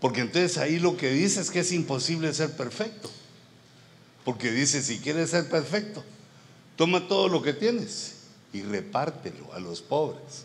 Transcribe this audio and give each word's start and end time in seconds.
Porque 0.00 0.20
entonces 0.20 0.58
ahí 0.58 0.78
lo 0.78 0.96
que 0.96 1.10
dice 1.10 1.40
es 1.40 1.50
que 1.50 1.60
es 1.60 1.72
imposible 1.72 2.32
ser 2.32 2.56
perfecto. 2.56 3.10
Porque 4.24 4.50
dice, 4.50 4.82
si 4.82 4.98
quieres 4.98 5.30
ser 5.30 5.48
perfecto, 5.48 6.04
toma 6.76 7.08
todo 7.08 7.28
lo 7.28 7.42
que 7.42 7.52
tienes 7.52 8.14
y 8.52 8.62
repártelo 8.62 9.52
a 9.52 9.58
los 9.58 9.82
pobres. 9.82 10.44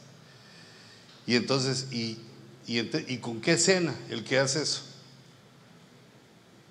Y 1.27 1.35
entonces, 1.35 1.87
¿y, 1.91 2.17
y, 2.65 3.17
con 3.17 3.41
qué 3.41 3.57
cena 3.57 3.93
el 4.09 4.23
que 4.23 4.39
hace 4.39 4.63
eso? 4.63 4.81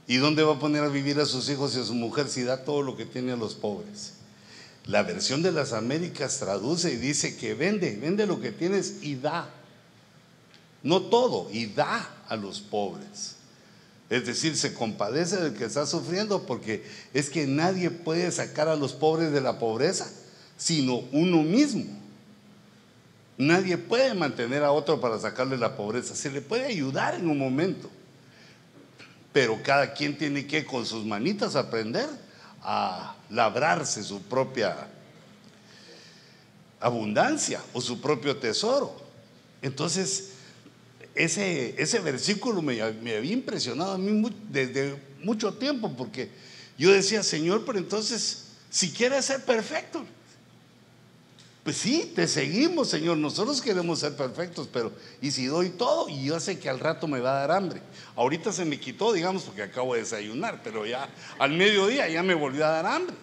¿Y 0.07 0.17
dónde 0.17 0.43
va 0.43 0.55
a 0.55 0.59
poner 0.59 0.83
a 0.83 0.89
vivir 0.89 1.21
a 1.21 1.27
sus 1.27 1.49
hijos 1.49 1.77
y 1.77 1.81
a 1.81 1.85
su 1.85 1.95
mujer 1.95 2.29
si 2.29 2.43
da 2.43 2.65
todo 2.65 2.83
lo 2.83 2.97
que 2.97 3.07
tiene 3.07 3.33
a 3.33 3.37
los 3.37 3.55
pobres? 3.55 4.15
La 4.87 5.05
versión 5.05 5.43
de 5.43 5.53
las 5.53 5.73
Américas 5.73 6.39
traduce 6.39 6.93
y 6.93 6.97
dice 6.97 7.37
que 7.37 7.55
vende, 7.55 7.97
vende 7.97 8.27
lo 8.27 8.41
que 8.41 8.51
tienes 8.51 8.97
y 9.03 9.15
da. 9.15 9.49
No 10.83 11.03
todo, 11.03 11.49
y 11.53 11.67
da 11.67 12.22
a 12.33 12.37
los 12.37 12.61
pobres. 12.61 13.37
Es 14.09 14.27
decir, 14.27 14.57
se 14.57 14.73
compadece 14.73 15.37
del 15.37 15.55
que 15.55 15.67
está 15.67 15.87
sufriendo 15.87 16.45
porque 16.45 16.83
es 17.13 17.29
que 17.29 17.47
nadie 17.47 17.91
puede 17.91 18.31
sacar 18.33 18.69
a 18.69 18.77
los 18.77 18.95
pobres 18.95 19.33
de 19.33 19.43
la 19.43 19.59
pobreza, 19.59 20.11
sino 20.57 20.97
uno 21.13 21.43
mismo. 21.43 21.85
Nadie 23.37 23.77
puede 23.77 24.15
mantener 24.15 24.63
a 24.65 24.73
otro 24.73 24.99
para 24.99 25.19
sacarle 25.19 25.59
la 25.59 25.77
pobreza. 25.77 26.15
Se 26.15 26.31
le 26.31 26.41
puede 26.41 26.65
ayudar 26.65 27.15
en 27.15 27.29
un 27.29 27.39
momento, 27.39 27.91
pero 29.33 29.63
cada 29.63 29.93
quien 29.93 30.17
tiene 30.17 30.47
que 30.47 30.65
con 30.65 30.87
sus 30.87 31.05
manitas 31.05 31.55
aprender 31.55 32.09
a 32.63 33.15
labrarse 33.29 34.03
su 34.03 34.23
propia 34.23 34.89
abundancia 36.81 37.61
o 37.75 37.81
su 37.81 38.01
propio 38.01 38.37
tesoro. 38.39 38.95
Entonces, 39.61 40.32
ese, 41.15 41.75
ese 41.81 41.99
versículo 42.01 42.63
me, 42.63 42.81
había 42.81 43.33
impresionado 43.33 43.93
a 43.93 43.99
mí 43.99 44.31
desde 44.51 44.97
mucho 45.23 45.55
tiempo, 45.55 45.95
porque 45.97 46.31
yo 46.79 46.91
decía, 46.91 47.23
Señor, 47.23 47.65
pero 47.65 47.79
entonces, 47.79 48.45
si 48.71 48.91
quieres 48.91 49.25
ser 49.25 49.45
perfecto, 49.45 50.05
pues 51.63 51.77
sí, 51.77 52.13
te 52.17 52.27
seguimos, 52.27 52.89
Señor. 52.89 53.19
Nosotros 53.19 53.63
queremos 53.63 54.01
ser 54.01 54.17
perfectos, 54.17 54.69
pero 54.73 54.93
¿y 55.21 55.31
si 55.31 55.47
doy 55.47 55.71
todo? 55.71 56.09
Y 56.09 56.25
yo 56.25 56.41
sé 56.41 56.59
que 56.59 56.69
al 56.69 56.81
rato 56.81 57.07
me 57.07 57.21
va 57.21 57.37
a 57.37 57.47
dar 57.47 57.53
hambre. 57.53 57.81
Ahorita 58.17 58.53
se 58.53 58.65
me 58.65 58.81
quitó, 58.81 59.13
digamos, 59.13 59.45
porque 59.45 59.63
acabo 59.63 59.95
de 59.95 60.01
desayunar, 60.01 60.61
pero 60.65 60.87
ya 60.87 61.09
al 61.39 61.53
mediodía 61.53 62.09
ya 62.09 62.25
me 62.25 62.35
volvió 62.35 62.67
a 62.67 62.71
dar 62.71 62.87
hambre. 62.87 63.15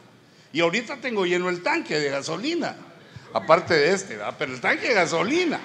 Y 0.53 0.61
ahorita 0.61 1.01
tengo 1.01 1.25
lleno 1.25 1.49
el 1.49 1.61
tanque 1.61 1.99
de 1.99 2.09
gasolina, 2.09 2.77
aparte 3.33 3.73
de 3.73 3.93
este, 3.93 4.15
¿verdad? 4.15 4.35
pero 4.39 4.53
el 4.53 4.61
tanque 4.61 4.87
de 4.87 4.93
gasolina. 4.93 5.59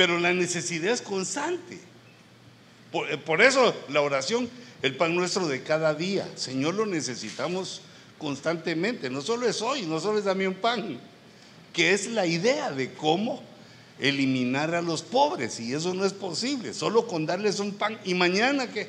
Pero 0.00 0.18
la 0.18 0.32
necesidad 0.32 0.94
es 0.94 1.02
constante. 1.02 1.78
Por, 2.90 3.20
por 3.20 3.42
eso 3.42 3.74
la 3.90 4.00
oración, 4.00 4.48
el 4.80 4.96
pan 4.96 5.14
nuestro 5.14 5.46
de 5.46 5.62
cada 5.62 5.92
día, 5.92 6.26
Señor, 6.36 6.72
lo 6.72 6.86
necesitamos 6.86 7.82
constantemente. 8.16 9.10
No 9.10 9.20
solo 9.20 9.46
es 9.46 9.60
hoy, 9.60 9.82
no 9.82 10.00
solo 10.00 10.18
es 10.18 10.24
dame 10.24 10.48
un 10.48 10.54
pan, 10.54 10.98
que 11.74 11.92
es 11.92 12.06
la 12.06 12.24
idea 12.24 12.70
de 12.70 12.94
cómo 12.94 13.42
eliminar 13.98 14.74
a 14.74 14.80
los 14.80 15.02
pobres. 15.02 15.60
Y 15.60 15.74
eso 15.74 15.92
no 15.92 16.06
es 16.06 16.14
posible, 16.14 16.72
solo 16.72 17.06
con 17.06 17.26
darles 17.26 17.60
un 17.60 17.74
pan. 17.74 18.00
¿Y 18.02 18.14
mañana 18.14 18.72
qué? 18.72 18.88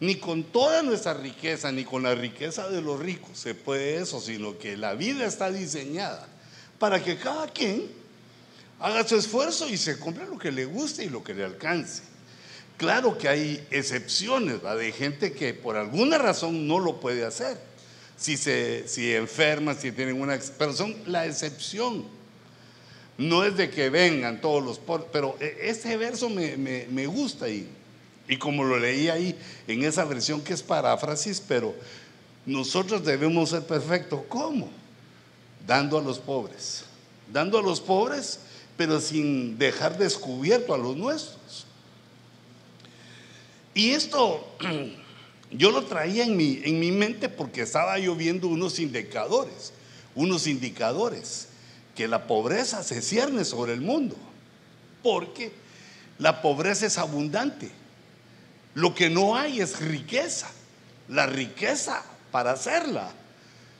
Ni 0.00 0.14
con 0.14 0.44
toda 0.44 0.82
nuestra 0.82 1.12
riqueza, 1.12 1.72
ni 1.72 1.84
con 1.84 2.04
la 2.04 2.14
riqueza 2.14 2.70
de 2.70 2.80
los 2.80 2.98
ricos 2.98 3.38
se 3.38 3.54
puede 3.54 3.98
eso, 3.98 4.18
sino 4.18 4.56
que 4.56 4.78
la 4.78 4.94
vida 4.94 5.26
está 5.26 5.50
diseñada 5.50 6.26
para 6.78 7.04
que 7.04 7.18
cada 7.18 7.48
quien 7.48 7.99
haga 8.80 9.06
su 9.06 9.16
esfuerzo 9.16 9.68
y 9.68 9.76
se 9.76 9.98
compre 9.98 10.26
lo 10.26 10.38
que 10.38 10.50
le 10.50 10.64
guste 10.64 11.04
y 11.04 11.08
lo 11.08 11.22
que 11.22 11.34
le 11.34 11.44
alcance. 11.44 12.02
Claro 12.76 13.18
que 13.18 13.28
hay 13.28 13.66
excepciones 13.70 14.62
de 14.62 14.92
gente 14.92 15.32
que 15.32 15.52
por 15.52 15.76
alguna 15.76 16.16
razón 16.16 16.66
no 16.66 16.78
lo 16.78 16.98
puede 16.98 17.24
hacer 17.26 17.58
si 18.20 18.36
se 18.36 18.86
si 18.86 19.14
enferman, 19.14 19.78
si 19.78 19.92
tienen 19.92 20.20
una... 20.20 20.38
Pero 20.58 20.74
son 20.74 20.94
la 21.06 21.26
excepción. 21.26 22.04
No 23.16 23.44
es 23.44 23.56
de 23.56 23.70
que 23.70 23.88
vengan 23.88 24.42
todos 24.42 24.62
los 24.62 24.80
pero 25.10 25.36
e, 25.40 25.56
ese 25.62 25.96
verso 25.96 26.28
me, 26.28 26.56
me, 26.56 27.06
gusta 27.06 27.48
y, 27.48 27.66
y 28.28 28.36
como 28.36 28.62
lo 28.62 28.78
leí 28.78 29.08
ahí 29.08 29.38
en 29.66 29.84
esa 29.84 30.04
versión 30.04 30.42
que 30.42 30.52
es 30.52 30.62
paráfrasis, 30.62 31.42
pero 31.46 31.74
nosotros 32.44 33.04
debemos 33.04 33.50
ser 33.50 33.66
perfectos. 33.66 34.20
¿Cómo? 34.28 34.70
Dando 35.66 35.98
a 35.98 36.02
los 36.02 36.18
pobres. 36.18 36.84
Dando 37.32 37.58
a 37.58 37.62
los 37.62 37.80
pobres, 37.80 38.40
pero 38.80 38.98
sin 38.98 39.58
dejar 39.58 39.98
descubierto 39.98 40.72
a 40.72 40.78
los 40.78 40.96
nuestros. 40.96 41.66
Y 43.74 43.90
esto 43.90 44.56
Yo 45.50 45.70
lo 45.70 45.84
traía 45.84 46.24
en 46.24 46.34
mi, 46.34 46.60
en 46.64 46.78
mi 46.78 46.92
mente 46.92 47.28
porque 47.28 47.62
estaba 47.62 47.98
yo 47.98 48.14
viendo 48.14 48.46
unos 48.46 48.78
indicadores, 48.78 49.72
unos 50.14 50.46
indicadores, 50.46 51.48
que 51.96 52.06
la 52.06 52.26
pobreza 52.26 52.84
se 52.84 53.02
cierne 53.02 53.44
sobre 53.44 53.72
el 53.72 53.80
mundo, 53.80 54.16
porque 55.02 55.52
la 56.18 56.40
pobreza 56.40 56.86
es 56.86 56.98
abundante. 56.98 57.70
Lo 58.74 58.94
que 58.94 59.10
no 59.10 59.36
hay 59.36 59.60
es 59.60 59.80
riqueza. 59.80 60.48
La 61.08 61.26
riqueza, 61.26 62.04
para 62.30 62.52
hacerla, 62.52 63.12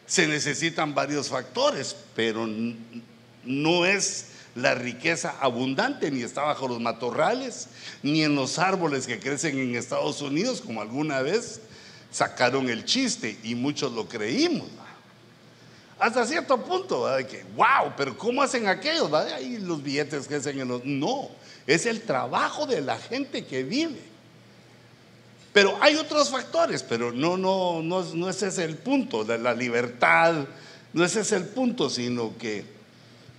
se 0.06 0.26
necesitan 0.26 0.92
varios 0.92 1.28
factores, 1.28 1.94
pero 2.16 2.48
no 3.44 3.86
es 3.86 4.26
la 4.54 4.74
riqueza 4.74 5.36
abundante, 5.40 6.10
ni 6.10 6.22
está 6.22 6.42
bajo 6.42 6.68
los 6.68 6.80
matorrales, 6.80 7.68
ni 8.02 8.22
en 8.22 8.34
los 8.34 8.58
árboles 8.58 9.06
que 9.06 9.20
crecen 9.20 9.58
en 9.58 9.76
Estados 9.76 10.20
Unidos, 10.22 10.60
como 10.60 10.82
alguna 10.82 11.22
vez 11.22 11.60
sacaron 12.10 12.68
el 12.68 12.84
chiste 12.84 13.38
y 13.42 13.54
muchos 13.54 13.92
lo 13.92 14.08
creímos. 14.08 14.68
Hasta 15.98 16.26
cierto 16.26 16.56
punto, 16.64 17.06
de 17.08 17.26
que, 17.26 17.44
wow, 17.54 17.92
pero 17.96 18.16
¿cómo 18.16 18.42
hacen 18.42 18.66
aquellos? 18.66 19.12
Ahí 19.12 19.58
los 19.58 19.82
billetes 19.82 20.26
que 20.26 20.36
hacen 20.36 20.58
en 20.58 20.68
los... 20.68 20.84
No, 20.84 21.28
es 21.66 21.84
el 21.84 22.00
trabajo 22.00 22.66
de 22.66 22.80
la 22.80 22.98
gente 22.98 23.44
que 23.44 23.62
vive. 23.62 24.00
Pero 25.52 25.76
hay 25.80 25.96
otros 25.96 26.30
factores, 26.30 26.82
pero 26.82 27.12
no, 27.12 27.36
no, 27.36 27.82
no, 27.82 28.02
no 28.14 28.30
ese 28.30 28.48
es 28.48 28.58
el 28.58 28.76
punto, 28.76 29.24
de 29.24 29.38
la 29.38 29.52
libertad, 29.52 30.46
no 30.92 31.04
ese 31.04 31.20
es 31.20 31.32
el 31.32 31.44
punto, 31.44 31.90
sino 31.90 32.36
que 32.38 32.64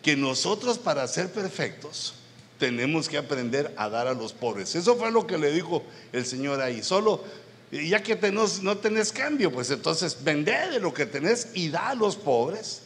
que 0.02 0.16
nosotros 0.16 0.78
para 0.78 1.08
ser 1.08 1.32
perfectos 1.32 2.14
tenemos 2.58 3.10
que 3.10 3.18
aprender 3.18 3.74
a 3.78 3.90
dar 3.90 4.08
a 4.08 4.14
los 4.14 4.34
pobres. 4.34 4.76
Eso 4.76 4.96
fue 4.96 5.12
lo 5.12 5.26
que 5.26 5.38
le 5.38 5.52
dijo 5.52 5.84
el 6.14 6.26
Señor 6.26 6.62
ahí. 6.62 6.84
Solo, 6.84 7.24
ya 7.72 8.04
que 8.04 8.16
no 8.32 8.78
tenés 8.78 9.12
cambio, 9.12 9.52
pues 9.52 9.72
entonces 9.72 10.18
vende 10.24 10.52
de 10.70 10.80
lo 10.80 10.94
que 10.94 11.06
tenés 11.06 11.50
y 11.54 11.70
da 11.70 11.90
a 11.90 11.96
los 11.96 12.16
pobres. 12.16 12.84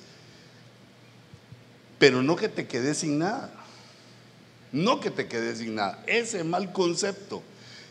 Pero 1.99 2.21
no 2.21 2.35
que 2.35 2.49
te 2.49 2.67
quedes 2.67 2.99
sin 2.99 3.19
nada. 3.19 3.51
No 4.71 4.99
que 4.99 5.11
te 5.11 5.27
quedes 5.27 5.59
sin 5.59 5.75
nada. 5.75 6.03
Ese 6.07 6.43
mal 6.43 6.71
concepto. 6.71 7.41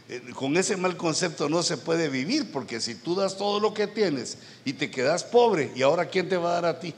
Eh, 0.08 0.20
con 0.34 0.56
ese 0.56 0.76
mal 0.76 0.96
concepto 0.96 1.48
no 1.48 1.62
se 1.62 1.78
puede 1.78 2.08
vivir, 2.10 2.52
porque 2.52 2.80
si 2.80 2.94
tú 2.94 3.14
das 3.14 3.38
todo 3.38 3.58
lo 3.58 3.72
que 3.72 3.86
tienes 3.86 4.38
y 4.64 4.74
te 4.74 4.90
quedas 4.90 5.24
pobre, 5.24 5.72
¿y 5.74 5.82
ahora 5.82 6.08
quién 6.08 6.28
te 6.28 6.36
va 6.36 6.50
a 6.50 6.54
dar 6.60 6.66
a 6.66 6.80
ti? 6.80 6.94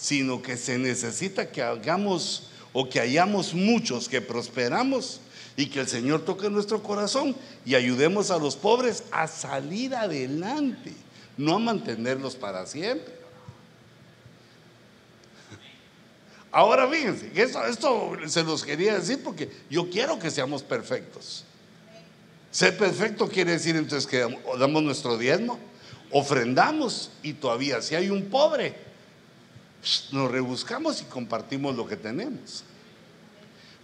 Sino 0.00 0.40
que 0.40 0.56
se 0.56 0.78
necesita 0.78 1.50
que 1.50 1.62
hagamos 1.62 2.44
o 2.72 2.88
que 2.88 3.00
hayamos 3.00 3.52
muchos 3.52 4.08
que 4.08 4.22
prosperamos 4.22 5.20
y 5.56 5.66
que 5.66 5.80
el 5.80 5.88
Señor 5.88 6.24
toque 6.24 6.48
nuestro 6.48 6.82
corazón 6.82 7.36
y 7.66 7.74
ayudemos 7.74 8.30
a 8.30 8.38
los 8.38 8.56
pobres 8.56 9.04
a 9.10 9.26
salir 9.26 9.94
adelante, 9.94 10.94
no 11.36 11.56
a 11.56 11.58
mantenerlos 11.58 12.34
para 12.34 12.64
siempre. 12.66 13.20
Ahora 16.50 16.88
fíjense, 16.88 17.30
esto, 17.34 17.64
esto 17.66 18.16
se 18.26 18.42
los 18.42 18.64
quería 18.64 18.98
decir 18.98 19.22
porque 19.22 19.50
yo 19.68 19.90
quiero 19.90 20.18
que 20.18 20.30
seamos 20.30 20.62
perfectos. 20.62 21.44
Ser 22.50 22.76
perfecto 22.78 23.28
quiere 23.28 23.52
decir 23.52 23.76
entonces 23.76 24.08
que 24.08 24.26
damos 24.58 24.82
nuestro 24.82 25.18
diezmo, 25.18 25.58
ofrendamos 26.10 27.10
y 27.22 27.34
todavía 27.34 27.82
si 27.82 27.94
hay 27.94 28.08
un 28.08 28.30
pobre, 28.30 28.89
nos 30.12 30.30
rebuscamos 30.30 31.00
y 31.02 31.04
compartimos 31.04 31.76
lo 31.76 31.86
que 31.86 31.96
tenemos. 31.96 32.64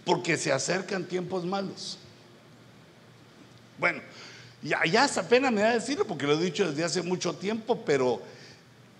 Porque 0.05 0.37
se 0.37 0.51
acercan 0.51 1.05
tiempos 1.05 1.45
malos. 1.45 1.97
Bueno, 3.77 4.01
ya, 4.61 4.83
ya 4.85 5.03
hasta 5.03 5.27
pena 5.27 5.51
me 5.51 5.61
da 5.61 5.73
decirlo 5.73 6.05
porque 6.05 6.25
lo 6.25 6.33
he 6.33 6.43
dicho 6.43 6.69
desde 6.69 6.83
hace 6.83 7.01
mucho 7.01 7.35
tiempo, 7.35 7.83
pero 7.85 8.21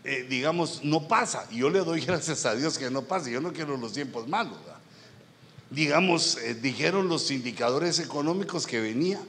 eh, 0.04 0.26
digamos, 0.30 0.84
no 0.84 1.08
pasa. 1.08 1.50
Yo 1.52 1.70
le 1.70 1.80
doy 1.80 2.02
gracias 2.06 2.46
a 2.46 2.56
Dios 2.56 2.78
que 2.78 2.90
no 2.90 3.04
pasa. 3.04 3.30
Yo 3.30 3.42
no 3.42 3.54
quiero 3.54 3.78
los 3.78 3.94
tiempos 3.94 4.28
malos. 4.28 4.58
Digamos, 5.70 6.38
eh, 6.38 6.56
dijeron 6.56 7.10
los 7.10 7.30
indicadores 7.30 8.00
económicos 8.00 8.66
que 8.66 8.80
venía 8.80 9.20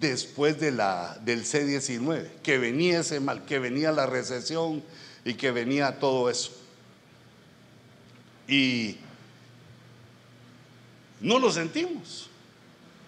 después 0.00 0.58
de 0.60 0.70
la, 0.70 1.18
del 1.24 1.44
C-19, 1.44 2.26
que 2.42 2.56
venía 2.58 3.00
ese 3.00 3.20
mal, 3.20 3.44
que 3.44 3.58
venía 3.58 3.92
la 3.92 4.06
recesión, 4.06 4.82
y 5.24 5.34
que 5.34 5.50
venía 5.50 5.98
todo 5.98 6.30
eso. 6.30 6.52
Y 8.48 8.96
no 11.20 11.38
lo 11.38 11.50
sentimos. 11.50 12.28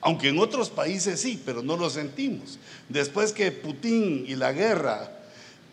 Aunque 0.00 0.28
en 0.28 0.38
otros 0.38 0.68
países 0.68 1.20
sí, 1.20 1.40
pero 1.44 1.62
no 1.62 1.76
lo 1.76 1.88
sentimos. 1.88 2.58
Después 2.88 3.32
que 3.32 3.52
Putin 3.52 4.24
y 4.26 4.34
la 4.34 4.52
guerra, 4.52 5.10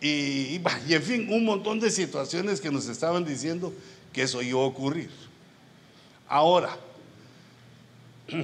y, 0.00 0.60
en 0.88 1.02
fin, 1.02 1.32
un 1.32 1.44
montón 1.44 1.80
de 1.80 1.90
situaciones 1.90 2.60
que 2.60 2.70
nos 2.70 2.86
estaban 2.86 3.24
diciendo 3.24 3.72
que 4.12 4.22
eso 4.22 4.40
iba 4.40 4.60
a 4.60 4.64
ocurrir. 4.64 5.10
Ahora, 6.28 6.76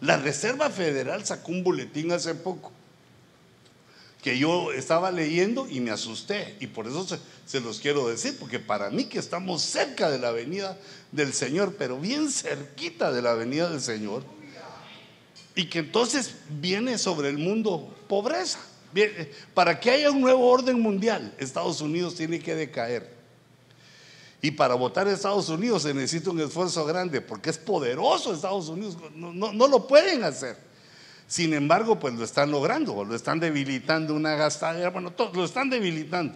la 0.00 0.16
Reserva 0.18 0.70
Federal 0.70 1.24
sacó 1.24 1.50
un 1.50 1.64
boletín 1.64 2.12
hace 2.12 2.34
poco 2.34 2.72
que 4.22 4.38
yo 4.38 4.72
estaba 4.72 5.10
leyendo 5.10 5.68
y 5.68 5.80
me 5.80 5.90
asusté. 5.90 6.56
Y 6.60 6.66
por 6.66 6.86
eso 6.86 7.06
se, 7.46 7.60
los 7.60 7.80
quiero 7.80 8.08
decir, 8.08 8.36
porque 8.38 8.58
para 8.58 8.90
mí 8.90 9.04
que 9.04 9.18
estamos 9.18 9.62
cerca 9.62 10.10
de 10.10 10.18
la 10.18 10.32
venida 10.32 10.78
del 11.12 11.32
Señor, 11.32 11.76
pero 11.78 11.98
bien 11.98 12.30
cerquita 12.30 13.12
de 13.12 13.22
la 13.22 13.34
venida 13.34 13.70
del 13.70 13.80
Señor, 13.80 14.24
y 15.54 15.68
que 15.68 15.80
entonces 15.80 16.34
viene 16.60 16.98
sobre 16.98 17.28
el 17.28 17.38
mundo 17.38 17.94
pobreza. 18.08 18.60
Eh, 18.94 19.32
para 19.54 19.78
que 19.78 19.90
haya 19.90 20.10
un 20.10 20.20
nuevo 20.20 20.48
orden 20.48 20.80
mundial, 20.80 21.34
Estados 21.38 21.80
Unidos 21.80 22.14
tiene 22.14 22.38
que 22.40 22.54
decaer. 22.54 23.18
Y 24.40 24.52
para 24.52 24.74
votar 24.74 25.08
a 25.08 25.12
Estados 25.12 25.48
Unidos 25.48 25.82
se 25.82 25.92
necesita 25.92 26.30
un 26.30 26.40
esfuerzo 26.40 26.84
grande, 26.84 27.20
porque 27.20 27.50
es 27.50 27.58
poderoso 27.58 28.32
Estados 28.32 28.68
Unidos, 28.68 28.96
no, 29.14 29.52
no 29.52 29.68
lo 29.68 29.86
pueden 29.86 30.22
hacer. 30.22 30.67
Sin 31.28 31.52
embargo, 31.52 32.00
pues 32.00 32.14
lo 32.14 32.24
están 32.24 32.50
logrando, 32.50 33.04
lo 33.04 33.14
están 33.14 33.38
debilitando 33.38 34.14
una 34.14 34.34
gastada, 34.34 34.88
bueno, 34.88 35.12
todo, 35.12 35.30
lo 35.34 35.44
están 35.44 35.68
debilitando. 35.68 36.34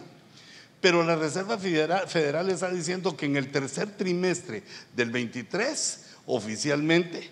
Pero 0.79 1.03
la 1.03 1.15
Reserva 1.15 1.57
Federal, 1.57 2.49
está 2.49 2.69
diciendo 2.69 3.17
que 3.17 3.25
en 3.25 3.35
el 3.35 3.51
tercer 3.51 3.97
trimestre 3.97 4.61
del 4.95 5.09
23, 5.09 6.05
oficialmente, 6.27 7.27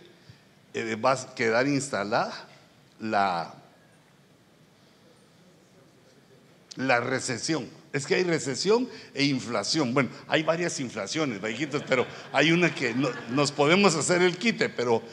eh, 0.73 0.95
va 0.95 1.11
a 1.11 1.35
quedar 1.35 1.67
instalada 1.67 2.33
la, 2.99 3.53
la 6.77 6.99
recesión. 6.99 7.69
Es 7.93 8.07
que 8.07 8.15
hay 8.15 8.23
recesión 8.23 8.89
e 9.13 9.25
inflación. 9.25 9.93
Bueno, 9.93 10.09
hay 10.27 10.41
varias 10.41 10.79
inflaciones, 10.79 11.39
viejitos, 11.39 11.83
pero 11.87 12.07
hay 12.33 12.51
una 12.51 12.73
que 12.73 12.95
nos 13.29 13.51
podemos 13.51 13.93
hacer 13.95 14.23
el 14.23 14.37
quite, 14.37 14.69
pero 14.69 15.03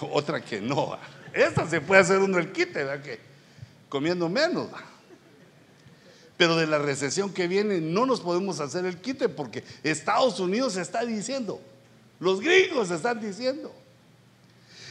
otra 0.00 0.40
que 0.40 0.60
no. 0.62 0.96
Esta 1.32 1.68
se 1.68 1.80
puede 1.80 2.00
hacer 2.00 2.18
uno 2.18 2.38
el 2.38 2.52
quite, 2.52 2.84
¿verdad? 2.84 3.02
Que 3.02 3.18
comiendo 3.88 4.28
menos. 4.28 4.68
Pero 6.36 6.56
de 6.56 6.66
la 6.66 6.78
recesión 6.78 7.32
que 7.32 7.48
viene 7.48 7.80
no 7.80 8.06
nos 8.06 8.20
podemos 8.20 8.60
hacer 8.60 8.84
el 8.84 8.98
quite 8.98 9.28
porque 9.28 9.64
Estados 9.82 10.38
Unidos 10.38 10.76
está 10.76 11.04
diciendo, 11.04 11.60
los 12.20 12.40
gringos 12.40 12.90
están 12.90 13.20
diciendo. 13.20 13.74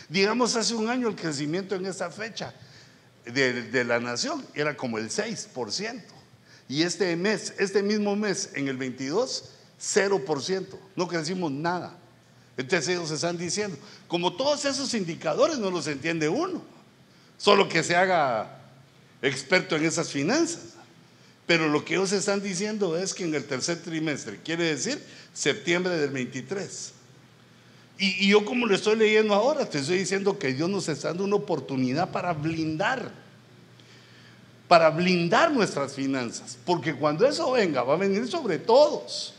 Digamos, 0.09 0.55
hace 0.55 0.73
un 0.73 0.89
año 0.89 1.07
el 1.07 1.15
crecimiento 1.15 1.75
en 1.75 1.85
esa 1.85 2.09
fecha 2.09 2.53
de, 3.25 3.63
de 3.63 3.83
la 3.83 3.99
nación 3.99 4.45
era 4.53 4.75
como 4.75 4.97
el 4.97 5.09
6%. 5.09 6.01
Y 6.69 6.83
este 6.83 7.15
mes, 7.15 7.53
este 7.59 7.81
mismo 7.81 8.15
mes, 8.15 8.51
en 8.53 8.67
el 8.67 8.77
22, 8.77 9.51
0%. 9.79 10.65
No 10.95 11.07
crecimos 11.07 11.51
nada. 11.51 11.97
Entonces 12.57 12.89
ellos 12.89 13.11
están 13.11 13.37
diciendo, 13.37 13.77
como 14.07 14.33
todos 14.33 14.65
esos 14.65 14.93
indicadores 14.95 15.59
no 15.59 15.69
los 15.69 15.85
entiende 15.85 16.27
uno, 16.27 16.63
solo 17.37 17.69
que 17.69 17.83
se 17.83 17.95
haga 17.95 18.59
experto 19.21 19.75
en 19.75 19.85
esas 19.85 20.09
finanzas. 20.09 20.73
Pero 21.45 21.69
lo 21.69 21.85
que 21.85 21.93
ellos 21.93 22.11
están 22.11 22.41
diciendo 22.41 22.97
es 22.97 23.13
que 23.13 23.23
en 23.23 23.33
el 23.35 23.45
tercer 23.45 23.81
trimestre, 23.81 24.39
quiere 24.43 24.65
decir 24.65 25.01
septiembre 25.33 25.97
del 25.97 26.09
23. 26.09 26.93
Y, 27.99 28.25
y 28.25 28.29
yo 28.29 28.43
como 28.43 28.65
lo 28.65 28.75
estoy 28.75 28.97
leyendo 28.97 29.35
ahora, 29.35 29.69
te 29.69 29.79
estoy 29.79 29.99
diciendo 29.99 30.37
que 30.37 30.53
Dios 30.53 30.69
nos 30.69 30.89
está 30.89 31.09
dando 31.09 31.23
una 31.23 31.35
oportunidad 31.35 32.11
para 32.11 32.33
blindar, 32.33 33.11
para 34.67 34.89
blindar 34.89 35.51
nuestras 35.51 35.93
finanzas. 35.93 36.57
Porque 36.65 36.95
cuando 36.95 37.25
eso 37.25 37.51
venga, 37.51 37.83
va 37.83 37.93
a 37.93 37.97
venir 37.97 38.27
sobre 38.27 38.57
todos. 38.57 39.35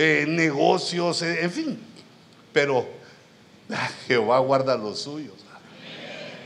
Eh, 0.00 0.26
negocios, 0.28 1.22
eh, 1.22 1.42
en 1.42 1.50
fin. 1.50 1.78
Pero 2.52 2.86
ah, 3.68 3.90
Jehová 4.06 4.38
guarda 4.38 4.76
los 4.76 5.00
suyos. 5.00 5.34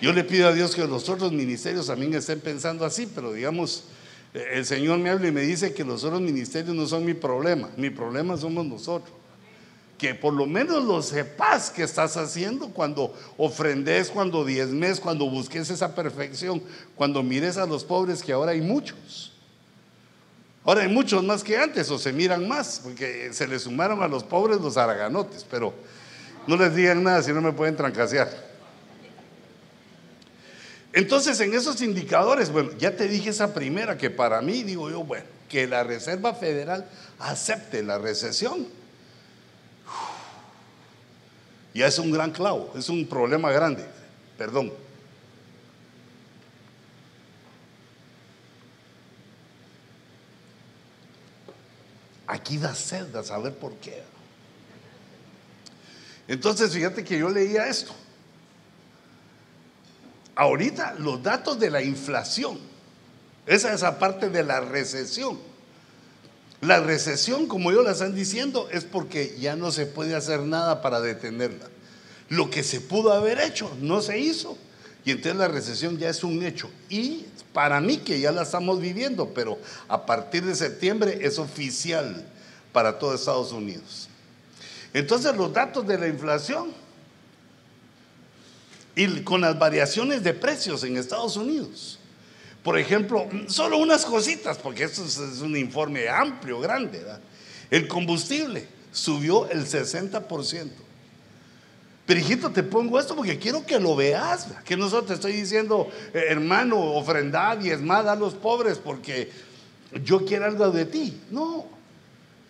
Yo 0.01 0.11
le 0.15 0.25
pido 0.25 0.49
a 0.49 0.55
Dios 0.55 0.75
que 0.75 0.87
los 0.87 1.09
otros 1.11 1.33
ministerios 1.33 1.87
también 1.87 2.15
estén 2.15 2.41
pensando 2.41 2.87
así, 2.87 3.07
pero 3.15 3.31
digamos, 3.35 3.85
eh, 4.33 4.53
el 4.55 4.65
Señor 4.65 4.99
me 5.01 5.11
habla 5.11 5.29
y 5.29 5.33
me 5.33 5.43
dice 5.43 5.75
que 5.75 5.85
los 5.85 6.03
otros 6.03 6.23
ministerios 6.23 6.75
no 6.75 6.87
son 6.87 7.05
mi 7.05 7.13
problema, 7.13 7.69
mi 7.77 7.91
problema 7.91 8.39
somos 8.39 8.65
nosotros. 8.65 9.15
Que 9.99 10.15
por 10.15 10.33
lo 10.33 10.47
menos 10.47 10.83
lo 10.85 11.03
sepas 11.03 11.69
que 11.69 11.83
estás 11.83 12.17
haciendo 12.17 12.71
cuando 12.71 13.15
ofrendes, 13.37 14.09
cuando 14.09 14.47
diezmes, 14.47 14.99
cuando 14.99 15.29
busques 15.29 15.69
esa 15.69 15.95
perfección, 15.95 16.63
cuando 16.97 17.23
mires 17.23 17.59
a 17.59 17.67
los 17.67 17.85
pobres, 17.85 18.23
que 18.23 18.33
ahora 18.33 18.53
hay 18.53 18.63
muchos. 18.63 19.32
Ahora 20.65 20.83
hay 20.83 20.89
muchos 20.89 21.25
más 21.25 21.43
que 21.43 21.59
antes, 21.59 21.91
o 21.91 21.99
se 21.99 22.13
miran 22.13 22.47
más, 22.47 22.81
porque 22.85 23.33
se 23.33 23.49
le 23.49 23.59
sumaron 23.59 24.03
a 24.03 24.09
los 24.09 24.23
pobres 24.23 24.61
los 24.61 24.77
araganotes, 24.77 25.45
pero 25.51 25.75
no 26.47 26.57
les 26.57 26.75
digan 26.75 27.03
nada 27.03 27.23
si 27.23 27.33
no 27.33 27.41
me 27.41 27.53
pueden 27.53 27.77
trancasear. 27.77 28.31
Entonces, 30.93 31.41
en 31.41 31.55
esos 31.55 31.81
indicadores, 31.81 32.51
bueno, 32.51 32.71
ya 32.79 32.95
te 32.95 33.09
dije 33.09 33.31
esa 33.31 33.55
primera, 33.55 33.97
que 33.97 34.11
para 34.11 34.41
mí, 34.41 34.63
digo 34.63 34.91
yo, 34.91 35.03
bueno, 35.03 35.25
que 35.49 35.67
la 35.67 35.83
Reserva 35.83 36.35
Federal 36.35 36.89
acepte 37.19 37.83
la 37.83 37.99
recesión. 37.99 38.67
Ya 41.75 41.87
es 41.87 41.99
un 41.99 42.13
gran 42.13 42.31
clavo, 42.31 42.73
es 42.77 42.89
un 42.89 43.07
problema 43.07 43.51
grande, 43.51 43.85
perdón. 44.37 44.73
Aquí 52.33 52.57
da 52.57 52.75
sed 52.75 53.15
a 53.15 53.23
saber 53.23 53.53
por 53.53 53.75
qué. 53.75 54.03
Entonces, 56.27 56.73
fíjate 56.73 57.05
que 57.05 57.19
yo 57.19 57.29
leía 57.29 57.67
esto. 57.67 57.93
Ahorita 60.35 60.95
los 60.99 61.23
datos 61.23 61.61
de 61.61 61.69
la 61.69 61.83
inflación, 61.83 62.59
esa 63.45 63.69
es 63.69 63.75
esa 63.75 63.99
parte 63.99 64.31
de 64.31 64.43
la 64.45 64.61
recesión. 64.61 65.39
La 66.63 66.81
recesión, 66.81 67.47
como 67.47 67.71
ellos 67.71 67.85
la 67.85 67.91
están 67.91 68.15
diciendo, 68.15 68.67
es 68.73 68.85
porque 68.85 69.37
ya 69.39 69.55
no 69.55 69.71
se 69.71 69.85
puede 69.85 70.15
hacer 70.15 70.41
nada 70.41 70.81
para 70.81 71.03
detenerla. 71.03 71.69
Lo 72.31 72.49
que 72.49 72.63
se 72.63 72.81
pudo 72.81 73.13
haber 73.13 73.41
hecho 73.41 73.71
no 73.83 74.01
se 74.01 74.19
hizo. 74.19 74.57
Y 75.05 75.11
entonces 75.11 75.37
la 75.37 75.49
recesión 75.49 75.99
ya 75.99 76.09
es 76.09 76.23
un 76.23 76.43
hecho. 76.43 76.71
Y 76.89 77.27
para 77.53 77.81
mí 77.81 77.99
que 77.99 78.21
ya 78.21 78.33
la 78.33 78.43
estamos 78.43 78.81
viviendo, 78.81 79.29
pero 79.35 79.59
a 79.89 80.07
partir 80.07 80.45
de 80.45 80.55
septiembre 80.55 81.19
es 81.23 81.39
oficial 81.39 82.25
para 82.73 82.99
todo 82.99 83.15
Estados 83.15 83.53
Unidos. 83.53 84.09
Entonces 84.95 85.35
los 85.37 85.53
datos 85.53 85.87
de 85.87 85.99
la 85.99 86.09
inflación 86.09 86.73
y 88.95 89.23
con 89.23 89.41
las 89.41 89.59
variaciones 89.59 90.23
de 90.23 90.35
precios 90.35 90.85
en 90.85 90.97
Estados 90.97 91.37
Unidos. 91.37 91.99
Por 92.63 92.79
ejemplo, 92.79 93.29
solo 93.49 93.79
unas 93.79 94.05
cositas, 94.05 94.59
porque 94.59 94.85
esto 94.85 95.05
es 95.05 95.41
un 95.41 95.57
informe 95.57 96.09
amplio, 96.09 96.61
grande. 96.61 97.03
El 97.71 97.89
combustible 97.89 98.69
subió 98.93 99.51
el 99.51 99.67
60%. 99.67 100.69
Pero 102.13 102.51
te 102.51 102.63
pongo 102.63 103.01
esto 103.01 103.17
porque 103.17 103.39
quiero 103.39 103.65
que 103.65 103.81
lo 103.81 103.97
veas. 103.97 104.49
Que 104.65 104.77
nosotros 104.77 105.07
te 105.07 105.15
estoy 105.15 105.33
diciendo, 105.33 105.89
eh, 106.13 106.25
hermano, 106.29 106.79
ofrendad, 106.79 107.57
diezmad 107.57 108.09
a 108.09 108.17
los 108.17 108.35
pobres 108.35 108.79
porque 108.79 109.31
yo 110.05 110.25
quiero 110.25 110.45
algo 110.45 110.71
de 110.71 110.85
ti. 110.85 111.19
No. 111.31 111.65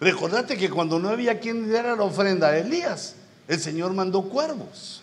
Recordate 0.01 0.57
que 0.57 0.69
cuando 0.69 0.99
no 0.99 1.11
había 1.11 1.39
quien 1.39 1.69
diera 1.69 1.95
la 1.95 2.03
ofrenda 2.03 2.49
a 2.49 2.59
Elías, 2.59 3.15
el 3.47 3.61
Señor 3.61 3.93
mandó 3.93 4.23
cuervos. 4.23 5.03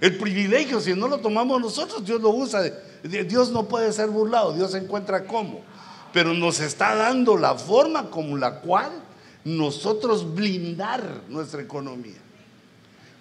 El 0.00 0.18
privilegio, 0.18 0.80
si 0.80 0.94
no 0.94 1.06
lo 1.06 1.18
tomamos 1.18 1.60
nosotros, 1.60 2.04
Dios 2.04 2.20
lo 2.20 2.30
usa. 2.30 2.62
Dios 3.04 3.50
no 3.52 3.68
puede 3.68 3.92
ser 3.92 4.08
burlado, 4.08 4.54
Dios 4.54 4.74
encuentra 4.74 5.24
cómo. 5.24 5.60
Pero 6.12 6.34
nos 6.34 6.58
está 6.58 6.96
dando 6.96 7.36
la 7.36 7.54
forma 7.54 8.10
como 8.10 8.36
la 8.36 8.60
cual 8.60 8.90
nosotros 9.44 10.34
blindar 10.34 11.02
nuestra 11.28 11.62
economía. 11.62 12.23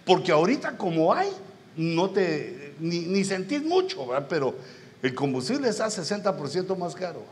Porque 0.06 0.32
ahorita 0.32 0.78
como 0.78 1.14
hay, 1.14 1.30
no 1.76 2.10
te, 2.10 2.74
ni, 2.80 3.24
sentís 3.24 3.64
mucho, 3.64 4.08
pero 4.30 4.56
el 5.02 5.14
combustible 5.16 5.70
está 5.70 5.88
60% 5.88 6.78
más 6.78 6.96
caro. 6.96 7.24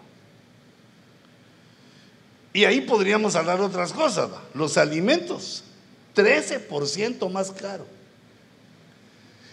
Y 2.53 2.65
ahí 2.65 2.81
podríamos 2.81 3.35
hablar 3.35 3.61
otras 3.61 3.93
cosas. 3.93 4.29
Los 4.53 4.77
alimentos, 4.77 5.63
13% 6.15 7.29
más 7.29 7.51
caro. 7.51 7.85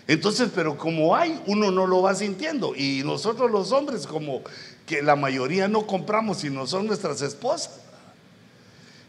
Entonces, 0.08 0.50
pero 0.54 0.76
como 0.76 1.14
hay, 1.14 1.40
uno 1.46 1.70
no 1.70 1.86
lo 1.86 2.02
va 2.02 2.14
sintiendo. 2.14 2.74
Y 2.74 3.02
nosotros 3.04 3.50
los 3.50 3.72
hombres, 3.72 4.06
como 4.06 4.42
que 4.86 5.02
la 5.02 5.16
mayoría 5.16 5.68
no 5.68 5.86
compramos, 5.86 6.38
sino 6.38 6.66
son 6.66 6.86
nuestras 6.86 7.20
esposas. 7.20 7.80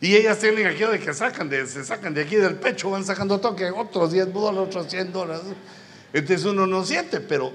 Y 0.02 0.16
ellas 0.16 0.40
tienen 0.40 0.66
aquello 0.66 0.92
de 0.92 1.00
que 1.00 1.14
sacan 1.14 1.50
de, 1.50 1.68
se 1.68 1.84
sacan 1.84 2.14
de 2.14 2.22
aquí 2.22 2.38
del 2.38 2.56
pecho, 2.56 2.90
van 2.90 3.06
sacando 3.06 3.40
toque, 3.40 3.70
otros 3.70 4.12
10 4.14 4.34
dólares, 4.34 4.68
otros 4.68 4.90
100 4.90 5.12
dólares. 5.12 5.44
Entonces 6.14 6.46
uno 6.46 6.66
no 6.66 6.86
siente, 6.86 7.20
pero 7.20 7.52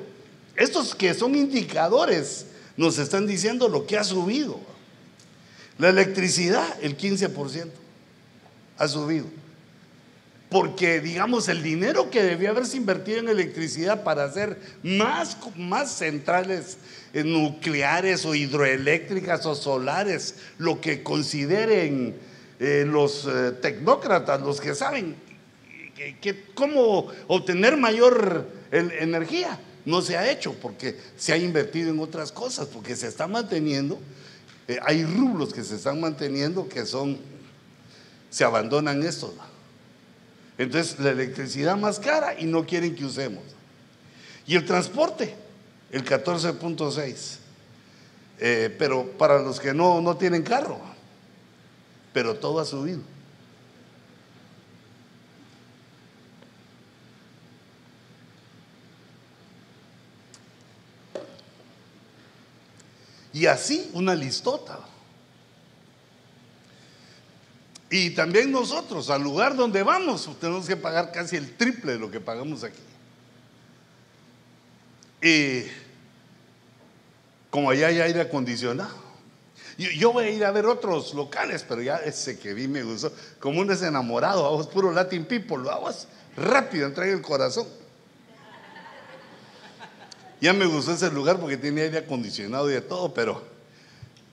estos 0.55 0.95
que 0.95 1.15
son 1.15 1.35
indicadores 1.35 2.47
nos 2.77 2.99
están 2.99 3.27
diciendo 3.27 3.69
lo 3.69 3.87
que 3.87 3.97
ha 3.97 4.05
subido. 4.05 4.61
La 5.79 5.89
electricidad, 5.89 6.67
el 6.83 6.97
15% 6.99 7.71
ha 8.77 8.89
subido. 8.89 9.27
Porque, 10.51 11.01
digamos, 11.01 11.49
el 11.49 11.63
dinero 11.63 12.11
que 12.11 12.23
debía 12.23 12.51
haberse 12.51 12.77
invertido 12.77 13.19
en 13.19 13.29
electricidad 13.29 14.05
para 14.05 14.25
hacer 14.25 14.61
más, 14.83 15.37
más 15.57 15.91
centrales 15.91 16.77
nucleares 17.13 18.25
o 18.25 18.35
hidroeléctricas 18.35 19.47
o 19.47 19.55
solares, 19.55 20.37
lo 20.59 20.81
que 20.81 21.03
consideren 21.03 22.15
eh, 22.61 22.85
los 22.87 23.27
eh, 23.27 23.53
tecnócratas, 23.61 24.41
los 24.41 24.61
que 24.61 24.75
saben 24.75 25.17
que, 25.95 26.47
cómo 26.55 27.09
obtener 27.29 27.77
mayor 27.77 28.49
energía, 28.73 29.59
no 29.85 30.03
se 30.03 30.17
ha 30.17 30.31
hecho 30.31 30.55
porque 30.55 30.99
se 31.17 31.33
ha 31.33 31.37
invertido 31.37 31.91
en 31.91 32.01
otras 32.01 32.33
cosas, 32.33 32.67
porque 32.69 32.97
se 32.97 33.07
está 33.07 33.27
manteniendo, 33.27 33.99
eh, 34.67 34.79
hay 34.83 35.05
rublos 35.05 35.53
que 35.53 35.63
se 35.63 35.77
están 35.77 36.01
manteniendo 36.01 36.69
que 36.69 36.87
son, 36.87 37.19
se 38.31 38.45
abandonan 38.45 39.03
estos. 39.03 39.33
Entonces 40.57 40.99
la 40.99 41.11
electricidad 41.11 41.77
más 41.77 41.99
cara 41.99 42.39
y 42.39 42.45
no 42.45 42.65
quieren 42.65 42.95
que 42.95 43.05
usemos. 43.05 43.43
Y 44.47 44.57
el 44.57 44.65
transporte, 44.65 45.35
el 45.91 46.05
14.6. 46.05 47.39
Eh, 48.41 48.75
pero 48.79 49.11
para 49.13 49.41
los 49.41 49.61
que 49.61 49.73
no, 49.73 50.01
no 50.01 50.17
tienen 50.17 50.43
carro, 50.43 50.81
pero 52.15 52.37
todo 52.37 52.61
ha 52.61 52.65
subido. 52.65 53.01
Y 63.33 63.47
así 63.47 63.91
una 63.93 64.15
listota. 64.15 64.79
Y 67.91 68.11
también 68.11 68.53
nosotros, 68.53 69.11
al 69.11 69.23
lugar 69.23 69.57
donde 69.57 69.83
vamos, 69.83 70.31
tenemos 70.41 70.67
que 70.67 70.77
pagar 70.77 71.11
casi 71.11 71.37
el 71.37 71.57
triple 71.57 71.95
de 71.95 71.99
lo 71.99 72.13
que 72.13 72.21
pagamos 72.21 72.63
aquí. 72.63 72.81
Y 75.21 75.65
como 77.51 77.71
allá 77.71 77.89
hay 77.89 78.01
aire 78.01 78.21
acondicionado. 78.21 79.04
Yo, 79.77 80.13
voy 80.13 80.27
a 80.27 80.31
ir 80.31 80.45
a 80.45 80.51
ver 80.53 80.67
otros 80.67 81.15
locales, 81.15 81.65
pero 81.69 81.83
ya 81.83 81.97
ese 81.97 82.39
que 82.39 82.55
vi 82.55 82.69
me 82.69 82.83
gustó. 82.83 83.13
Como 83.41 83.61
un 83.61 83.67
desenamorado, 83.67 84.45
vamos, 84.45 84.69
puro 84.69 84.93
Latin 84.93 85.25
people, 85.25 85.69
hago 85.71 85.91
rápido, 86.37 86.87
entra 86.87 87.09
el 87.09 87.21
corazón. 87.21 87.67
Ya 90.41 90.53
me 90.53 90.67
gustó 90.67 90.93
ese 90.93 91.11
lugar 91.11 91.41
porque 91.41 91.57
tiene 91.57 91.83
aire 91.83 91.99
acondicionado 91.99 92.71
y 92.71 92.75
de 92.75 92.83
todo, 92.83 93.15
pero 93.15 93.43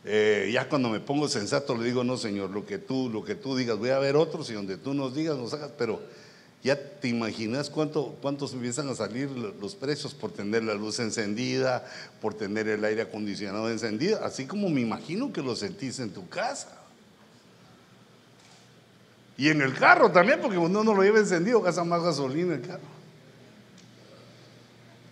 eh, 0.04 0.50
ya 0.52 0.68
cuando 0.68 0.90
me 0.90 1.00
pongo 1.00 1.28
sensato 1.28 1.76
le 1.76 1.86
digo, 1.86 2.04
no 2.04 2.18
señor, 2.18 2.50
lo 2.50 2.66
que 2.66 2.78
tú, 2.78 3.10
lo 3.10 3.24
que 3.24 3.36
tú 3.36 3.56
digas, 3.56 3.78
voy 3.78 3.92
a 3.92 4.00
ver 4.00 4.16
otros 4.16 4.50
y 4.50 4.54
donde 4.54 4.78
tú 4.78 4.94
nos 4.94 5.16
digas, 5.16 5.38
nos 5.38 5.54
hagas, 5.54 5.72
pero 5.78 6.02
ya 6.64 6.78
te 7.00 7.08
imaginas 7.08 7.70
cuánto, 7.70 8.18
cuántos 8.22 8.54
empiezan 8.54 8.88
a 8.90 8.96
salir 8.96 9.30
los 9.32 9.74
precios 9.74 10.14
por 10.14 10.32
tener 10.32 10.64
la 10.64 10.76
luz 10.76 11.00
encendida, 11.00 11.86
por 12.22 12.36
tener 12.36 12.68
el 12.68 12.84
aire 12.86 13.02
acondicionado 13.02 13.70
encendido, 13.70 14.24
así 14.24 14.46
como 14.46 14.70
me 14.70 14.82
imagino 14.82 15.34
que 15.34 15.42
lo 15.42 15.56
sentís 15.56 16.00
en 16.00 16.12
tu 16.12 16.30
casa. 16.30 16.78
Y 19.38 19.50
en 19.50 19.62
el 19.62 19.74
carro 19.74 20.12
también, 20.12 20.40
porque 20.40 20.58
uno 20.58 20.84
no 20.84 20.94
lo 20.94 21.02
lleva 21.02 21.18
encendido, 21.18 21.62
gasta 21.62 21.84
más 21.84 22.04
gasolina 22.04 22.54
el 22.54 22.62
carro. 22.62 23.02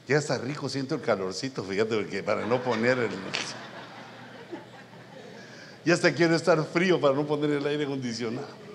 Ya 0.08 0.18
está 0.18 0.38
rico, 0.38 0.70
siento 0.70 0.96
el 0.96 1.02
calorcito, 1.02 1.64
fíjate, 1.64 1.96
porque 1.96 2.22
para 2.22 2.46
no 2.46 2.62
poner 2.62 3.00
el... 3.00 3.10
Ya 5.84 5.96
hasta 5.96 6.14
quiero 6.14 6.36
estar 6.36 6.64
frío 6.64 7.02
para 7.02 7.16
no 7.16 7.26
poner 7.26 7.50
el 7.52 7.66
aire 7.66 7.86
acondicionado. 7.86 8.69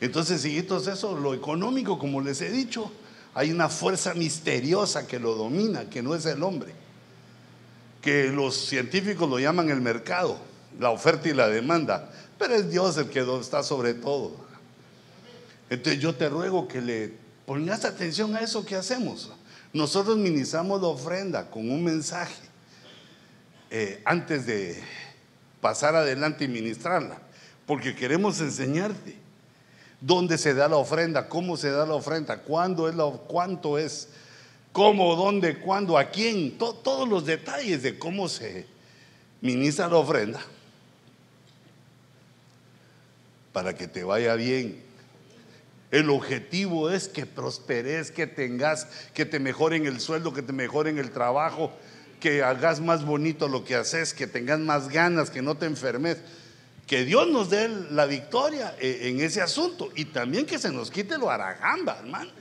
Entonces, 0.00 0.44
hijitos, 0.44 0.86
eso, 0.86 1.16
lo 1.16 1.34
económico, 1.34 1.98
como 1.98 2.20
les 2.20 2.40
he 2.40 2.50
dicho, 2.50 2.90
hay 3.34 3.50
una 3.50 3.68
fuerza 3.68 4.14
misteriosa 4.14 5.06
que 5.06 5.18
lo 5.18 5.34
domina, 5.34 5.88
que 5.88 6.02
no 6.02 6.14
es 6.14 6.26
el 6.26 6.42
hombre, 6.42 6.72
que 8.00 8.28
los 8.28 8.56
científicos 8.56 9.28
lo 9.28 9.38
llaman 9.38 9.70
el 9.70 9.80
mercado, 9.80 10.38
la 10.78 10.90
oferta 10.90 11.28
y 11.28 11.34
la 11.34 11.48
demanda, 11.48 12.10
pero 12.38 12.54
es 12.54 12.70
Dios 12.70 12.96
el 12.96 13.10
que 13.10 13.20
está 13.40 13.62
sobre 13.62 13.94
todo. 13.94 14.32
Entonces 15.68 16.02
yo 16.02 16.14
te 16.14 16.28
ruego 16.28 16.66
que 16.66 16.80
le 16.80 17.12
pongas 17.46 17.84
atención 17.84 18.34
a 18.34 18.40
eso 18.40 18.64
que 18.64 18.76
hacemos. 18.76 19.30
Nosotros 19.72 20.16
ministramos 20.16 20.80
la 20.80 20.88
ofrenda 20.88 21.50
con 21.50 21.70
un 21.70 21.84
mensaje 21.84 22.42
eh, 23.70 24.00
antes 24.04 24.46
de 24.46 24.82
pasar 25.60 25.94
adelante 25.94 26.46
y 26.46 26.48
ministrarla, 26.48 27.18
porque 27.66 27.94
queremos 27.94 28.40
enseñarte 28.40 29.16
dónde 30.00 30.38
se 30.38 30.54
da 30.54 30.68
la 30.68 30.76
ofrenda, 30.76 31.28
cómo 31.28 31.56
se 31.56 31.70
da 31.70 31.86
la 31.86 31.94
ofrenda, 31.94 32.38
cuándo 32.38 32.88
es 32.88 32.94
la, 32.94 33.04
cuánto 33.04 33.78
es, 33.78 34.08
cómo, 34.72 35.14
dónde, 35.16 35.58
cuándo, 35.58 35.98
a 35.98 36.10
quién, 36.10 36.56
todos 36.56 37.08
los 37.08 37.26
detalles 37.26 37.82
de 37.82 37.98
cómo 37.98 38.28
se 38.28 38.66
ministra 39.40 39.88
la 39.88 39.96
ofrenda. 39.96 40.40
Para 43.52 43.74
que 43.74 43.88
te 43.88 44.04
vaya 44.04 44.34
bien. 44.36 44.90
El 45.90 46.08
objetivo 46.08 46.88
es 46.90 47.08
que 47.08 47.26
prosperes, 47.26 48.12
que 48.12 48.28
tengas, 48.28 48.86
que 49.12 49.26
te 49.26 49.40
mejoren 49.40 49.86
el 49.86 49.98
sueldo, 50.00 50.32
que 50.32 50.42
te 50.42 50.52
mejoren 50.52 50.98
el 50.98 51.10
trabajo, 51.10 51.72
que 52.20 52.44
hagas 52.44 52.80
más 52.80 53.04
bonito 53.04 53.48
lo 53.48 53.64
que 53.64 53.74
haces, 53.74 54.14
que 54.14 54.28
tengas 54.28 54.60
más 54.60 54.88
ganas, 54.88 55.30
que 55.30 55.42
no 55.42 55.56
te 55.56 55.66
enfermes. 55.66 56.18
Que 56.90 57.04
Dios 57.04 57.28
nos 57.28 57.50
dé 57.50 57.68
la 57.92 58.04
victoria 58.04 58.74
eh, 58.80 59.02
en 59.02 59.20
ese 59.20 59.40
asunto 59.40 59.90
y 59.94 60.06
también 60.06 60.44
que 60.44 60.58
se 60.58 60.72
nos 60.72 60.90
quite 60.90 61.16
lo 61.18 61.30
aragamba, 61.30 61.98
hermano. 62.00 62.32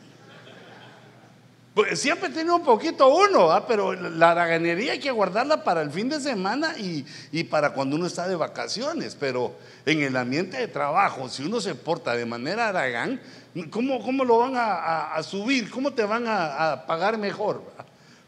Pues 1.75 1.99
siempre 1.99 2.29
tiene 2.29 2.51
un 2.51 2.63
poquito 2.63 3.07
uno, 3.15 3.63
pero 3.67 3.93
la 3.93 4.31
haraganería 4.31 4.93
hay 4.93 4.99
que 4.99 5.11
guardarla 5.11 5.63
para 5.63 5.83
el 5.83 5.91
fin 5.91 6.09
de 6.09 6.19
semana 6.19 6.75
y, 6.79 7.05
y, 7.31 7.43
para 7.43 7.73
cuando 7.73 7.95
uno 7.95 8.07
está 8.07 8.27
de 8.27 8.35
vacaciones. 8.35 9.15
Pero 9.19 9.53
en 9.85 10.01
el 10.01 10.17
ambiente 10.17 10.57
de 10.57 10.67
trabajo, 10.67 11.29
si 11.29 11.43
uno 11.43 11.61
se 11.61 11.75
porta 11.75 12.15
de 12.15 12.25
manera 12.25 12.69
aragán, 12.69 13.21
¿Cómo, 13.69 14.01
cómo 14.03 14.23
lo 14.23 14.39
van 14.39 14.53
a, 14.55 15.21
subir? 15.21 15.69
¿Cómo 15.69 15.91
te 15.91 16.03
van 16.05 16.25
a, 16.27 16.85
pagar 16.87 17.19
mejor? 17.19 17.61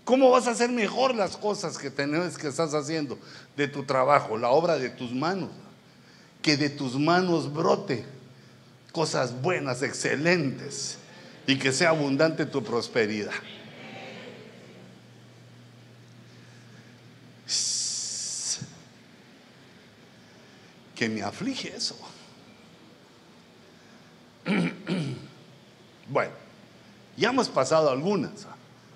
¿Cómo 0.04 0.30
vas 0.30 0.46
a 0.46 0.52
hacer 0.52 0.70
mejor 0.70 1.16
las 1.16 1.36
cosas 1.36 1.80
que, 1.80 1.90
tenés, 1.90 2.38
que 2.38 2.48
estás 2.48 2.76
haciendo 2.76 3.18
de 3.58 3.68
tu 3.68 3.84
trabajo, 3.84 4.38
la 4.38 4.50
obra 4.50 4.78
de 4.78 4.90
tus 4.92 5.12
manos? 5.12 5.50
Que 6.42 6.58
de 6.58 6.70
tus 6.70 6.96
manos 6.96 7.52
brote 7.54 8.06
cosas 8.92 9.42
buenas, 9.42 9.82
excelentes, 9.84 10.98
y 11.48 11.58
que 11.58 11.72
sea 11.72 11.90
abundante 11.90 12.46
tu 12.46 12.64
prosperidad. 12.64 13.32
Que 20.96 21.10
me 21.10 21.22
aflige 21.24 21.76
eso. 21.76 21.98
Bueno, 26.10 26.34
ya 27.16 27.30
hemos 27.30 27.48
pasado 27.48 27.90
algunas, 27.90 28.46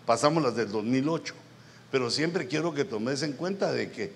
pasamos 0.06 0.44
las 0.44 0.58
del 0.58 0.70
2008, 0.70 1.34
pero 1.90 2.12
siempre 2.12 2.46
quiero 2.46 2.74
que 2.74 2.84
tomes 2.84 3.24
en 3.24 3.32
cuenta 3.32 3.72
de 3.72 3.90
que 3.90 4.12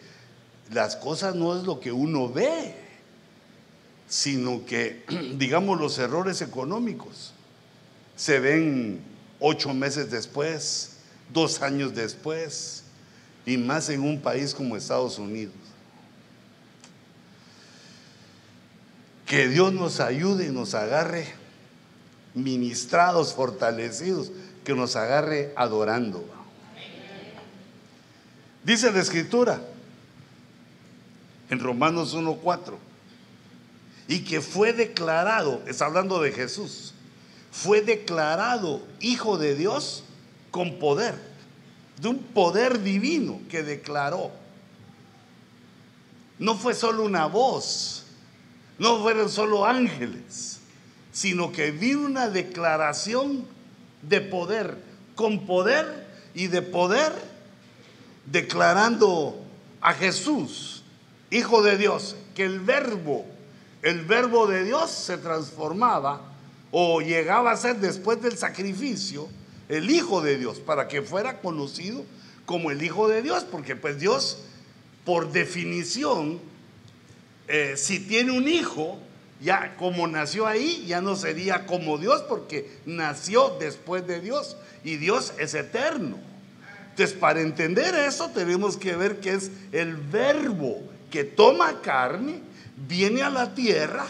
las 0.73 0.97
cosas 0.97 1.33
no 1.33 1.57
es 1.57 1.63
lo 1.63 1.79
que 1.79 1.93
uno 1.93 2.27
ve, 2.27 2.88
sino 4.09 4.65
que, 4.65 5.05
digamos, 5.37 5.79
los 5.79 5.97
errores 5.99 6.41
económicos 6.41 7.33
se 8.15 8.39
ven 8.39 8.99
ocho 9.39 9.73
meses 9.73 10.11
después, 10.11 10.97
dos 11.31 11.61
años 11.61 11.95
después, 11.95 12.83
y 13.45 13.55
más 13.55 13.89
en 13.89 14.01
un 14.01 14.19
país 14.19 14.53
como 14.53 14.75
Estados 14.75 15.17
Unidos. 15.17 15.53
Que 19.25 19.47
Dios 19.47 19.71
nos 19.71 19.99
ayude 19.99 20.47
y 20.47 20.49
nos 20.49 20.73
agarre 20.73 21.27
ministrados, 22.33 23.33
fortalecidos, 23.33 24.31
que 24.63 24.73
nos 24.73 24.95
agarre 24.95 25.53
adorando. 25.55 26.25
Dice 28.63 28.91
la 28.91 28.99
escritura 28.99 29.61
en 31.49 31.59
Romanos 31.59 32.15
1.4, 32.15 32.73
y 34.09 34.21
que 34.21 34.41
fue 34.41 34.73
declarado, 34.73 35.61
está 35.67 35.85
hablando 35.85 36.19
de 36.19 36.31
Jesús, 36.31 36.95
fue 37.51 37.81
declarado 37.81 38.81
hijo 38.99 39.37
de 39.37 39.55
Dios 39.55 40.03
con 40.49 40.79
poder, 40.79 41.13
de 42.01 42.07
un 42.07 42.17
poder 42.17 42.81
divino 42.81 43.39
que 43.49 43.61
declaró. 43.61 44.31
No 46.39 46.55
fue 46.55 46.73
solo 46.73 47.03
una 47.03 47.27
voz, 47.27 48.05
no 48.79 48.99
fueron 48.99 49.29
solo 49.29 49.67
ángeles, 49.67 50.59
sino 51.11 51.51
que 51.51 51.69
vino 51.69 52.01
una 52.01 52.29
declaración 52.29 53.45
de 54.01 54.21
poder, 54.21 54.75
con 55.13 55.45
poder 55.45 56.07
y 56.33 56.47
de 56.47 56.63
poder, 56.63 57.13
declarando 58.25 59.39
a 59.81 59.93
Jesús, 59.93 60.77
Hijo 61.31 61.61
de 61.61 61.77
Dios, 61.77 62.15
que 62.33 62.43
el 62.43 62.59
verbo, 62.59 63.23
el 63.81 64.05
verbo 64.05 64.47
de 64.47 64.63
Dios 64.63 64.91
se 64.91 65.17
transformaba 65.17 66.21
o 66.71 67.01
llegaba 67.01 67.51
a 67.51 67.57
ser 67.57 67.77
después 67.77 68.21
del 68.21 68.37
sacrificio 68.37 69.27
el 69.69 69.89
Hijo 69.91 70.21
de 70.21 70.37
Dios, 70.37 70.59
para 70.59 70.87
que 70.87 71.01
fuera 71.01 71.39
conocido 71.39 72.03
como 72.45 72.71
el 72.71 72.83
Hijo 72.83 73.07
de 73.07 73.21
Dios, 73.21 73.45
porque 73.49 73.75
pues 73.75 73.99
Dios, 73.99 74.39
por 75.05 75.31
definición, 75.31 76.39
eh, 77.47 77.75
si 77.77 77.99
tiene 77.99 78.31
un 78.31 78.47
hijo, 78.47 78.99
ya 79.41 79.75
como 79.77 80.07
nació 80.07 80.47
ahí, 80.47 80.85
ya 80.87 81.01
no 81.01 81.15
sería 81.15 81.65
como 81.65 81.97
Dios, 81.97 82.23
porque 82.27 82.79
nació 82.85 83.57
después 83.59 84.05
de 84.07 84.19
Dios, 84.19 84.57
y 84.83 84.97
Dios 84.97 85.33
es 85.37 85.53
eterno. 85.53 86.17
Entonces, 86.89 87.15
para 87.15 87.41
entender 87.41 87.95
eso, 87.95 88.29
tenemos 88.29 88.75
que 88.75 88.95
ver 88.95 89.19
que 89.19 89.33
es 89.33 89.51
el 89.71 89.95
verbo 89.95 90.81
que 91.11 91.23
toma 91.23 91.81
carne, 91.81 92.41
viene 92.87 93.21
a 93.21 93.29
la 93.29 93.53
tierra, 93.53 94.05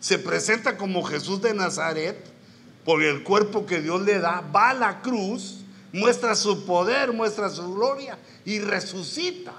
se 0.00 0.18
presenta 0.18 0.76
como 0.76 1.02
Jesús 1.02 1.40
de 1.40 1.54
Nazaret, 1.54 2.16
por 2.84 3.02
el 3.02 3.22
cuerpo 3.22 3.64
que 3.64 3.80
Dios 3.80 4.02
le 4.02 4.18
da, 4.18 4.42
va 4.54 4.70
a 4.70 4.74
la 4.74 5.00
cruz, 5.00 5.60
muestra 5.92 6.34
su 6.34 6.64
poder, 6.66 7.12
muestra 7.12 7.48
su 7.48 7.74
gloria 7.74 8.18
y 8.44 8.58
resucita. 8.58 9.52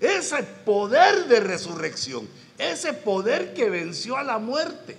Ese 0.00 0.42
poder 0.64 1.26
de 1.26 1.40
resurrección, 1.40 2.28
ese 2.56 2.92
poder 2.92 3.54
que 3.54 3.70
venció 3.70 4.16
a 4.16 4.22
la 4.22 4.38
muerte, 4.38 4.96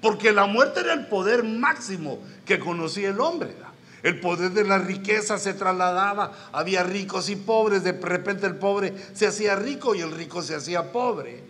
porque 0.00 0.32
la 0.32 0.46
muerte 0.46 0.80
era 0.80 0.92
el 0.92 1.06
poder 1.06 1.44
máximo 1.44 2.18
que 2.44 2.58
conocía 2.58 3.10
el 3.10 3.20
hombre. 3.20 3.54
El 4.02 4.20
poder 4.20 4.50
de 4.50 4.64
la 4.64 4.76
riqueza 4.76 5.38
se 5.38 5.54
trasladaba, 5.54 6.30
había 6.52 6.82
ricos 6.82 7.30
y 7.30 7.36
pobres, 7.36 7.84
de 7.84 7.92
repente 7.92 8.46
el 8.46 8.56
pobre 8.56 8.92
se 9.14 9.26
hacía 9.26 9.56
rico 9.56 9.94
y 9.94 10.02
el 10.02 10.12
rico 10.12 10.42
se 10.42 10.54
hacía 10.54 10.92
pobre. 10.92 11.43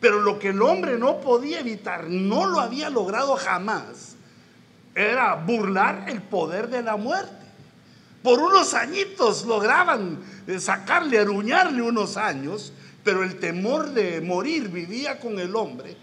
Pero 0.00 0.20
lo 0.20 0.38
que 0.38 0.48
el 0.48 0.62
hombre 0.62 0.98
no 0.98 1.20
podía 1.20 1.60
evitar, 1.60 2.08
no 2.08 2.46
lo 2.46 2.60
había 2.60 2.90
logrado 2.90 3.36
jamás, 3.36 4.16
era 4.94 5.34
burlar 5.34 6.04
el 6.08 6.22
poder 6.22 6.68
de 6.68 6.82
la 6.82 6.96
muerte. 6.96 7.32
Por 8.22 8.40
unos 8.40 8.74
añitos 8.74 9.44
lograban 9.44 10.18
eh, 10.46 10.58
sacarle, 10.58 11.18
aruñarle 11.18 11.82
unos 11.82 12.16
años, 12.16 12.72
pero 13.04 13.22
el 13.22 13.38
temor 13.38 13.90
de 13.90 14.20
morir 14.20 14.68
vivía 14.68 15.20
con 15.20 15.38
el 15.38 15.54
hombre 15.54 15.96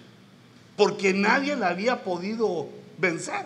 porque 0.75 1.13
nadie 1.13 1.55
le 1.55 1.65
había 1.65 2.03
podido 2.03 2.69
vencer. 2.97 3.45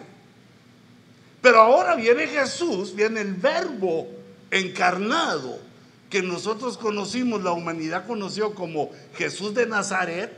Pero 1.41 1.61
ahora 1.61 1.95
viene 1.95 2.27
Jesús, 2.27 2.95
viene 2.95 3.21
el 3.21 3.33
verbo 3.33 4.07
encarnado 4.49 5.59
que 6.09 6.21
nosotros 6.21 6.77
conocimos, 6.77 7.43
la 7.43 7.51
humanidad 7.51 8.07
conoció 8.07 8.55
como 8.55 8.91
Jesús 9.15 9.53
de 9.53 9.65
Nazaret 9.65 10.37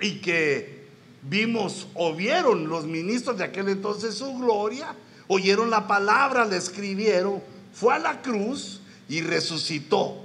y 0.00 0.20
que 0.20 0.84
vimos 1.22 1.86
o 1.94 2.14
vieron 2.14 2.68
los 2.68 2.84
ministros 2.84 3.38
de 3.38 3.44
aquel 3.44 3.68
entonces 3.68 4.16
su 4.16 4.36
gloria, 4.36 4.94
oyeron 5.28 5.70
la 5.70 5.86
palabra, 5.86 6.44
le 6.44 6.56
escribieron, 6.56 7.42
fue 7.72 7.94
a 7.94 7.98
la 7.98 8.20
cruz 8.20 8.80
y 9.08 9.22
resucitó. 9.22 10.20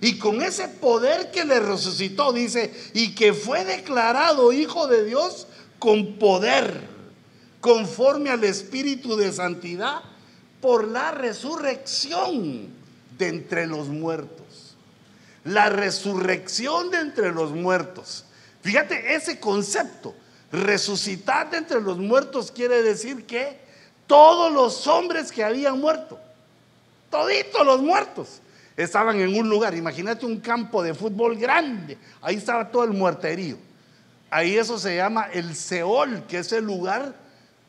Y 0.00 0.18
con 0.18 0.42
ese 0.42 0.68
poder 0.68 1.30
que 1.30 1.44
le 1.44 1.60
resucitó, 1.60 2.32
dice, 2.32 2.74
y 2.92 3.14
que 3.14 3.32
fue 3.32 3.64
declarado 3.64 4.52
hijo 4.52 4.86
de 4.86 5.04
Dios 5.04 5.46
con 5.78 6.18
poder, 6.18 6.88
conforme 7.60 8.28
al 8.28 8.44
Espíritu 8.44 9.16
de 9.16 9.32
Santidad, 9.32 10.02
por 10.60 10.88
la 10.88 11.10
resurrección 11.12 12.73
de 13.18 13.28
entre 13.28 13.66
los 13.66 13.88
muertos. 13.88 14.76
La 15.44 15.68
resurrección 15.68 16.90
de 16.90 16.98
entre 16.98 17.32
los 17.32 17.52
muertos. 17.52 18.24
Fíjate 18.62 19.14
ese 19.14 19.38
concepto. 19.38 20.14
Resucitar 20.50 21.50
de 21.50 21.58
entre 21.58 21.80
los 21.80 21.98
muertos 21.98 22.50
quiere 22.50 22.82
decir 22.82 23.26
que 23.26 23.58
todos 24.06 24.52
los 24.52 24.86
hombres 24.86 25.32
que 25.32 25.42
habían 25.42 25.80
muerto, 25.80 26.18
toditos 27.10 27.66
los 27.66 27.82
muertos, 27.82 28.40
estaban 28.76 29.20
en 29.20 29.36
un 29.36 29.48
lugar. 29.48 29.74
Imagínate 29.74 30.26
un 30.26 30.40
campo 30.40 30.82
de 30.82 30.94
fútbol 30.94 31.36
grande. 31.36 31.98
Ahí 32.20 32.36
estaba 32.36 32.70
todo 32.70 32.84
el 32.84 32.92
muerterío. 32.92 33.56
Ahí 34.30 34.56
eso 34.56 34.78
se 34.78 34.96
llama 34.96 35.28
el 35.32 35.54
Seol, 35.54 36.24
que 36.26 36.38
es 36.38 36.52
el 36.52 36.64
lugar 36.64 37.14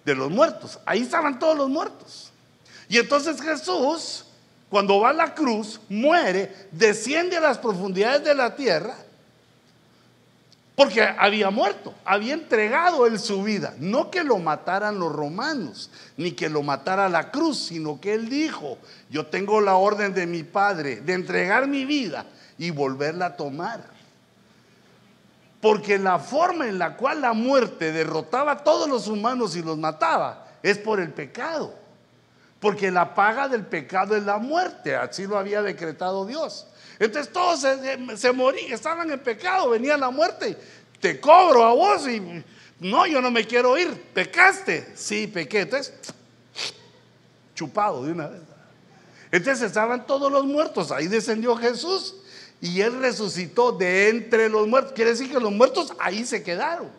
de 0.03 0.15
los 0.15 0.31
muertos. 0.31 0.79
Ahí 0.85 1.01
estaban 1.01 1.39
todos 1.39 1.57
los 1.57 1.69
muertos. 1.69 2.31
Y 2.87 2.97
entonces 2.97 3.41
Jesús, 3.41 4.24
cuando 4.69 4.99
va 4.99 5.09
a 5.09 5.13
la 5.13 5.33
cruz, 5.33 5.79
muere, 5.89 6.67
desciende 6.71 7.37
a 7.37 7.41
las 7.41 7.57
profundidades 7.57 8.23
de 8.23 8.35
la 8.35 8.55
tierra 8.55 8.95
porque 10.75 11.01
había 11.01 11.49
muerto, 11.51 11.93
había 12.03 12.33
entregado 12.33 13.05
él 13.05 13.17
su 13.17 13.43
vida. 13.43 13.73
No 13.79 14.11
que 14.11 14.25
lo 14.25 14.37
mataran 14.39 14.99
los 14.99 15.11
romanos, 15.11 15.89
ni 16.17 16.33
que 16.33 16.49
lo 16.49 16.63
matara 16.63 17.07
la 17.07 17.31
cruz, 17.31 17.67
sino 17.67 18.01
que 18.01 18.13
él 18.13 18.27
dijo, 18.27 18.77
yo 19.09 19.27
tengo 19.27 19.61
la 19.61 19.75
orden 19.75 20.13
de 20.13 20.27
mi 20.27 20.43
padre 20.43 20.97
de 20.97 21.13
entregar 21.13 21.67
mi 21.67 21.85
vida 21.85 22.25
y 22.57 22.71
volverla 22.71 23.27
a 23.27 23.37
tomar. 23.37 23.85
Porque 25.61 25.97
la 25.97 26.19
forma 26.19 26.67
en 26.67 26.77
la 26.77 26.97
cual 26.97 27.21
la 27.21 27.31
muerte 27.31 27.93
derrotaba 27.93 28.51
a 28.51 28.63
todos 28.63 28.89
los 28.89 29.07
humanos 29.07 29.55
y 29.55 29.61
los 29.61 29.77
mataba 29.77 30.45
es 30.61 30.77
por 30.77 30.99
el 30.99 31.11
pecado. 31.11 31.73
Porque 32.59 32.89
la 32.89 33.13
paga 33.13 33.47
del 33.47 33.65
pecado 33.65 34.15
es 34.15 34.23
la 34.23 34.37
muerte, 34.37 34.95
así 34.95 35.27
lo 35.27 35.37
había 35.37 35.61
decretado 35.61 36.25
Dios. 36.25 36.67
Entonces 36.99 37.31
todos 37.31 37.59
se, 37.59 38.31
morían, 38.31 38.71
estaban 38.71 39.11
en 39.11 39.19
pecado, 39.19 39.69
venía 39.69 39.97
la 39.97 40.09
muerte. 40.09 40.57
Te 40.99 41.19
cobro 41.19 41.63
a 41.65 41.73
vos 41.73 42.07
y 42.07 42.21
no, 42.79 43.05
yo 43.05 43.21
no 43.21 43.31
me 43.31 43.45
quiero 43.45 43.77
ir. 43.77 44.01
¿Pecaste? 44.13 44.93
Sí, 44.95 45.27
pequé. 45.27 45.61
Entonces, 45.61 45.93
chupado 47.53 48.03
de 48.05 48.11
una 48.11 48.27
vez. 48.27 48.41
Entonces 49.31 49.67
estaban 49.67 50.07
todos 50.07 50.31
los 50.31 50.45
muertos. 50.45 50.91
Ahí 50.91 51.07
descendió 51.07 51.55
Jesús 51.57 52.15
y 52.61 52.79
él 52.81 52.99
resucitó 52.99 53.73
de 53.73 54.09
entre 54.09 54.47
los 54.49 54.67
muertos. 54.67 54.93
Quiere 54.93 55.11
decir 55.11 55.29
que 55.29 55.39
los 55.39 55.51
muertos 55.51 55.93
ahí 55.99 56.25
se 56.25 56.41
quedaron. 56.41 56.89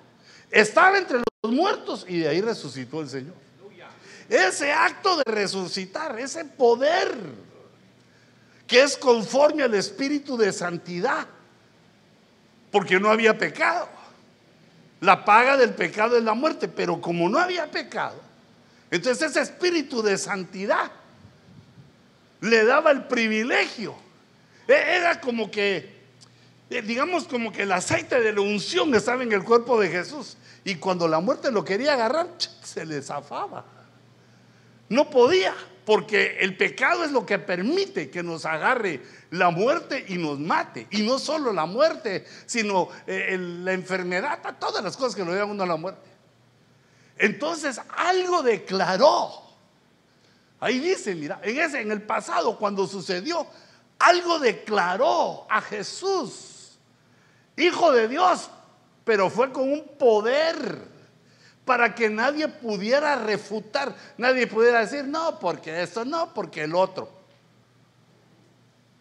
Estaba 0.51 0.99
entre 0.99 1.19
los 1.43 1.53
muertos 1.53 2.05
y 2.07 2.19
de 2.19 2.29
ahí 2.29 2.41
resucitó 2.41 3.01
el 3.01 3.09
Señor. 3.09 3.46
Ese 4.29 4.73
acto 4.73 5.17
de 5.19 5.25
resucitar, 5.25 6.19
ese 6.19 6.45
poder 6.45 7.15
que 8.67 8.83
es 8.83 8.97
conforme 8.97 9.63
al 9.63 9.75
espíritu 9.75 10.37
de 10.37 10.53
santidad, 10.53 11.27
porque 12.73 12.99
no 12.99 13.11
había 13.11 13.39
pecado. 13.39 13.89
La 15.01 15.25
paga 15.25 15.57
del 15.57 15.75
pecado 15.75 16.17
es 16.17 16.25
la 16.25 16.35
muerte, 16.35 16.67
pero 16.67 17.01
como 17.01 17.29
no 17.29 17.39
había 17.39 17.71
pecado, 17.71 18.21
entonces 18.91 19.31
ese 19.31 19.41
espíritu 19.41 20.03
de 20.03 20.19
santidad 20.19 20.91
le 22.41 22.65
daba 22.65 22.91
el 22.91 23.05
privilegio. 23.05 23.95
E-, 24.67 24.97
era 24.97 25.21
como 25.21 25.51
que, 25.51 25.95
eh, 26.71 26.83
digamos 26.83 27.25
como 27.25 27.53
que 27.53 27.63
el 27.63 27.73
aceite 27.73 28.21
de 28.21 28.33
la 28.33 28.41
unción 28.41 28.95
estaba 28.95 29.23
en 29.23 29.33
el 29.33 29.45
cuerpo 29.45 29.81
de 29.81 29.89
Jesús. 29.89 30.37
Y 30.65 30.77
cuando 30.77 31.07
la 31.07 31.21
muerte 31.21 31.51
lo 31.51 31.65
quería 31.65 31.93
agarrar, 31.93 32.29
se 32.63 32.85
le 32.85 33.03
zafaba. 33.03 33.76
No 34.89 35.11
podía 35.11 35.55
porque 35.85 36.39
el 36.41 36.57
pecado 36.57 37.05
es 37.05 37.13
lo 37.13 37.25
que 37.25 37.39
permite 37.39 38.11
que 38.11 38.23
nos 38.23 38.45
agarre 38.45 39.01
la 39.31 39.51
muerte 39.51 40.05
y 40.09 40.19
nos 40.19 40.39
mate. 40.39 40.89
Y 40.91 41.03
no 41.03 41.19
solo 41.21 41.53
la 41.53 41.65
muerte, 41.65 42.27
sino 42.45 42.89
eh, 43.07 43.37
la 43.39 43.73
enfermedad, 43.73 44.41
todas 44.59 44.83
las 44.83 44.97
cosas 44.97 45.15
que 45.15 45.25
lo 45.25 45.31
llevan 45.31 45.51
uno 45.51 45.63
a 45.63 45.67
la 45.67 45.77
muerte. 45.77 46.01
Entonces 47.17 47.81
algo 47.97 48.43
declaró. 48.43 49.43
Ahí 50.59 50.81
dice, 50.81 51.15
mira, 51.15 51.41
en, 51.43 51.59
ese, 51.61 51.81
en 51.81 51.93
el 51.93 52.03
pasado 52.03 52.59
cuando 52.59 52.87
sucedió, 52.87 53.47
algo 53.99 54.41
declaró 54.41 55.47
a 55.49 55.61
Jesús, 55.61 56.79
Hijo 57.57 57.91
de 57.93 58.09
Dios, 58.09 58.51
pero 59.05 59.31
fue 59.31 59.51
con 59.51 59.73
un 59.73 59.83
poder 59.99 60.96
para 61.67 61.97
que 61.97 62.09
nadie 62.09 62.47
pudiera 62.47 63.17
refutar, 63.17 63.95
nadie 64.17 64.47
pudiera 64.47 64.81
decir, 64.81 65.05
no, 65.05 65.39
porque 65.41 65.83
esto, 65.83 66.05
no, 66.05 66.33
porque 66.33 66.63
el 66.63 66.75
otro. 66.77 67.11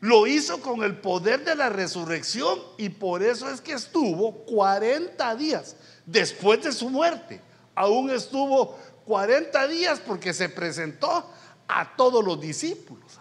Lo 0.02 0.26
hizo 0.26 0.60
con 0.62 0.84
el 0.84 0.98
poder 0.98 1.46
de 1.46 1.56
la 1.56 1.70
resurrección 1.70 2.60
y 2.78 2.90
por 2.90 3.22
eso 3.22 3.50
es 3.50 3.62
que 3.62 3.74
estuvo 3.74 4.34
40 4.46 5.36
días 5.36 5.76
después 6.08 6.64
de 6.64 6.72
su 6.72 6.90
muerte. 6.90 7.40
Aún 7.76 8.10
estuvo 8.10 8.78
40 9.06 9.68
días 9.68 10.00
porque 10.00 10.34
se 10.34 10.50
presentó 10.50 11.30
a 11.68 11.96
todos 11.96 12.26
los 12.26 12.42
discípulos, 12.42 13.14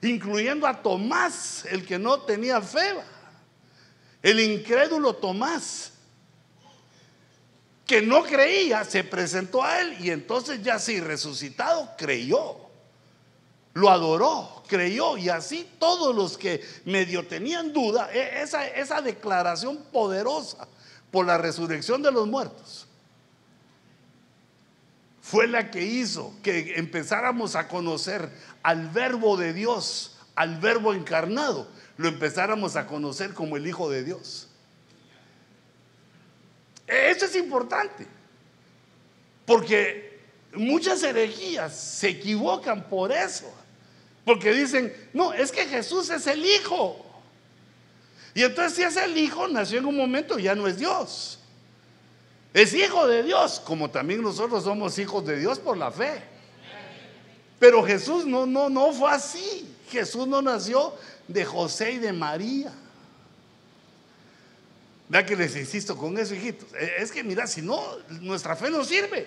incluyendo 0.00 0.66
a 0.66 0.82
Tomás, 0.82 1.66
el 1.66 1.84
que 1.84 1.98
no 1.98 2.22
tenía 2.22 2.62
fe, 2.62 2.94
el 4.22 4.40
incrédulo 4.40 5.14
Tomás. 5.14 5.92
Que 7.88 8.02
no 8.02 8.22
creía 8.22 8.84
se 8.84 9.02
presentó 9.02 9.64
a 9.64 9.80
él 9.80 9.96
y 9.98 10.10
entonces 10.10 10.62
ya 10.62 10.78
sí 10.78 11.00
resucitado 11.00 11.90
creyó. 11.96 12.58
Lo 13.72 13.88
adoró, 13.88 14.62
creyó 14.68 15.16
y 15.16 15.30
así 15.30 15.66
todos 15.78 16.14
los 16.14 16.36
que 16.36 16.62
medio 16.84 17.26
tenían 17.26 17.72
duda, 17.72 18.10
e, 18.12 18.42
esa, 18.42 18.66
esa 18.68 19.00
declaración 19.00 19.78
poderosa 19.90 20.68
por 21.10 21.26
la 21.26 21.38
resurrección 21.38 22.02
de 22.02 22.12
los 22.12 22.26
muertos 22.26 22.86
fue 25.22 25.46
la 25.46 25.70
que 25.70 25.84
hizo 25.84 26.34
que 26.42 26.74
empezáramos 26.76 27.54
a 27.54 27.68
conocer 27.68 28.30
al 28.62 28.88
verbo 28.88 29.36
de 29.36 29.52
Dios, 29.52 30.16
al 30.34 30.58
verbo 30.58 30.94
encarnado, 30.94 31.68
lo 31.98 32.08
empezáramos 32.08 32.76
a 32.76 32.86
conocer 32.86 33.34
como 33.34 33.58
el 33.58 33.66
Hijo 33.66 33.90
de 33.90 34.04
Dios. 34.04 34.47
Eso 36.88 37.26
es 37.26 37.36
importante. 37.36 38.06
Porque 39.44 40.20
muchas 40.54 41.02
herejías 41.02 41.78
se 41.78 42.08
equivocan 42.08 42.88
por 42.88 43.12
eso. 43.12 43.52
Porque 44.24 44.52
dicen, 44.52 44.92
no, 45.12 45.32
es 45.32 45.52
que 45.52 45.66
Jesús 45.66 46.10
es 46.10 46.26
el 46.26 46.44
Hijo. 46.44 47.04
Y 48.34 48.42
entonces 48.42 48.74
si 48.74 48.82
es 48.82 48.96
el 48.96 49.16
Hijo, 49.16 49.46
nació 49.48 49.78
en 49.78 49.86
un 49.86 49.96
momento, 49.96 50.38
ya 50.38 50.54
no 50.54 50.66
es 50.66 50.78
Dios. 50.78 51.38
Es 52.54 52.72
hijo 52.74 53.06
de 53.06 53.22
Dios, 53.22 53.60
como 53.60 53.90
también 53.90 54.22
nosotros 54.22 54.64
somos 54.64 54.98
hijos 54.98 55.24
de 55.26 55.38
Dios 55.38 55.58
por 55.58 55.76
la 55.76 55.90
fe. 55.90 56.22
Pero 57.58 57.84
Jesús 57.84 58.24
no, 58.24 58.46
no, 58.46 58.68
no 58.70 58.92
fue 58.92 59.10
así. 59.10 59.74
Jesús 59.90 60.26
no 60.26 60.40
nació 60.40 60.94
de 61.26 61.44
José 61.44 61.92
y 61.92 61.98
de 61.98 62.12
María. 62.12 62.72
Vea 65.08 65.24
que 65.24 65.36
les 65.36 65.56
insisto 65.56 65.96
con 65.96 66.18
eso, 66.18 66.34
hijitos. 66.34 66.68
E, 66.74 67.02
es 67.02 67.10
que 67.10 67.24
mira, 67.24 67.46
si 67.46 67.62
no, 67.62 67.82
nuestra 68.20 68.54
fe 68.54 68.70
no 68.70 68.84
sirve. 68.84 69.26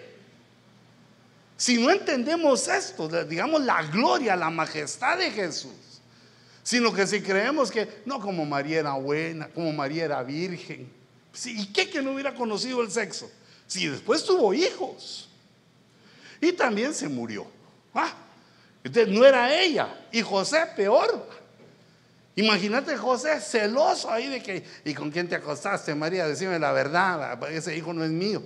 Si 1.57 1.77
no 1.77 1.91
entendemos 1.91 2.67
esto, 2.67 3.07
digamos 3.25 3.63
la 3.63 3.83
gloria, 3.83 4.35
la 4.35 4.49
majestad 4.49 5.17
de 5.17 5.29
Jesús, 5.29 6.01
sino 6.63 6.93
que 6.93 7.05
si 7.05 7.21
creemos 7.21 7.69
que, 7.69 8.01
no 8.05 8.19
como 8.19 8.45
María 8.45 8.79
era 8.79 8.93
buena, 8.93 9.47
como 9.49 9.71
María 9.71 10.05
era 10.05 10.23
virgen, 10.23 10.91
¿y 11.45 11.67
qué 11.67 11.89
que 11.89 12.01
no 12.01 12.13
hubiera 12.13 12.33
conocido 12.33 12.81
el 12.81 12.91
sexo? 12.91 13.29
Si 13.67 13.87
después 13.87 14.23
tuvo 14.23 14.53
hijos 14.53 15.29
y 16.39 16.51
también 16.51 16.93
se 16.93 17.07
murió. 17.07 17.45
Ah, 17.93 18.13
entonces 18.83 19.13
no 19.13 19.25
era 19.25 19.55
ella 19.55 20.07
y 20.11 20.21
José 20.21 20.65
peor. 20.75 21.40
Imagínate 22.35 22.95
José 22.95 23.41
celoso 23.41 24.09
ahí 24.09 24.27
de 24.27 24.41
que, 24.41 24.63
¿y 24.85 24.93
con 24.93 25.11
quién 25.11 25.27
te 25.27 25.35
acostaste, 25.35 25.93
María? 25.93 26.27
Decime 26.27 26.59
la 26.59 26.71
verdad, 26.71 27.37
ese 27.51 27.75
hijo 27.75 27.93
no 27.93 28.03
es 28.03 28.11
mío. 28.11 28.41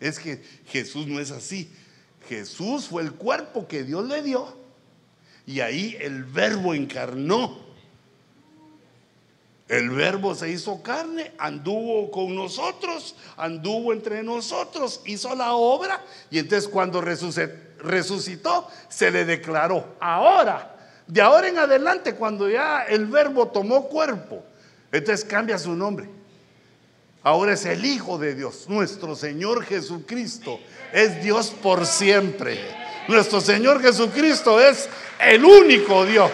Es 0.00 0.18
que 0.18 0.42
Jesús 0.66 1.06
no 1.06 1.20
es 1.20 1.30
así. 1.30 1.72
Jesús 2.28 2.88
fue 2.88 3.02
el 3.02 3.12
cuerpo 3.12 3.68
que 3.68 3.84
Dios 3.84 4.04
le 4.08 4.22
dio 4.22 4.56
y 5.46 5.60
ahí 5.60 5.96
el 6.00 6.24
verbo 6.24 6.74
encarnó. 6.74 7.60
El 9.68 9.90
verbo 9.90 10.34
se 10.34 10.50
hizo 10.50 10.82
carne, 10.82 11.32
anduvo 11.38 12.10
con 12.10 12.34
nosotros, 12.34 13.14
anduvo 13.36 13.92
entre 13.92 14.22
nosotros, 14.22 15.00
hizo 15.06 15.34
la 15.34 15.54
obra 15.54 16.04
y 16.30 16.40
entonces 16.40 16.68
cuando 16.68 17.00
resucitó 17.00 18.68
se 18.88 19.10
le 19.10 19.24
declaró, 19.24 19.96
ahora 19.98 20.71
de 21.12 21.20
ahora 21.20 21.46
en 21.46 21.58
adelante, 21.58 22.14
cuando 22.14 22.48
ya 22.48 22.84
el 22.84 23.04
verbo 23.04 23.48
tomó 23.48 23.86
cuerpo, 23.86 24.42
entonces 24.90 25.26
cambia 25.26 25.58
su 25.58 25.74
nombre. 25.74 26.08
Ahora 27.22 27.52
es 27.52 27.66
el 27.66 27.84
Hijo 27.84 28.16
de 28.16 28.34
Dios, 28.34 28.64
nuestro 28.66 29.14
Señor 29.14 29.62
Jesucristo. 29.62 30.58
Es 30.90 31.22
Dios 31.22 31.50
por 31.50 31.84
siempre. 31.84 32.58
Nuestro 33.08 33.42
Señor 33.42 33.82
Jesucristo 33.82 34.58
es 34.58 34.88
el 35.20 35.44
único 35.44 36.06
Dios. 36.06 36.30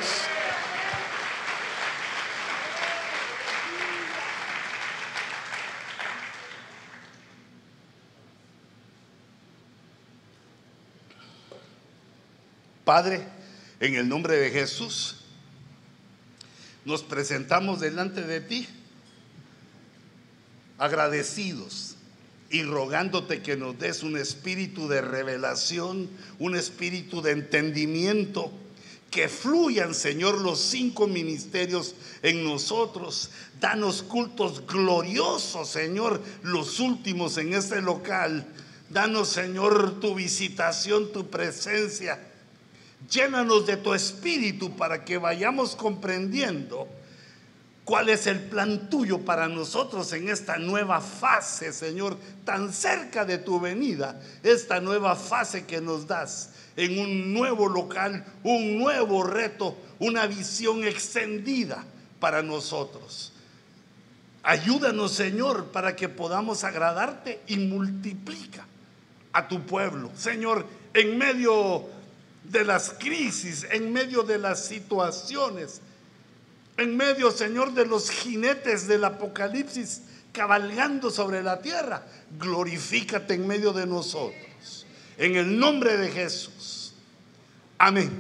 Padre, 12.85 13.38
en 13.81 13.95
el 13.95 14.09
nombre 14.09 14.37
de 14.37 14.51
Jesús, 14.51 15.17
nos 16.85 17.03
presentamos 17.03 17.81
delante 17.81 18.23
de 18.23 18.41
ti 18.41 18.67
agradecidos 20.79 21.97
y 22.51 22.63
rogándote 22.63 23.43
que 23.43 23.57
nos 23.57 23.79
des 23.79 24.03
un 24.03 24.17
espíritu 24.17 24.89
de 24.89 25.03
revelación, 25.03 26.09
un 26.39 26.57
espíritu 26.57 27.21
de 27.21 27.33
entendimiento, 27.33 28.51
que 29.11 29.29
fluyan, 29.29 29.95
Señor, 29.95 30.41
los 30.41 30.61
cinco 30.61 31.07
ministerios 31.07 31.95
en 32.23 32.45
nosotros. 32.45 33.31
Danos 33.61 34.03
cultos 34.03 34.67
gloriosos, 34.67 35.69
Señor, 35.69 36.23
los 36.43 36.79
últimos 36.79 37.39
en 37.39 37.55
este 37.55 37.81
local. 37.81 38.47
Danos, 38.91 39.29
Señor, 39.29 40.01
tu 40.01 40.15
visitación, 40.15 41.13
tu 41.13 41.29
presencia. 41.31 42.19
Llénanos 43.11 43.67
de 43.67 43.77
tu 43.77 43.95
espíritu 43.95 44.77
para 44.77 45.05
que 45.05 45.19
vayamos 45.19 45.77
comprendiendo 45.77 46.89
cuál 47.85 48.11
es 48.11 48.27
el 48.27 48.41
plan 48.41 48.91
tuyo 48.91 49.21
para 49.21 49.49
nosotros 49.49 50.13
en 50.13 50.29
esta 50.29 50.59
nueva 50.59 51.01
fase, 51.01 51.73
Señor, 51.73 52.19
tan 52.45 52.73
cerca 52.73 53.25
de 53.25 53.39
tu 53.39 53.61
venida, 53.61 54.21
esta 54.43 54.81
nueva 54.81 55.17
fase 55.17 55.65
que 55.65 55.81
nos 55.81 56.07
das 56.07 56.51
en 56.77 56.99
un 56.99 57.33
nuevo 57.33 57.69
local, 57.69 58.25
un 58.43 58.79
nuevo 58.79 59.23
reto, 59.23 59.77
una 60.01 60.27
visión 60.27 60.85
extendida 60.85 61.85
para 62.21 62.43
nosotros. 62.43 63.33
Ayúdanos, 64.43 65.13
Señor, 65.13 65.67
para 65.73 65.97
que 65.97 66.09
podamos 66.09 66.65
agradarte 66.65 67.41
y 67.47 67.57
multiplica 67.57 68.67
a 69.33 69.49
tu 69.49 69.63
pueblo. 69.63 70.11
Señor, 70.15 70.67
en 70.95 71.17
medio 71.19 71.87
de 72.51 72.65
las 72.65 72.95
crisis, 72.99 73.67
en 73.71 73.93
medio 73.93 74.23
de 74.23 74.39
las 74.39 74.65
situaciones, 74.65 75.81
en 76.77 76.97
medio, 76.97 77.31
Señor, 77.31 77.75
de 77.75 77.85
los 77.85 78.11
jinetes 78.11 78.87
del 78.87 79.05
Apocalipsis 79.05 80.03
cabalgando 80.33 81.11
sobre 81.11 81.43
la 81.43 81.61
tierra. 81.61 82.07
Glorifícate 82.39 83.35
en 83.35 83.47
medio 83.47 83.73
de 83.73 83.87
nosotros. 83.87 84.87
En 85.17 85.35
el 85.35 85.59
nombre 85.59 85.97
de 85.97 86.11
Jesús. 86.11 86.95
Amén. 87.77 88.11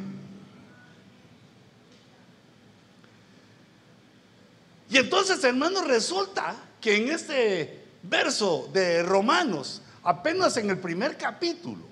Y 4.90 4.96
entonces, 4.96 5.42
hermanos, 5.44 5.86
resulta 5.86 6.56
que 6.80 6.96
en 6.96 7.08
este 7.08 7.84
verso 8.02 8.68
de 8.72 9.02
Romanos, 9.02 9.82
apenas 10.02 10.56
en 10.56 10.70
el 10.70 10.78
primer 10.78 11.16
capítulo, 11.16 11.87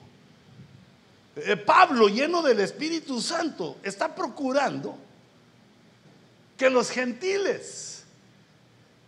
Pablo, 1.66 2.09
lleno 2.09 2.40
del 2.40 2.61
Espíritu 2.61 3.20
Santo, 3.20 3.77
está 3.83 4.14
procurando 4.14 4.96
que 6.57 6.70
los 6.70 6.90
gentiles, 6.90 8.05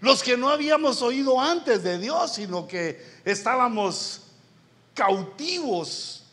los 0.00 0.22
que 0.22 0.36
no 0.36 0.50
habíamos 0.50 1.00
oído 1.00 1.40
antes 1.40 1.82
de 1.82 1.98
Dios, 1.98 2.34
sino 2.34 2.68
que 2.68 3.02
estábamos 3.24 4.22
cautivos 4.92 6.24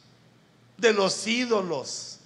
de 0.77 0.91
los 0.91 1.25
ídolos 1.25 2.19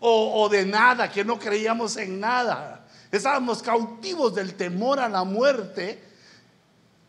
o, 0.00 0.42
o, 0.42 0.48
de 0.48 0.66
nada, 0.66 1.10
que 1.10 1.24
no 1.24 1.38
creíamos 1.38 1.96
en 1.96 2.18
nada, 2.18 2.84
estábamos 3.12 3.62
cautivos 3.62 4.34
del 4.34 4.54
temor 4.54 4.98
a 4.98 5.08
la 5.08 5.22
muerte 5.22 6.02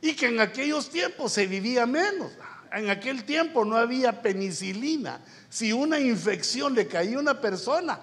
y 0.02 0.16
que 0.16 0.28
en 0.28 0.40
aquellos 0.40 0.88
tiempos 0.90 1.32
se 1.34 1.48
vivía 1.48 1.88
menos. 1.88 2.32
En 2.72 2.90
aquel 2.90 3.24
tiempo 3.24 3.64
no 3.64 3.78
había 3.78 4.22
penicilina, 4.22 5.22
si 5.56 5.72
una 5.72 5.98
infección 5.98 6.76
le 6.76 6.86
caía 6.86 7.16
a 7.16 7.22
una 7.22 7.40
persona 7.40 7.98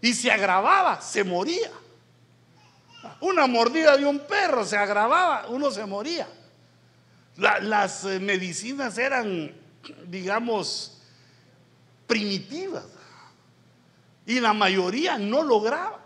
y 0.00 0.14
se 0.14 0.30
agravaba, 0.30 1.02
se 1.02 1.22
moría. 1.22 1.70
Una 3.20 3.46
mordida 3.46 3.94
de 3.94 4.06
un 4.06 4.20
perro 4.20 4.64
se 4.64 4.78
agravaba, 4.78 5.48
uno 5.48 5.70
se 5.70 5.84
moría. 5.84 6.26
las 7.36 8.06
eh, 8.06 8.18
medicinas 8.18 8.96
eran, 8.96 9.54
digamos, 10.06 10.98
primitivas 12.06 12.86
y 14.24 14.40
la 14.40 14.54
mayoría 14.54 15.18
no 15.18 15.42
lograba. 15.42 16.00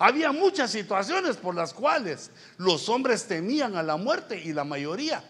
Había 0.00 0.32
muchas 0.32 0.72
situaciones 0.72 1.36
por 1.36 1.54
las 1.54 1.72
cuales 1.72 2.32
los 2.56 2.88
hombres 2.88 3.28
temían 3.28 3.76
a 3.76 3.84
la 3.84 3.96
muerte 3.96 4.36
y 4.36 4.52
la 4.52 4.64
mayoría 4.64 5.22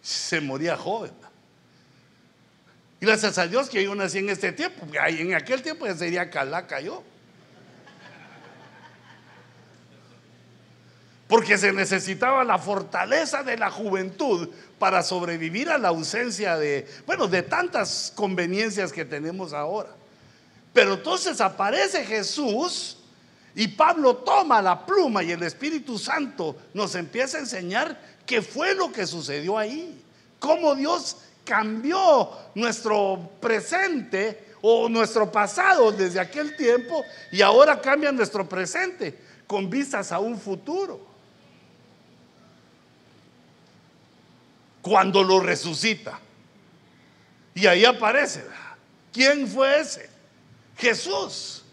se 0.00 0.40
moría 0.40 0.74
joven. 0.74 1.12
Gracias 3.00 3.38
a 3.38 3.46
Dios 3.46 3.70
que 3.70 3.82
yo 3.82 3.94
nací 3.94 4.18
en 4.18 4.28
este 4.28 4.52
tiempo, 4.52 4.80
porque 4.80 4.98
en 4.98 5.34
aquel 5.34 5.62
tiempo 5.62 5.86
ya 5.86 5.96
sería 5.96 6.30
calaca 6.30 6.80
yo. 6.80 7.02
porque 11.30 11.56
se 11.56 11.72
necesitaba 11.72 12.42
la 12.42 12.58
fortaleza 12.58 13.44
de 13.44 13.56
la 13.56 13.70
juventud 13.70 14.48
para 14.80 15.00
sobrevivir 15.04 15.70
a 15.70 15.78
la 15.78 15.86
ausencia 15.86 16.58
de, 16.58 16.88
bueno, 17.06 17.28
de 17.28 17.42
tantas 17.42 18.12
conveniencias 18.16 18.92
que 18.92 19.04
tenemos 19.04 19.52
ahora. 19.52 19.90
Pero 20.72 20.94
entonces 20.94 21.40
aparece 21.40 22.04
Jesús 22.04 22.98
y 23.54 23.68
Pablo 23.68 24.16
toma 24.16 24.60
la 24.60 24.84
pluma 24.84 25.22
y 25.22 25.30
el 25.30 25.44
Espíritu 25.44 26.00
Santo 26.00 26.56
nos 26.74 26.96
empieza 26.96 27.36
a 27.36 27.42
enseñar 27.42 27.96
qué 28.26 28.42
fue 28.42 28.74
lo 28.74 28.90
que 28.90 29.06
sucedió 29.06 29.56
ahí, 29.56 30.02
cómo 30.40 30.74
Dios 30.74 31.16
cambió 31.44 32.30
nuestro 32.54 33.30
presente 33.40 34.54
o 34.62 34.88
nuestro 34.88 35.30
pasado 35.30 35.90
desde 35.92 36.20
aquel 36.20 36.56
tiempo 36.56 37.04
y 37.32 37.42
ahora 37.42 37.80
cambia 37.80 38.12
nuestro 38.12 38.48
presente 38.48 39.18
con 39.46 39.68
vistas 39.68 40.12
a 40.12 40.18
un 40.18 40.38
futuro. 40.38 41.10
cuando 44.82 45.22
lo 45.22 45.40
resucita. 45.40 46.18
Y 47.54 47.66
ahí 47.66 47.84
aparece. 47.84 48.44
¿Quién 49.12 49.46
fue 49.46 49.80
ese? 49.80 50.08
Jesús. 50.76 51.64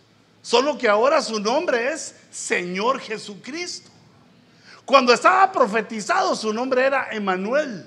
Solo 0.42 0.78
que 0.78 0.88
ahora 0.88 1.22
su 1.22 1.40
nombre 1.40 1.92
es 1.92 2.16
Señor 2.32 3.00
Jesucristo. 3.00 3.90
Cuando 4.86 5.14
estaba 5.14 5.52
profetizado 5.52 6.36
su 6.36 6.54
nombre 6.54 6.86
era 6.86 7.10
Emanuel. 7.12 7.86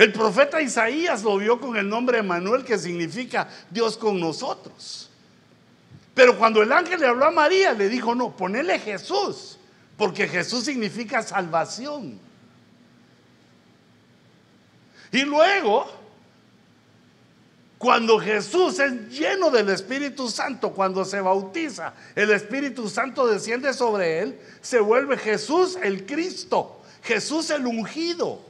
El 0.00 0.14
profeta 0.14 0.62
Isaías 0.62 1.22
lo 1.22 1.36
vio 1.36 1.60
con 1.60 1.76
el 1.76 1.86
nombre 1.86 2.20
Emanuel 2.20 2.64
que 2.64 2.78
significa 2.78 3.46
Dios 3.68 3.98
con 3.98 4.18
nosotros. 4.18 5.10
Pero 6.14 6.38
cuando 6.38 6.62
el 6.62 6.72
ángel 6.72 7.00
le 7.00 7.06
habló 7.06 7.26
a 7.26 7.30
María 7.30 7.74
le 7.74 7.90
dijo, 7.90 8.14
no, 8.14 8.34
ponele 8.34 8.78
Jesús, 8.78 9.58
porque 9.98 10.26
Jesús 10.26 10.64
significa 10.64 11.22
salvación. 11.22 12.18
Y 15.12 15.20
luego, 15.20 15.86
cuando 17.76 18.18
Jesús 18.18 18.78
es 18.78 19.10
lleno 19.10 19.50
del 19.50 19.68
Espíritu 19.68 20.30
Santo, 20.30 20.72
cuando 20.72 21.04
se 21.04 21.20
bautiza, 21.20 21.92
el 22.14 22.30
Espíritu 22.30 22.88
Santo 22.88 23.26
desciende 23.26 23.74
sobre 23.74 24.20
él, 24.20 24.40
se 24.62 24.80
vuelve 24.80 25.18
Jesús 25.18 25.76
el 25.82 26.06
Cristo, 26.06 26.80
Jesús 27.02 27.50
el 27.50 27.66
ungido. 27.66 28.48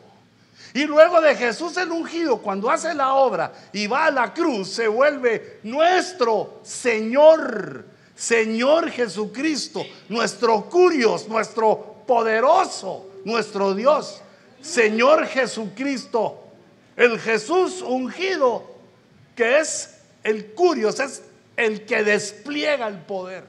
Y 0.75 0.85
luego 0.85 1.21
de 1.21 1.35
Jesús 1.35 1.77
el 1.77 1.91
ungido, 1.91 2.39
cuando 2.39 2.71
hace 2.71 2.95
la 2.95 3.15
obra 3.15 3.53
y 3.73 3.87
va 3.87 4.07
a 4.07 4.11
la 4.11 4.33
cruz, 4.33 4.69
se 4.69 4.87
vuelve 4.87 5.61
nuestro 5.63 6.61
Señor, 6.63 7.85
Señor 8.15 8.91
Jesucristo, 8.91 9.85
nuestro 10.09 10.63
curios, 10.71 11.29
nuestro 11.29 12.05
poderoso, 12.07 13.07
nuestro 13.25 13.75
Dios, 13.75 14.21
Señor 14.61 15.27
Jesucristo 15.27 16.41
el 17.01 17.19
Jesús 17.19 17.81
ungido, 17.81 18.63
que 19.35 19.59
es 19.59 20.01
el 20.23 20.53
curios, 20.53 21.01
es 21.01 21.23
el 21.57 21.87
que 21.87 22.05
despliega 22.05 22.87
el 22.89 22.99
poder. 22.99 23.45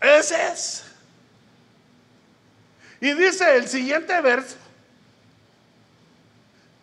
Ese 0.00 0.48
es. 0.48 0.84
Y 3.00 3.12
dice 3.12 3.56
el 3.56 3.68
siguiente 3.68 4.20
verso, 4.20 4.56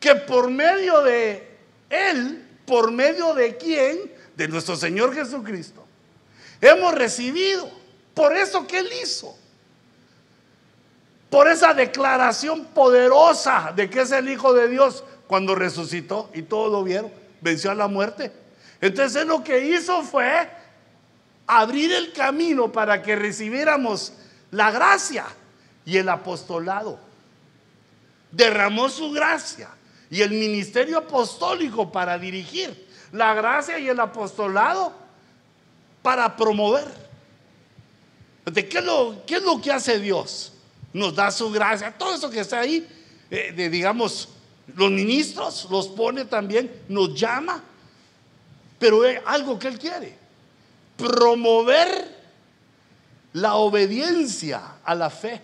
que 0.03 0.15
por 0.15 0.51
medio 0.51 1.01
de 1.01 1.47
Él, 1.89 2.45
por 2.65 2.91
medio 2.91 3.33
de 3.33 3.55
quién, 3.55 4.11
de 4.35 4.49
nuestro 4.49 4.75
Señor 4.75 5.15
Jesucristo, 5.15 5.87
hemos 6.59 6.93
recibido 6.93 7.71
por 8.13 8.35
eso 8.35 8.67
que 8.67 8.79
Él 8.79 8.89
hizo 9.01 9.33
por 11.29 11.47
esa 11.47 11.73
declaración 11.73 12.65
poderosa 12.65 13.71
de 13.73 13.89
que 13.89 14.01
es 14.01 14.11
el 14.11 14.27
Hijo 14.27 14.51
de 14.53 14.67
Dios 14.67 15.05
cuando 15.25 15.55
resucitó 15.55 16.29
y 16.33 16.41
todos 16.41 16.69
lo 16.69 16.83
vieron, 16.83 17.09
venció 17.39 17.71
a 17.71 17.75
la 17.75 17.87
muerte. 17.87 18.33
Entonces 18.81 19.25
lo 19.25 19.41
que 19.41 19.67
hizo 19.67 20.03
fue 20.03 20.49
abrir 21.47 21.93
el 21.93 22.11
camino 22.11 22.73
para 22.73 23.01
que 23.01 23.15
recibiéramos 23.15 24.11
la 24.51 24.69
gracia 24.69 25.23
y 25.85 25.95
el 25.95 26.09
apostolado. 26.09 26.99
Derramó 28.31 28.89
su 28.89 29.09
gracia 29.11 29.69
y 30.13 30.21
el 30.21 30.29
ministerio 30.29 30.99
apostólico 30.99 31.91
para 31.91 32.19
dirigir, 32.19 32.87
la 33.11 33.33
gracia 33.33 33.79
y 33.79 33.89
el 33.89 33.99
apostolado 33.99 34.93
para 36.03 36.35
promover. 36.35 36.85
¿De 38.45 38.69
qué, 38.69 38.79
lo, 38.79 39.25
¿Qué 39.25 39.37
es 39.37 39.41
lo 39.41 39.59
que 39.59 39.71
hace 39.71 39.99
Dios? 39.99 40.53
nos 40.93 41.15
da 41.15 41.31
su 41.31 41.49
gracia, 41.49 41.91
todo 41.91 42.13
eso 42.13 42.29
que 42.29 42.41
está 42.41 42.59
ahí, 42.59 42.87
eh, 43.31 43.69
digamos, 43.71 44.29
los 44.75 44.91
ministros 44.91 45.67
los 45.71 45.87
pone 45.87 46.25
también, 46.25 46.71
nos 46.87 47.19
llama, 47.19 47.63
pero 48.77 49.03
es 49.03 49.19
algo 49.25 49.57
que 49.57 49.67
Él 49.67 49.79
quiere, 49.79 50.15
promover 50.95 52.21
la 53.33 53.55
obediencia 53.55 54.75
a 54.83 54.93
la 54.93 55.09
fe 55.09 55.41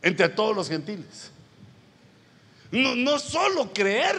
entre 0.00 0.28
todos 0.28 0.54
los 0.54 0.68
gentiles. 0.68 1.32
No, 2.70 2.94
no 2.94 3.18
solo 3.18 3.72
creer, 3.72 4.16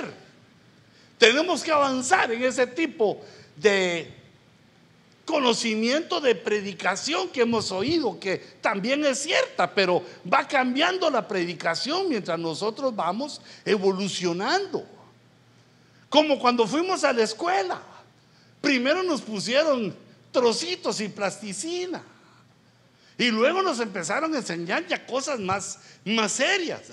tenemos 1.18 1.64
que 1.64 1.72
avanzar 1.72 2.32
en 2.32 2.44
ese 2.44 2.66
tipo 2.66 3.22
de 3.56 4.20
conocimiento 5.26 6.20
de 6.20 6.34
predicación 6.34 7.30
que 7.30 7.42
hemos 7.42 7.72
oído, 7.72 8.20
que 8.20 8.38
también 8.62 9.06
es 9.06 9.20
cierta, 9.20 9.76
pero 9.76 10.04
va 10.32 10.48
cambiando 10.48 11.10
la 11.12 11.28
predicación 11.28 12.10
mientras 12.10 12.40
nosotros 12.40 12.96
vamos 12.96 13.40
evolucionando. 13.64 14.84
Como 16.10 16.40
cuando 16.40 16.66
fuimos 16.66 17.04
a 17.04 17.14
la 17.14 17.24
escuela. 17.24 17.80
Primero 18.60 19.04
nos 19.04 19.22
pusieron 19.22 19.96
trocitos 20.32 21.00
y 21.00 21.10
plasticina. 21.10 22.02
Y 23.18 23.30
luego 23.30 23.62
nos 23.62 23.80
empezaron 23.80 24.34
a 24.34 24.38
enseñar 24.38 24.88
ya 24.88 25.06
cosas 25.06 25.40
más, 25.40 25.80
más 26.06 26.32
serias 26.32 26.92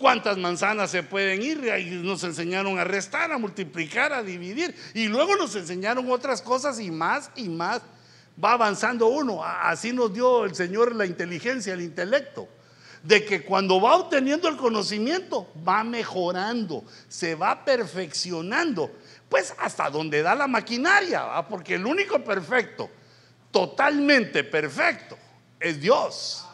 cuántas 0.00 0.38
manzanas 0.38 0.90
se 0.90 1.02
pueden 1.02 1.42
ir. 1.42 1.64
Y 1.78 1.90
nos 2.02 2.24
enseñaron 2.24 2.78
a 2.78 2.84
restar, 2.84 3.30
a 3.30 3.38
multiplicar, 3.38 4.12
a 4.12 4.22
dividir. 4.22 4.74
Y 4.94 5.06
luego 5.06 5.36
nos 5.36 5.54
enseñaron 5.54 6.10
otras 6.10 6.42
cosas 6.42 6.80
y 6.80 6.90
más 6.90 7.30
y 7.36 7.48
más. 7.48 7.82
Va 8.42 8.52
avanzando 8.52 9.06
uno. 9.06 9.44
Así 9.44 9.92
nos 9.92 10.12
dio 10.12 10.44
el 10.44 10.54
Señor 10.54 10.96
la 10.96 11.06
inteligencia, 11.06 11.74
el 11.74 11.82
intelecto. 11.82 12.48
De 13.02 13.24
que 13.24 13.44
cuando 13.44 13.80
va 13.80 13.96
obteniendo 13.96 14.48
el 14.48 14.56
conocimiento, 14.56 15.50
va 15.66 15.84
mejorando, 15.84 16.84
se 17.08 17.34
va 17.34 17.64
perfeccionando. 17.64 18.90
Pues 19.28 19.54
hasta 19.58 19.88
donde 19.88 20.22
da 20.22 20.34
la 20.34 20.46
maquinaria, 20.46 21.24
porque 21.48 21.76
el 21.76 21.86
único 21.86 22.22
perfecto, 22.22 22.90
totalmente 23.50 24.44
perfecto, 24.44 25.16
es 25.58 25.80
Dios. 25.80 26.44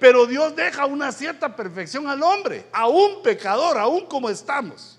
Pero 0.00 0.26
Dios 0.26 0.56
deja 0.56 0.86
una 0.86 1.12
cierta 1.12 1.54
perfección 1.54 2.08
al 2.08 2.22
hombre, 2.22 2.66
a 2.72 2.88
un 2.88 3.22
pecador, 3.22 3.76
aún 3.76 4.06
como 4.06 4.30
estamos. 4.30 4.98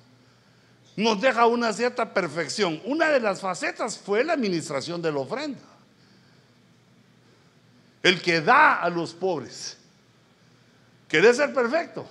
Nos 0.96 1.20
deja 1.20 1.48
una 1.48 1.74
cierta 1.74 2.14
perfección. 2.14 2.80
Una 2.86 3.10
de 3.10 3.20
las 3.20 3.42
facetas 3.42 3.98
fue 3.98 4.24
la 4.24 4.34
administración 4.34 5.02
de 5.02 5.12
la 5.12 5.20
ofrenda. 5.20 5.60
El 8.04 8.22
que 8.22 8.42
da 8.42 8.76
a 8.76 8.90
los 8.90 9.14
pobres. 9.14 9.78
¿Querés 11.08 11.38
ser 11.38 11.52
perfecto? 11.52 12.06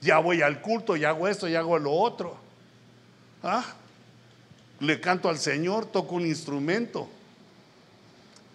Ya 0.00 0.18
voy 0.18 0.42
al 0.42 0.60
culto, 0.60 0.94
ya 0.96 1.10
hago 1.10 1.26
esto, 1.26 1.48
ya 1.48 1.58
hago 1.58 1.78
lo 1.78 1.92
otro. 1.92 2.36
¿Ah? 3.42 3.64
Le 4.78 5.00
canto 5.00 5.28
al 5.28 5.38
Señor, 5.38 5.86
toco 5.86 6.14
un 6.14 6.26
instrumento, 6.26 7.08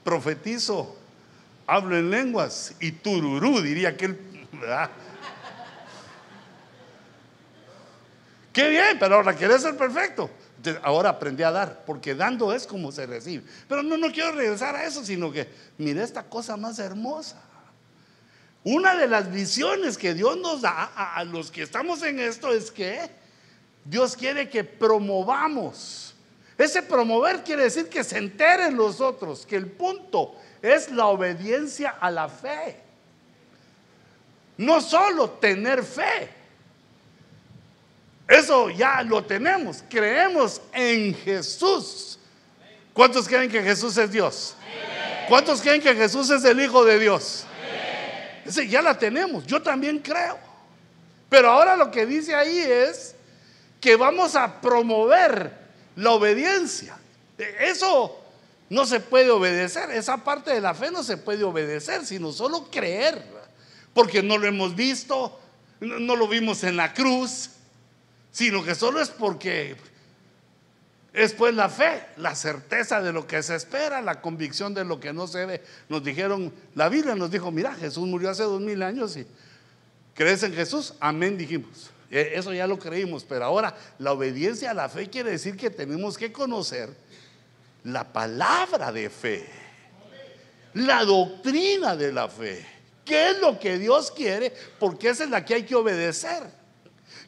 profetizo, 0.04 0.96
hablo 1.68 1.98
en 1.98 2.10
lenguas 2.10 2.74
y 2.80 2.92
tururú, 2.92 3.62
diría 3.62 3.90
aquel. 3.90 4.20
¿verdad? 4.52 4.90
Qué 8.54 8.70
bien, 8.70 8.98
pero 9.00 9.16
ahora 9.16 9.34
quieres 9.34 9.62
ser 9.62 9.76
perfecto. 9.76 10.30
ahora 10.82 11.10
aprendí 11.10 11.44
a 11.44 11.52
dar, 11.52 11.84
porque 11.86 12.16
dando 12.16 12.54
es 12.54 12.66
como 12.66 12.92
se 12.92 13.06
recibe. 13.06 13.44
Pero 13.68 13.84
no, 13.84 13.98
no 13.98 14.12
quiero 14.12 14.32
regresar 14.32 14.76
a 14.76 14.86
eso, 14.86 15.04
sino 15.04 15.32
que 15.32 15.50
mire 15.78 16.02
esta 16.02 16.24
cosa 16.24 16.56
más 16.56 16.80
hermosa. 16.80 17.42
Una 18.64 18.96
de 18.96 19.08
las 19.08 19.30
visiones 19.32 19.98
que 19.98 20.14
Dios 20.14 20.38
nos 20.38 20.62
da 20.62 20.92
a, 20.96 21.18
a 21.18 21.24
los 21.26 21.52
que 21.52 21.64
estamos 21.64 22.02
en 22.02 22.20
esto 22.20 22.52
es 22.52 22.72
que 22.72 23.00
Dios 23.84 24.16
quiere 24.16 24.50
que 24.50 24.64
promovamos. 24.64 26.16
Ese 26.58 26.82
promover 26.82 27.44
quiere 27.44 27.64
decir 27.64 27.90
que 27.90 28.04
se 28.04 28.18
enteren 28.18 28.78
los 28.78 29.02
otros, 29.02 29.46
que 29.46 29.58
el 29.58 29.68
punto 29.68 30.36
es 30.62 30.92
la 30.92 31.08
obediencia 31.08 31.96
a 32.00 32.10
la 32.12 32.30
fe. 32.30 32.80
No 34.58 34.82
solo 34.82 35.30
tener 35.32 35.84
fe. 35.84 36.30
Eso 38.28 38.70
ya 38.70 39.04
lo 39.04 39.24
tenemos. 39.24 39.84
Creemos 39.90 40.62
en 40.74 41.14
Jesús. 41.14 42.18
¿Cuántos 42.94 43.28
creen 43.28 43.50
que 43.52 43.62
Jesús 43.62 43.98
es 43.98 44.12
Dios? 44.12 44.56
¿Cuántos 45.28 45.62
creen 45.62 45.82
que 45.82 45.94
Jesús 45.94 46.30
es 46.30 46.44
el 46.46 46.60
Hijo 46.60 46.86
de 46.86 47.00
Dios? 47.00 47.46
Ese 48.46 48.68
ya 48.68 48.82
la 48.82 48.98
tenemos, 48.98 49.46
yo 49.46 49.62
también 49.62 50.00
creo. 50.00 50.38
Pero 51.30 51.50
ahora 51.50 51.76
lo 51.76 51.90
que 51.90 52.06
dice 52.06 52.36
ahí 52.36 52.60
es 52.60 53.16
que 53.82 53.96
vamos 53.96 54.36
a 54.36 54.62
promover 54.62 55.52
la 55.96 56.12
obediencia. 56.12 56.98
Eso 57.38 58.25
no 58.70 58.86
se 58.86 59.00
puede 59.00 59.30
obedecer, 59.30 59.92
esa 59.92 60.24
parte 60.24 60.54
de 60.54 60.62
la 60.62 60.74
fe 60.74 60.92
no 60.92 61.04
se 61.04 61.18
puede 61.18 61.44
obedecer, 61.44 62.06
sino 62.06 62.32
solo 62.32 62.70
creer, 62.72 63.24
porque 63.94 64.24
no 64.24 64.38
lo 64.38 64.48
hemos 64.48 64.76
visto, 64.76 65.40
no 65.80 66.16
lo 66.16 66.28
vimos 66.28 66.64
en 66.64 66.78
la 66.78 66.94
cruz, 66.94 67.52
sino 68.32 68.64
que 68.64 68.76
solo 68.76 69.02
es 69.02 69.10
porque 69.10 69.76
es 71.14 71.32
pues 71.34 71.56
la 71.56 71.70
fe, 71.70 72.04
la 72.18 72.36
certeza 72.36 73.02
de 73.02 73.14
lo 73.14 73.26
que 73.26 73.42
se 73.42 73.56
espera, 73.56 74.02
la 74.02 74.20
convicción 74.20 74.74
de 74.74 74.84
lo 74.84 75.00
que 75.00 75.14
no 75.14 75.28
se 75.28 75.46
ve. 75.46 75.64
Nos 75.88 76.04
dijeron, 76.04 76.54
la 76.74 76.90
Biblia 76.90 77.16
nos 77.16 77.32
dijo, 77.32 77.52
mira, 77.52 77.74
Jesús 77.74 78.06
murió 78.06 78.30
hace 78.30 78.44
dos 78.44 78.60
mil 78.60 78.84
años 78.84 79.16
y 79.16 79.26
crees 80.14 80.44
en 80.44 80.54
Jesús, 80.54 80.94
amén 81.00 81.38
dijimos. 81.38 81.92
E, 82.12 82.34
eso 82.36 82.54
ya 82.54 82.68
lo 82.68 82.78
creímos, 82.78 83.24
pero 83.24 83.46
ahora 83.46 83.78
la 83.98 84.12
obediencia 84.12 84.72
a 84.72 84.74
la 84.74 84.90
fe 84.90 85.10
quiere 85.10 85.32
decir 85.32 85.56
que 85.56 85.70
tenemos 85.70 86.18
que 86.18 86.34
conocer 86.34 86.90
la 87.86 88.04
palabra 88.04 88.92
de 88.92 89.10
fe, 89.10 89.48
la 90.74 91.04
doctrina 91.06 91.96
de 91.96 92.12
la 92.12 92.28
fe. 92.28 92.66
¿Qué 93.06 93.30
es 93.30 93.40
lo 93.40 93.60
que 93.60 93.78
Dios 93.78 94.12
quiere? 94.12 94.52
Porque 94.80 95.10
esa 95.10 95.24
es 95.24 95.30
la 95.30 95.46
que 95.46 95.54
hay 95.54 95.64
que 95.64 95.76
obedecer. 95.76 96.44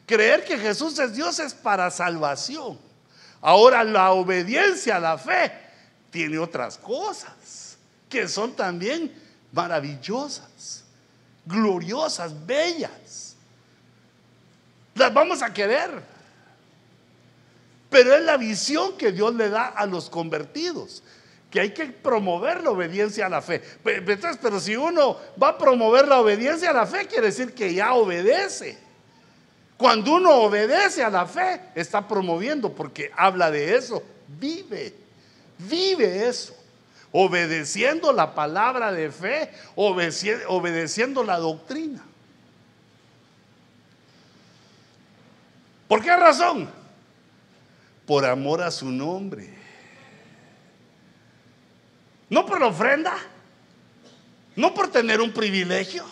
Creer 0.04 0.44
que 0.44 0.58
Jesús 0.58 0.98
es 0.98 1.14
Dios 1.14 1.38
es 1.38 1.54
para 1.54 1.90
salvación. 1.90 2.78
Ahora 3.40 3.84
la 3.84 4.10
obediencia 4.10 4.96
a 4.96 5.00
la 5.00 5.16
fe 5.16 5.52
tiene 6.10 6.38
otras 6.38 6.76
cosas 6.76 7.78
que 8.08 8.26
son 8.26 8.56
también 8.56 9.14
maravillosas, 9.52 10.82
gloriosas, 11.46 12.32
bellas. 12.46 13.36
Las 14.94 15.14
vamos 15.14 15.40
a 15.42 15.52
querer. 15.52 16.17
Pero 17.90 18.14
es 18.14 18.22
la 18.22 18.36
visión 18.36 18.96
que 18.96 19.12
Dios 19.12 19.34
le 19.34 19.48
da 19.48 19.66
a 19.66 19.86
los 19.86 20.10
convertidos, 20.10 21.02
que 21.50 21.60
hay 21.60 21.70
que 21.72 21.86
promover 21.86 22.62
la 22.62 22.70
obediencia 22.70 23.26
a 23.26 23.28
la 23.30 23.40
fe. 23.40 23.62
Pero 23.82 24.60
si 24.60 24.76
uno 24.76 25.16
va 25.42 25.48
a 25.50 25.58
promover 25.58 26.06
la 26.06 26.20
obediencia 26.20 26.70
a 26.70 26.74
la 26.74 26.86
fe, 26.86 27.06
quiere 27.06 27.28
decir 27.28 27.54
que 27.54 27.72
ya 27.72 27.94
obedece. 27.94 28.78
Cuando 29.78 30.14
uno 30.14 30.32
obedece 30.34 31.02
a 31.02 31.08
la 31.08 31.24
fe, 31.24 31.60
está 31.74 32.06
promoviendo 32.06 32.72
porque 32.72 33.10
habla 33.16 33.50
de 33.50 33.76
eso. 33.76 34.02
Vive, 34.26 34.92
vive 35.56 36.28
eso. 36.28 36.54
Obedeciendo 37.10 38.12
la 38.12 38.34
palabra 38.34 38.92
de 38.92 39.10
fe, 39.10 39.50
obedeciendo 39.76 41.24
la 41.24 41.38
doctrina. 41.38 42.04
¿Por 45.86 46.02
qué 46.02 46.14
razón? 46.14 46.68
Por 48.08 48.24
amor 48.24 48.60
a 48.60 48.72
su 48.72 48.90
nombre. 48.90 49.54
No 52.28 52.44
por 52.44 52.58
la 52.58 52.66
ofrenda, 52.66 53.14
no 54.56 54.74
por 54.74 54.90
tener 54.90 55.20
un 55.20 55.32
privilegio, 55.32 56.04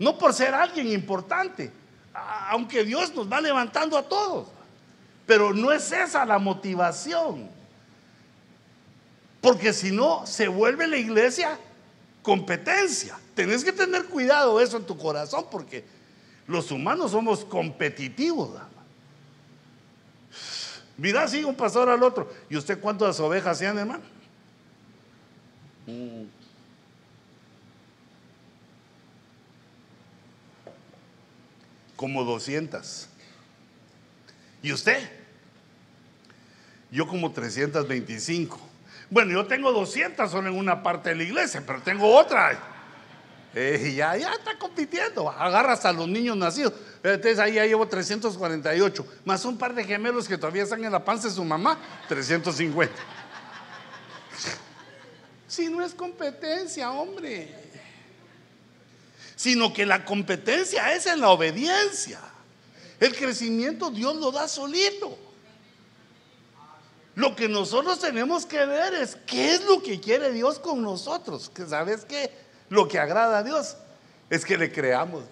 no 0.00 0.18
por 0.18 0.34
ser 0.34 0.52
alguien 0.52 0.88
importante 0.88 1.70
aunque 2.12 2.84
Dios 2.84 3.14
nos 3.14 3.30
va 3.30 3.40
levantando 3.40 3.96
a 3.96 4.02
todos. 4.02 4.48
Pero 5.26 5.54
no 5.54 5.72
es 5.72 5.92
esa 5.92 6.24
la 6.24 6.38
motivación. 6.38 7.48
Porque 9.40 9.72
si 9.72 9.90
no, 9.90 10.26
se 10.26 10.48
vuelve 10.48 10.86
la 10.86 10.96
iglesia 10.96 11.58
competencia. 12.22 13.18
Tenés 13.34 13.64
que 13.64 13.72
tener 13.72 14.06
cuidado 14.06 14.60
eso 14.60 14.76
en 14.76 14.84
tu 14.84 14.98
corazón 14.98 15.46
porque 15.50 15.84
los 16.46 16.70
humanos 16.70 17.12
somos 17.12 17.44
competitivos. 17.44 18.50
Mira, 21.00 21.26
sigue 21.26 21.46
un 21.46 21.54
pastor 21.56 21.88
al 21.88 22.02
otro. 22.02 22.30
¿Y 22.50 22.58
usted 22.58 22.78
cuántas 22.78 23.18
ovejas 23.20 23.56
sean, 23.56 23.78
hermano? 23.78 24.02
Como 31.96 32.22
200. 32.22 33.08
¿Y 34.62 34.72
usted? 34.74 35.10
Yo 36.90 37.06
como 37.06 37.32
325. 37.32 38.60
Bueno, 39.08 39.32
yo 39.32 39.46
tengo 39.46 39.72
200 39.72 40.30
solo 40.30 40.50
en 40.50 40.58
una 40.58 40.82
parte 40.82 41.08
de 41.08 41.14
la 41.14 41.22
iglesia, 41.22 41.62
pero 41.66 41.80
tengo 41.80 42.14
otra. 42.14 42.58
Eh, 43.54 43.94
ya, 43.96 44.16
ya 44.16 44.32
está 44.32 44.58
compitiendo. 44.58 45.28
Agarra 45.28 45.72
hasta 45.72 45.92
los 45.92 46.08
niños 46.08 46.36
nacidos. 46.36 46.72
Entonces 47.02 47.38
ahí 47.38 47.54
ya 47.54 47.66
llevo 47.66 47.86
348. 47.86 49.06
Más 49.24 49.44
un 49.44 49.58
par 49.58 49.74
de 49.74 49.84
gemelos 49.84 50.28
que 50.28 50.38
todavía 50.38 50.62
están 50.62 50.84
en 50.84 50.92
la 50.92 51.04
panza 51.04 51.28
de 51.28 51.34
su 51.34 51.44
mamá, 51.44 51.78
350. 52.08 52.94
Si 55.48 55.68
no 55.68 55.84
es 55.84 55.94
competencia, 55.94 56.92
hombre 56.92 57.60
sino 59.40 59.72
que 59.72 59.86
la 59.86 60.04
competencia 60.04 60.92
es 60.92 61.06
en 61.06 61.18
la 61.18 61.30
obediencia. 61.30 62.20
El 63.00 63.16
crecimiento 63.16 63.90
Dios 63.90 64.14
lo 64.16 64.30
da 64.30 64.46
solito. 64.46 65.16
Lo 67.14 67.34
que 67.34 67.48
nosotros 67.48 67.98
tenemos 68.00 68.44
que 68.44 68.66
ver 68.66 68.92
es 68.92 69.16
qué 69.26 69.54
es 69.54 69.64
lo 69.64 69.82
que 69.82 69.98
quiere 69.98 70.30
Dios 70.30 70.58
con 70.58 70.82
nosotros. 70.82 71.48
Que 71.48 71.64
sabes 71.64 72.04
qué? 72.04 72.30
Lo 72.70 72.88
que 72.88 72.98
agrada 72.98 73.38
a 73.38 73.42
Dios 73.42 73.76
es 74.30 74.44
que 74.44 74.56
le 74.56 74.72
creamos. 74.72 75.24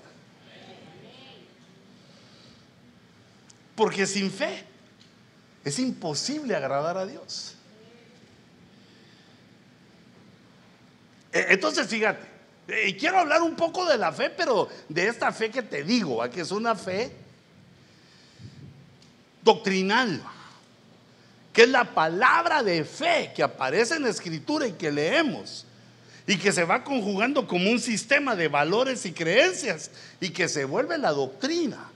Porque 3.74 4.06
sin 4.06 4.30
fe 4.30 4.64
es 5.64 5.78
imposible 5.78 6.56
agradar 6.56 6.98
a 6.98 7.06
Dios. 7.06 7.54
E, 11.32 11.46
entonces, 11.50 11.86
fíjate, 11.86 12.26
y 12.86 12.94
quiero 12.94 13.20
hablar 13.20 13.40
un 13.42 13.54
poco 13.54 13.86
de 13.86 13.96
la 13.96 14.12
fe, 14.12 14.30
pero 14.30 14.68
de 14.88 15.06
esta 15.06 15.30
fe 15.32 15.48
que 15.50 15.62
te 15.62 15.84
digo, 15.84 16.28
que 16.30 16.40
es 16.40 16.50
una 16.50 16.74
fe 16.74 17.12
doctrinal, 19.42 20.22
que 21.52 21.62
es 21.62 21.68
la 21.68 21.84
palabra 21.94 22.64
de 22.64 22.84
fe 22.84 23.32
que 23.34 23.44
aparece 23.44 23.94
en 23.94 24.02
la 24.02 24.10
escritura 24.10 24.66
y 24.66 24.72
que 24.72 24.90
leemos, 24.90 25.66
y 26.28 26.36
que 26.36 26.52
se 26.52 26.62
va 26.62 26.84
conjugando 26.84 27.46
como 27.46 27.70
un 27.70 27.80
sistema 27.80 28.36
de 28.36 28.48
valores 28.48 29.06
y 29.06 29.12
creencias, 29.12 29.90
y 30.20 30.28
que 30.28 30.46
se 30.46 30.66
vuelve 30.66 30.98
la 30.98 31.10
doctrina 31.10 31.88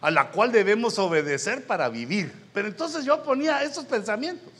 a 0.00 0.10
la 0.10 0.32
cual 0.32 0.50
debemos 0.50 0.98
obedecer 0.98 1.64
para 1.64 1.88
vivir. 1.88 2.32
Pero 2.52 2.66
entonces 2.66 3.04
yo 3.04 3.22
ponía 3.22 3.62
esos 3.62 3.84
pensamientos. 3.84 4.52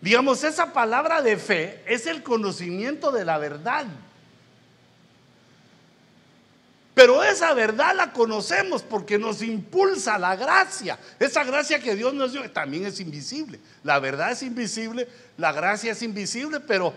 Digamos, 0.00 0.44
esa 0.44 0.72
palabra 0.72 1.20
de 1.20 1.36
fe 1.36 1.82
es 1.86 2.06
el 2.06 2.22
conocimiento 2.22 3.10
de 3.10 3.26
la 3.26 3.36
verdad. 3.36 3.84
Pero 6.94 7.22
esa 7.22 7.52
verdad 7.52 7.94
la 7.94 8.14
conocemos 8.14 8.82
porque 8.82 9.18
nos 9.18 9.42
impulsa 9.42 10.18
la 10.18 10.36
gracia. 10.36 10.98
Esa 11.20 11.44
gracia 11.44 11.80
que 11.80 11.94
Dios 11.94 12.14
nos 12.14 12.32
dio 12.32 12.50
también 12.50 12.86
es 12.86 12.98
invisible. 12.98 13.60
La 13.84 13.98
verdad 13.98 14.32
es 14.32 14.42
invisible, 14.42 15.06
la 15.36 15.52
gracia 15.52 15.92
es 15.92 16.02
invisible, 16.02 16.60
pero 16.60 16.94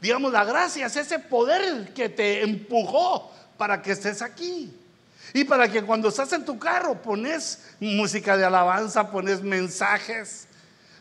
digamos, 0.00 0.32
la 0.32 0.44
gracia 0.44 0.86
es 0.86 0.96
ese 0.96 1.18
poder 1.18 1.92
que 1.94 2.08
te 2.08 2.42
empujó 2.42 3.32
para 3.56 3.82
que 3.82 3.92
estés 3.92 4.22
aquí. 4.22 4.72
Y 5.34 5.44
para 5.44 5.70
que 5.70 5.82
cuando 5.82 6.08
estás 6.08 6.32
en 6.32 6.44
tu 6.44 6.58
carro 6.58 7.00
pones 7.02 7.60
música 7.80 8.36
de 8.36 8.44
alabanza, 8.44 9.10
pones 9.10 9.42
mensajes, 9.42 10.46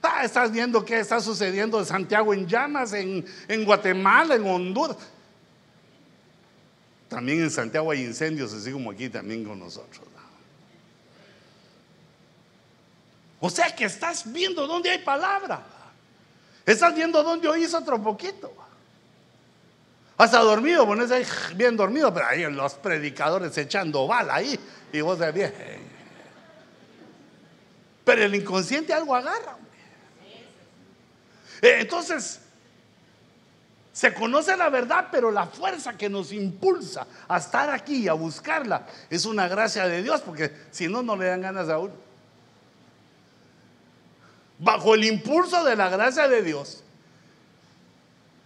Ah, 0.07 0.23
estás 0.23 0.51
viendo 0.51 0.85
qué 0.85 0.99
está 0.99 1.19
sucediendo 1.19 1.79
en 1.79 1.85
Santiago 1.85 2.33
en 2.33 2.47
llamas, 2.47 2.93
en, 2.93 3.25
en 3.47 3.65
Guatemala, 3.65 4.35
en 4.35 4.45
Honduras. 4.45 4.97
También 7.09 7.41
en 7.41 7.49
Santiago 7.49 7.89
hay 7.89 8.03
incendios, 8.03 8.53
así 8.53 8.71
como 8.71 8.91
aquí 8.91 9.09
también 9.09 9.43
con 9.43 9.59
nosotros. 9.59 10.05
O 13.39 13.49
sea 13.49 13.75
que 13.75 13.85
estás 13.85 14.31
viendo 14.31 14.65
dónde 14.67 14.89
hay 14.89 14.99
palabra. 14.99 15.63
Estás 16.65 16.95
viendo 16.95 17.21
dónde 17.23 17.47
oís 17.47 17.73
otro 17.73 18.01
poquito. 18.01 18.53
Hasta 20.17 20.39
dormido, 20.39 20.85
pones 20.85 21.11
ahí 21.11 21.25
bien 21.55 21.75
dormido, 21.75 22.13
pero 22.13 22.27
ahí 22.27 22.43
los 22.51 22.75
predicadores 22.75 23.57
echando 23.57 24.07
bala 24.07 24.35
ahí 24.35 24.59
y 24.91 25.01
vos 25.01 25.19
de 25.19 25.31
bien. 25.31 25.53
Pero 28.03 28.23
el 28.23 28.35
inconsciente 28.35 28.93
algo 28.93 29.15
agarra. 29.15 29.57
Eh, 31.61 31.77
entonces, 31.79 32.39
se 33.91 34.13
conoce 34.13 34.55
la 34.55 34.69
verdad, 34.69 35.07
pero 35.11 35.31
la 35.31 35.47
fuerza 35.47 35.97
que 35.97 36.09
nos 36.09 36.31
impulsa 36.31 37.07
a 37.27 37.37
estar 37.37 37.69
aquí, 37.69 38.07
a 38.07 38.13
buscarla, 38.13 38.85
es 39.09 39.25
una 39.25 39.47
gracia 39.47 39.87
de 39.87 40.03
Dios, 40.03 40.21
porque 40.21 40.51
si 40.71 40.87
no, 40.87 41.01
no 41.01 41.15
le 41.15 41.25
dan 41.27 41.41
ganas 41.41 41.69
a 41.69 41.79
uno. 41.79 41.93
bajo 44.59 44.95
el 44.95 45.03
impulso 45.03 45.63
de 45.65 45.75
la 45.75 45.89
gracia 45.89 46.27
de 46.27 46.41
Dios, 46.41 46.83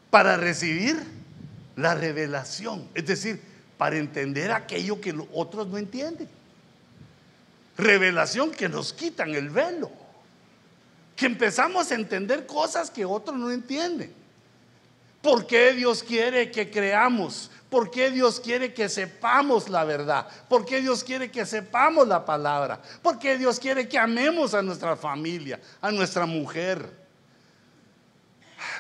para 0.09 0.37
recibir 0.37 1.18
la 1.79 1.95
revelación, 1.95 2.87
es 2.93 3.05
decir, 3.05 3.41
para 3.77 3.97
entender 3.97 4.51
aquello 4.51 4.99
que 4.99 5.15
otros 5.33 5.67
no 5.67 5.77
entienden. 5.77 6.27
Revelación 7.77 8.51
que 8.51 8.67
nos 8.67 8.91
quitan 8.91 9.33
el 9.33 9.49
velo, 9.49 9.89
que 11.15 11.25
empezamos 11.25 11.91
a 11.91 11.95
entender 11.95 12.45
cosas 12.45 12.91
que 12.91 13.05
otros 13.05 13.37
no 13.37 13.51
entienden. 13.51 14.13
¿Por 15.21 15.47
qué 15.47 15.73
Dios 15.73 16.03
quiere 16.03 16.51
que 16.51 16.69
creamos? 16.69 17.51
¿Por 17.69 17.91
qué 17.91 18.09
Dios 18.09 18.39
quiere 18.39 18.73
que 18.73 18.89
sepamos 18.89 19.69
la 19.69 19.83
verdad? 19.83 20.27
¿Por 20.49 20.65
qué 20.65 20.81
Dios 20.81 21.03
quiere 21.03 21.29
que 21.29 21.45
sepamos 21.45 22.07
la 22.07 22.25
palabra? 22.25 22.81
¿Por 23.01 23.19
qué 23.19 23.37
Dios 23.37 23.59
quiere 23.59 23.87
que 23.87 23.97
amemos 23.97 24.53
a 24.53 24.61
nuestra 24.61 24.95
familia, 24.95 25.59
a 25.81 25.91
nuestra 25.91 26.25
mujer? 26.25 26.89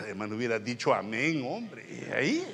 Hermano, 0.05 0.35
hubiera 0.35 0.59
dicho 0.59 0.93
amén, 0.93 1.45
hombre. 1.45 2.11
Ahí. 2.15 2.45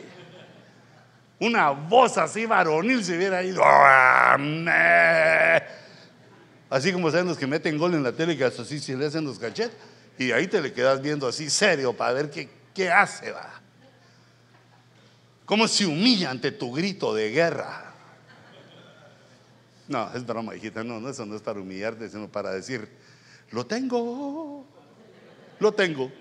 Una 1.40 1.72
voz 1.72 2.18
así 2.18 2.46
varonil 2.46 3.04
se 3.04 3.18
hubiera 3.18 3.44
ido. 3.44 3.62
Así 6.70 6.92
como 6.92 7.12
saben 7.12 7.28
los 7.28 7.38
que 7.38 7.48
meten 7.48 7.78
gol 7.78 7.94
en 7.94 8.04
la 8.04 8.12
tele 8.12 8.38
que 8.38 8.46
así 8.46 8.80
se 8.80 8.96
le 8.96 9.06
hacen 9.06 9.26
los 9.26 9.40
cachetes. 9.40 9.78
Y 10.18 10.32
ahí 10.32 10.48
te 10.48 10.62
le 10.62 10.72
quedas 10.72 11.02
viendo 11.02 11.28
así 11.28 11.50
serio 11.50 11.94
para 11.94 12.14
ver 12.14 12.30
qué, 12.30 12.50
qué 12.74 12.90
hace, 12.90 13.32
va. 13.32 13.62
¿Cómo 15.46 15.68
se 15.68 15.86
humilla 15.86 16.32
ante 16.32 16.52
tu 16.52 16.72
grito 16.72 17.14
de 17.14 17.30
guerra? 17.32 17.94
No, 19.88 20.12
es 20.14 20.26
broma, 20.26 20.56
hijita. 20.56 20.84
No, 20.84 21.00
no, 21.00 21.10
eso 21.10 21.26
no 21.26 21.36
es 21.36 21.42
para 21.42 21.60
humillarte, 21.60 22.10
sino 22.10 22.28
para 22.28 22.52
decir, 22.52 22.90
lo 23.52 23.66
tengo, 23.66 24.66
lo 25.60 25.72
tengo. 25.74 26.12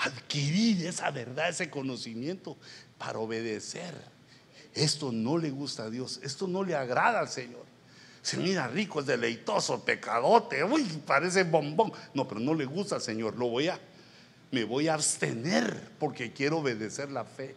Adquirir 0.00 0.86
esa 0.86 1.10
verdad, 1.10 1.48
ese 1.48 1.70
conocimiento 1.70 2.56
para 2.98 3.18
obedecer. 3.18 3.94
Esto 4.74 5.12
no 5.12 5.36
le 5.36 5.50
gusta 5.50 5.84
a 5.84 5.90
Dios, 5.90 6.20
esto 6.22 6.46
no 6.46 6.62
le 6.62 6.74
agrada 6.74 7.20
al 7.20 7.28
Señor. 7.28 7.64
Se 8.22 8.36
mira 8.36 8.68
rico, 8.68 9.00
es 9.00 9.06
deleitoso, 9.06 9.82
pecadote, 9.82 10.62
uy, 10.62 10.84
parece 11.06 11.42
bombón. 11.42 11.92
No, 12.14 12.28
pero 12.28 12.40
no 12.40 12.54
le 12.54 12.66
gusta 12.66 12.96
al 12.96 13.02
Señor, 13.02 13.36
lo 13.36 13.48
voy 13.48 13.68
a 13.68 13.78
me 14.50 14.64
voy 14.64 14.88
a 14.88 14.94
abstener 14.94 15.90
porque 15.98 16.32
quiero 16.32 16.58
obedecer 16.58 17.10
la 17.10 17.24
fe. 17.24 17.54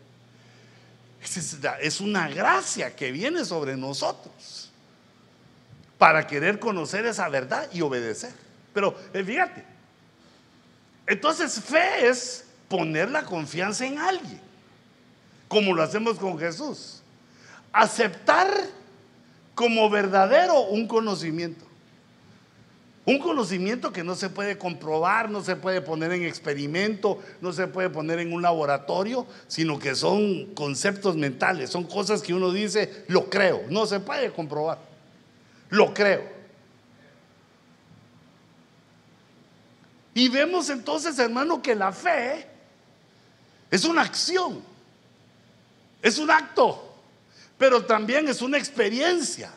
Es 1.81 2.01
una 2.01 2.27
gracia 2.27 2.95
que 2.95 3.11
viene 3.11 3.45
sobre 3.45 3.75
nosotros 3.77 4.69
para 5.97 6.27
querer 6.27 6.59
conocer 6.59 7.05
esa 7.05 7.29
verdad 7.29 7.67
y 7.71 7.81
obedecer. 7.81 8.33
Pero 8.73 8.95
eh, 9.13 9.23
fíjate, 9.23 9.63
entonces 11.13 11.59
fe 11.59 12.07
es 12.07 12.45
poner 12.67 13.09
la 13.09 13.23
confianza 13.23 13.85
en 13.85 13.99
alguien, 13.99 14.39
como 15.47 15.73
lo 15.73 15.83
hacemos 15.83 16.17
con 16.17 16.37
Jesús. 16.37 17.01
Aceptar 17.71 18.49
como 19.55 19.89
verdadero 19.89 20.61
un 20.61 20.87
conocimiento. 20.87 21.65
Un 23.05 23.19
conocimiento 23.19 23.91
que 23.91 24.03
no 24.03 24.15
se 24.15 24.29
puede 24.29 24.57
comprobar, 24.57 25.29
no 25.29 25.43
se 25.43 25.57
puede 25.57 25.81
poner 25.81 26.13
en 26.13 26.23
experimento, 26.23 27.19
no 27.41 27.51
se 27.51 27.67
puede 27.67 27.89
poner 27.89 28.19
en 28.19 28.31
un 28.31 28.41
laboratorio, 28.41 29.27
sino 29.47 29.77
que 29.77 29.93
son 29.93 30.53
conceptos 30.55 31.17
mentales, 31.17 31.69
son 31.69 31.83
cosas 31.83 32.21
que 32.21 32.33
uno 32.33 32.51
dice, 32.51 33.03
lo 33.09 33.29
creo, 33.29 33.63
no 33.69 33.85
se 33.85 33.99
puede 33.99 34.31
comprobar, 34.31 34.79
lo 35.69 35.93
creo. 35.93 36.42
Y 40.13 40.29
vemos 40.29 40.69
entonces, 40.69 41.17
hermano, 41.17 41.61
que 41.61 41.75
la 41.75 41.91
fe 41.91 42.47
es 43.71 43.83
una 43.85 44.03
acción, 44.03 44.61
es 46.01 46.17
un 46.17 46.29
acto, 46.29 46.93
pero 47.57 47.85
también 47.85 48.27
es 48.27 48.41
una 48.41 48.57
experiencia. 48.57 49.51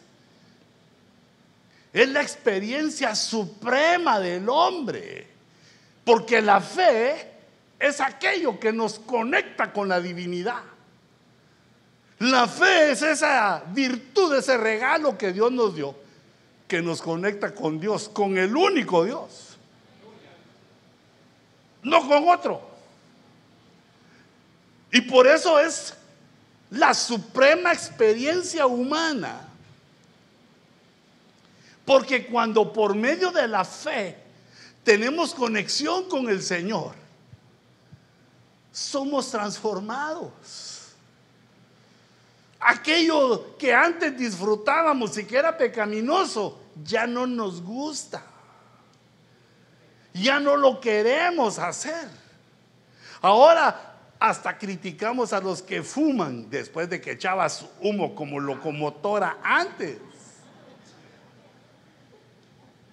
Es 1.92 2.08
la 2.08 2.22
experiencia 2.22 3.14
suprema 3.14 4.20
del 4.20 4.48
hombre. 4.48 5.28
Porque 6.04 6.40
la 6.40 6.60
fe 6.60 7.32
es 7.78 8.00
aquello 8.00 8.60
que 8.60 8.72
nos 8.72 8.98
conecta 8.98 9.72
con 9.72 9.88
la 9.88 10.00
divinidad. 10.00 10.62
La 12.18 12.48
fe 12.48 12.92
es 12.92 13.02
esa 13.02 13.62
virtud, 13.72 14.34
ese 14.34 14.56
regalo 14.56 15.18
que 15.18 15.32
Dios 15.32 15.52
nos 15.52 15.74
dio, 15.74 15.94
que 16.66 16.80
nos 16.80 17.02
conecta 17.02 17.54
con 17.54 17.78
Dios, 17.78 18.08
con 18.08 18.38
el 18.38 18.56
único 18.56 19.04
Dios. 19.04 19.45
No 21.86 22.06
con 22.08 22.28
otro. 22.28 22.60
Y 24.90 25.02
por 25.02 25.26
eso 25.26 25.58
es 25.60 25.94
la 26.70 26.92
suprema 26.94 27.72
experiencia 27.72 28.66
humana 28.66 29.46
porque 31.84 32.26
cuando 32.26 32.72
por 32.72 32.96
medio 32.96 33.30
de 33.30 33.46
la 33.46 33.64
fe 33.64 34.18
tenemos 34.82 35.32
conexión 35.32 36.08
con 36.08 36.28
el 36.28 36.42
Señor, 36.42 36.94
somos 38.72 39.30
transformados. 39.30 40.88
Aquello 42.58 43.56
que 43.56 43.72
antes 43.72 44.18
disfrutábamos 44.18 45.16
y 45.16 45.24
que 45.24 45.36
era 45.36 45.56
pecaminoso, 45.56 46.58
ya 46.84 47.06
no 47.06 47.28
nos 47.28 47.62
gusta. 47.62 48.24
Ya 50.20 50.40
no 50.40 50.56
lo 50.56 50.80
queremos 50.80 51.58
hacer. 51.58 52.08
Ahora 53.20 53.94
hasta 54.18 54.56
criticamos 54.56 55.32
a 55.32 55.40
los 55.40 55.62
que 55.62 55.82
fuman 55.82 56.48
después 56.48 56.88
de 56.88 57.00
que 57.00 57.12
echabas 57.12 57.66
humo 57.80 58.14
como 58.14 58.40
locomotora 58.40 59.38
antes. 59.42 59.98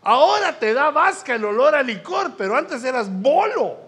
Ahora 0.02 0.60
te 0.60 0.74
da 0.74 0.92
vasca 0.92 1.36
el 1.36 1.46
olor 1.46 1.76
a 1.76 1.82
licor, 1.82 2.36
pero 2.38 2.58
antes 2.58 2.84
eras 2.84 3.08
bolo. 3.10 3.83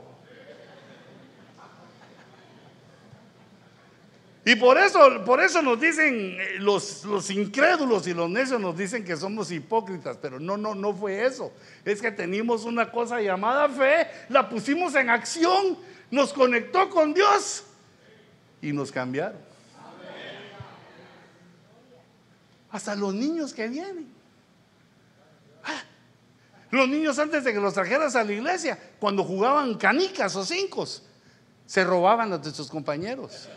Y 4.48 4.56
por 4.58 4.78
eso, 4.78 5.24
por 5.26 5.42
eso 5.42 5.60
nos 5.64 5.82
dicen 5.82 6.38
eh, 6.40 6.60
los, 6.60 7.04
los, 7.04 7.32
incrédulos 7.32 8.06
y 8.06 8.14
los 8.14 8.30
necios 8.30 8.62
nos 8.62 8.78
dicen 8.78 9.04
que 9.04 9.18
somos 9.18 9.52
hipócritas, 9.52 10.18
pero 10.22 10.40
no, 10.40 10.56
no, 10.56 10.76
no 10.76 10.94
fue 10.94 11.26
eso. 11.26 11.52
Es 11.84 12.00
que 12.00 12.12
teníamos 12.12 12.64
una 12.64 12.92
cosa 12.92 13.20
llamada 13.20 13.68
fe, 13.68 14.08
la 14.30 14.48
pusimos 14.48 14.94
en 14.94 15.10
acción, 15.10 15.80
nos 16.12 16.32
conectó 16.32 16.92
con 16.92 17.12
Dios 17.16 17.64
y 18.62 18.72
nos 18.72 18.92
cambiaron. 18.92 19.40
Hasta 22.70 22.94
los 22.94 23.16
niños 23.16 23.52
que 23.52 23.68
vienen. 23.68 24.14
Los 26.70 26.88
niños 26.88 27.18
antes 27.18 27.44
de 27.44 27.52
que 27.52 27.60
los 27.60 27.74
trajeras 27.74 28.16
a 28.16 28.24
la 28.24 28.32
iglesia, 28.32 28.78
cuando 29.00 29.24
jugaban 29.24 29.74
canicas 29.76 30.36
o 30.36 30.46
cinco, 30.46 30.86
se 31.66 31.84
robaban 31.84 32.32
a 32.32 32.44
sus 32.44 32.70
compañeros. 32.70 33.48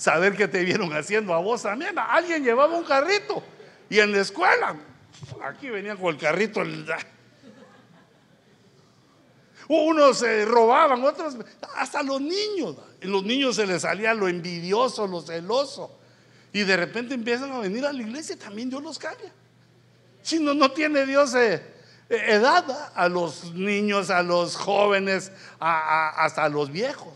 Saber 0.00 0.34
que 0.34 0.48
te 0.48 0.64
vieron 0.64 0.90
haciendo 0.94 1.34
a 1.34 1.40
vos 1.40 1.60
también. 1.60 1.94
Alguien 1.98 2.42
llevaba 2.42 2.74
un 2.74 2.84
carrito 2.84 3.42
y 3.90 3.98
en 3.98 4.12
la 4.12 4.22
escuela, 4.22 4.74
aquí 5.44 5.68
venían 5.68 5.98
con 5.98 6.14
el 6.14 6.18
carrito. 6.18 6.62
Unos 9.68 10.18
se 10.18 10.46
robaban, 10.46 11.04
otros, 11.04 11.36
hasta 11.76 12.02
los 12.02 12.18
niños. 12.18 12.76
En 13.02 13.12
los 13.12 13.24
niños 13.24 13.56
se 13.56 13.66
les 13.66 13.82
salía 13.82 14.14
lo 14.14 14.26
envidioso, 14.26 15.06
lo 15.06 15.20
celoso. 15.20 15.94
Y 16.50 16.62
de 16.62 16.78
repente 16.78 17.12
empiezan 17.12 17.52
a 17.52 17.58
venir 17.58 17.84
a 17.84 17.92
la 17.92 18.00
iglesia, 18.00 18.38
también 18.38 18.70
Dios 18.70 18.82
los 18.82 18.98
cambia. 18.98 19.30
Si 20.22 20.38
no, 20.38 20.54
no 20.54 20.70
tiene 20.70 21.04
Dios 21.04 21.34
eh, 21.34 21.62
eh, 22.08 22.24
edad 22.26 22.90
a 22.94 23.06
los 23.10 23.52
niños, 23.52 24.08
a 24.08 24.22
los 24.22 24.56
jóvenes, 24.56 25.30
hasta 25.58 26.44
a 26.44 26.48
los 26.48 26.72
viejos. 26.72 27.12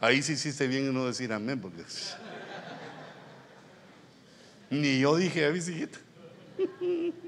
Ahí 0.00 0.22
sí 0.22 0.34
hiciste 0.34 0.66
bien 0.66 0.92
no 0.92 1.06
decir 1.06 1.32
amén, 1.32 1.60
porque 1.60 1.82
ni 4.70 5.00
yo 5.00 5.16
dije 5.16 5.46
a 5.46 5.50
visita. 5.50 5.98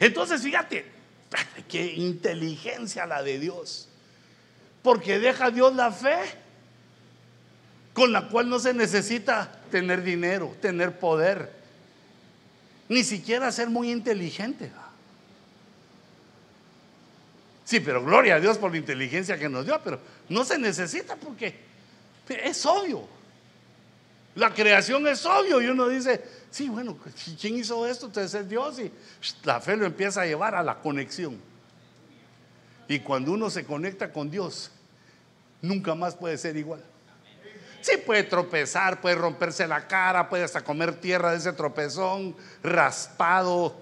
Entonces, 0.00 0.42
fíjate, 0.42 0.84
qué 1.68 1.94
inteligencia 1.94 3.06
la 3.06 3.22
de 3.22 3.38
Dios. 3.38 3.88
Porque 4.82 5.18
deja 5.18 5.50
Dios 5.50 5.74
la 5.74 5.92
fe 5.92 6.18
con 7.92 8.12
la 8.12 8.28
cual 8.28 8.48
no 8.48 8.58
se 8.58 8.72
necesita 8.72 9.52
tener 9.70 10.02
dinero, 10.02 10.56
tener 10.60 10.98
poder, 10.98 11.52
ni 12.88 13.04
siquiera 13.04 13.52
ser 13.52 13.68
muy 13.68 13.90
inteligente. 13.90 14.72
Sí, 17.70 17.78
pero 17.78 18.04
gloria 18.04 18.34
a 18.34 18.40
Dios 18.40 18.58
por 18.58 18.72
la 18.72 18.78
inteligencia 18.78 19.38
que 19.38 19.48
nos 19.48 19.64
dio, 19.64 19.80
pero 19.84 20.00
no 20.28 20.44
se 20.44 20.58
necesita 20.58 21.14
porque 21.14 21.54
es 22.28 22.66
obvio. 22.66 23.06
La 24.34 24.52
creación 24.52 25.06
es 25.06 25.24
obvio 25.24 25.62
y 25.62 25.68
uno 25.68 25.86
dice, 25.86 26.20
sí, 26.50 26.68
bueno, 26.68 26.98
¿quién 27.40 27.54
hizo 27.54 27.86
esto? 27.86 28.06
Entonces 28.06 28.40
es 28.40 28.48
Dios 28.48 28.80
y 28.80 28.90
la 29.44 29.60
fe 29.60 29.76
lo 29.76 29.86
empieza 29.86 30.22
a 30.22 30.26
llevar 30.26 30.56
a 30.56 30.64
la 30.64 30.80
conexión. 30.80 31.40
Y 32.88 32.98
cuando 32.98 33.30
uno 33.30 33.48
se 33.48 33.64
conecta 33.64 34.12
con 34.12 34.28
Dios, 34.32 34.72
nunca 35.62 35.94
más 35.94 36.16
puede 36.16 36.38
ser 36.38 36.56
igual. 36.56 36.82
Sí 37.82 37.98
puede 38.04 38.24
tropezar, 38.24 39.00
puede 39.00 39.14
romperse 39.14 39.68
la 39.68 39.86
cara, 39.86 40.28
puede 40.28 40.42
hasta 40.42 40.64
comer 40.64 40.96
tierra 40.96 41.30
de 41.30 41.36
ese 41.36 41.52
tropezón, 41.52 42.34
raspado, 42.64 43.76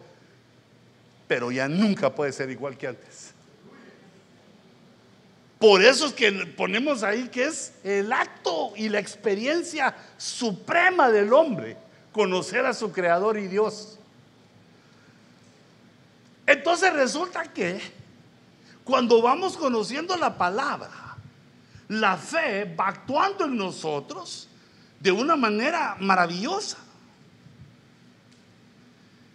pero 1.27 1.51
ya 1.51 1.67
nunca 1.69 2.15
puede 2.15 2.33
ser 2.33 2.51
igual 2.51 2.77
que 2.77 2.89
antes. 2.89 3.28
Por 5.59 5.83
eso 5.83 6.07
es 6.07 6.13
que 6.13 6.31
ponemos 6.57 7.03
ahí 7.03 7.29
que 7.29 7.45
es 7.45 7.73
el 7.83 8.13
acto 8.13 8.73
y 8.77 8.89
la 8.89 9.01
experiencia 9.01 9.95
suprema 10.17 11.11
del 11.11 11.33
hombre, 11.33 11.77
conocer 12.13 12.65
a 12.65 12.73
su 12.73 12.93
creador 12.93 13.39
y 13.39 13.49
Dios. 13.49 13.99
Entonces 16.47 16.93
resulta 16.93 17.53
que 17.53 17.81
cuando 18.85 19.21
vamos 19.21 19.57
conociendo 19.57 20.17
la 20.17 20.39
palabra, 20.39 21.17
la 21.89 22.17
fe 22.17 22.65
va 22.65 22.89
actuando 22.89 23.47
en 23.47 23.57
nosotros 23.57 24.49
de 25.01 25.11
una 25.11 25.37
manera 25.37 25.97
maravillosa, 26.01 26.79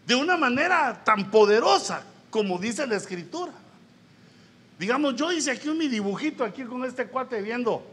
de 0.08 0.16
una 0.16 0.38
manera 0.38 1.04
tan 1.04 1.30
poderosa 1.30 2.04
como 2.30 2.58
dice 2.58 2.88
la 2.88 2.96
escritura. 2.96 3.54
Digamos, 4.84 5.16
yo 5.16 5.32
hice 5.32 5.50
aquí 5.50 5.70
un 5.70 5.78
mi 5.78 5.88
dibujito 5.88 6.44
aquí 6.44 6.66
con 6.66 6.84
este 6.84 7.08
cuate 7.08 7.42
viendo, 7.42 7.88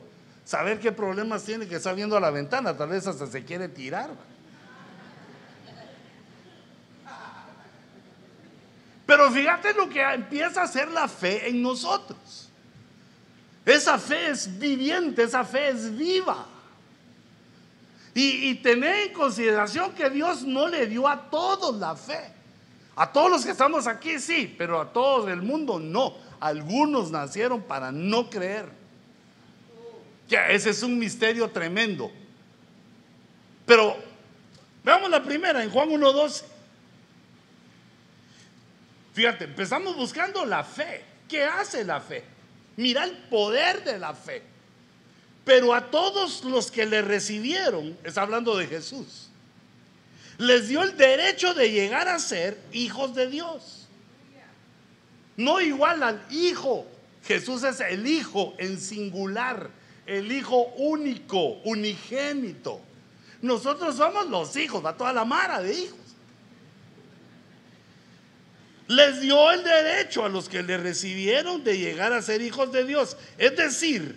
saber 0.45 0.81
qué 0.81 0.91
problemas 0.91 1.45
tiene 1.45 1.69
que 1.69 1.77
está 1.77 1.93
viendo 1.93 2.17
a 2.17 2.21
la 2.21 2.33
ventana, 2.33 2.77
tal 2.77 2.89
vez 2.89 3.07
hasta 3.07 3.29
se 3.29 3.45
quiere 3.45 3.69
tirar. 3.69 4.11
Pero 9.07 9.31
fíjate 9.31 9.73
lo 9.75 9.89
que 9.89 10.03
empieza 10.03 10.63
a 10.63 10.65
hacer 10.65 10.89
la 10.89 11.07
fe 11.07 11.49
en 11.49 11.63
nosotros. 11.63 12.51
Esa 13.65 13.97
fe 13.97 14.31
es 14.31 14.59
viviente, 14.59 15.23
esa 15.23 15.45
fe 15.45 15.69
es 15.69 15.97
viva. 15.97 16.45
Y, 18.15 18.51
y 18.51 18.55
tener 18.57 19.07
en 19.07 19.13
consideración 19.13 19.93
que 19.93 20.11
Dios 20.11 20.43
no 20.43 20.67
le 20.67 20.89
dio 20.89 21.07
a 21.07 21.31
todos 21.31 21.77
la 21.77 21.95
fe. 21.95 22.40
A 22.97 23.13
todos 23.13 23.31
los 23.31 23.45
que 23.45 23.53
estamos 23.53 23.87
aquí 23.87 24.19
sí, 24.19 24.55
pero 24.59 24.81
a 24.81 24.93
todos 24.93 25.31
el 25.31 25.43
mundo 25.43 25.79
no. 25.79 26.17
Algunos 26.41 27.11
nacieron 27.11 27.63
para 27.63 27.93
no 27.93 28.29
creer. 28.29 28.67
Ya, 30.29 30.49
ese 30.49 30.71
es 30.71 30.83
un 30.83 30.99
misterio 30.99 31.51
tremendo. 31.51 32.11
Pero 33.67 33.97
veamos 34.85 35.11
la 35.11 35.23
primera 35.23 35.63
en 35.63 35.71
Juan 35.71 35.89
1.12. 35.91 36.45
Fíjate, 39.13 39.45
empezamos 39.45 39.97
buscando 39.97 40.45
la 40.45 40.63
fe. 40.65 41.05
¿Qué 41.29 41.45
hace 41.45 41.85
la 41.85 42.01
fe? 42.01 42.25
Mira 42.77 43.05
el 43.05 43.17
poder 43.17 43.85
de 43.85 43.99
la 43.99 44.15
fe. 44.15 44.43
Pero 45.45 45.75
a 45.75 45.91
todos 45.91 46.45
los 46.45 46.71
que 46.71 46.87
le 46.87 47.03
recibieron, 47.03 47.97
está 48.05 48.23
hablando 48.23 48.57
de 48.57 48.67
Jesús, 48.67 49.30
les 50.41 50.69
dio 50.69 50.83
el 50.83 50.97
derecho 50.97 51.55
de 51.55 51.71
llegar 51.71 52.09
a 52.09 52.19
ser 52.19 52.59
hijos 52.73 53.15
de 53.15 53.29
Dios. 53.29 53.89
No 55.37 55.61
igual 55.61 56.03
al 56.03 56.21
hijo. 56.31 56.87
Jesús 57.25 57.63
es 57.63 57.81
el 57.81 58.07
hijo 58.07 58.55
en 58.59 58.81
singular, 58.81 59.71
el 60.07 60.33
hijo 60.33 60.63
único, 60.77 61.61
unigénito. 61.65 62.81
Nosotros 63.43 63.97
somos 63.97 64.29
los 64.29 64.57
hijos, 64.57 64.85
va 64.85 64.97
toda 64.97 65.13
la 65.13 65.25
mara 65.25 65.61
de 65.61 65.75
hijos 65.75 66.01
les 68.91 69.21
dio 69.21 69.53
el 69.53 69.63
derecho 69.63 70.25
a 70.25 70.29
los 70.29 70.49
que 70.49 70.65
le 70.65 70.77
recibieron 70.77 71.63
de 71.63 71.79
llegar 71.79 72.13
a 72.13 72.23
ser 72.23 72.43
hijos 72.43 72.73
de 72.73 72.85
Dios. 72.85 73.17
Es 73.39 73.57
decir, 73.57 74.17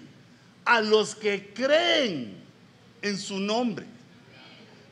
a 0.65 0.82
los 0.82 1.13
que 1.13 1.53
creen 1.53 2.38
en 3.03 3.19
su 3.19 3.39
nombre. 3.39 3.93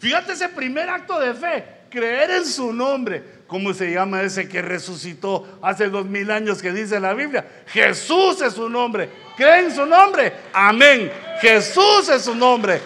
Fíjate 0.02 0.34
ese 0.34 0.50
primer 0.50 0.90
acto 0.90 1.20
de 1.20 1.32
fe, 1.36 1.64
creer 1.92 2.32
en 2.32 2.46
su 2.48 2.74
nombre. 2.74 3.24
¿Cómo 3.46 3.72
se 3.72 3.92
llama 3.92 4.24
ese 4.24 4.50
que 4.50 4.60
resucitó 4.60 5.60
hace 5.62 5.90
dos 5.90 6.08
mil 6.08 6.32
años 6.32 6.60
que 6.60 6.72
dice 6.72 7.00
la 7.00 7.14
Biblia? 7.14 7.48
Jesús 7.68 8.42
es 8.42 8.54
su 8.54 8.68
nombre. 8.68 9.12
¿Cree 9.38 9.66
en 9.66 9.76
su 9.76 9.86
nombre? 9.86 10.34
Amén. 10.54 11.12
Jesús 11.40 12.10
es 12.10 12.24
su 12.24 12.34
nombre. 12.34 12.82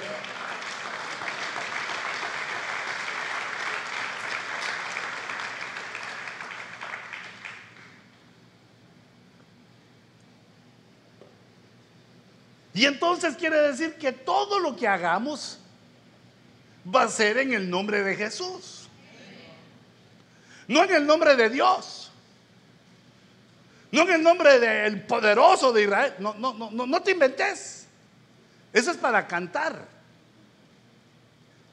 Y 12.74 12.84
entonces 12.84 13.38
quiere 13.38 13.62
decir 13.62 13.94
que 13.94 14.12
todo 14.12 14.60
lo 14.60 14.76
que 14.76 14.86
hagamos 14.86 15.62
va 16.94 17.04
a 17.04 17.10
ser 17.10 17.38
en 17.38 17.54
el 17.54 17.70
nombre 17.70 18.04
de 18.04 18.16
Jesús. 18.16 18.88
No 20.68 20.84
en 20.84 20.92
el 20.92 21.06
nombre 21.06 21.36
de 21.36 21.50
Dios. 21.50 22.12
No 23.92 24.02
en 24.04 24.12
el 24.12 24.24
nombre 24.24 24.60
del 24.60 25.04
poderoso 25.04 25.72
de 25.72 25.84
Israel. 25.84 26.14
No, 26.20 26.34
no, 26.36 26.54
no, 26.54 26.72
no, 26.72 26.86
no 26.86 27.02
te 27.02 27.12
inventes. 27.12 27.88
Eso 28.74 28.92
es 28.92 28.98
para 28.98 29.28
cantar. 29.28 29.88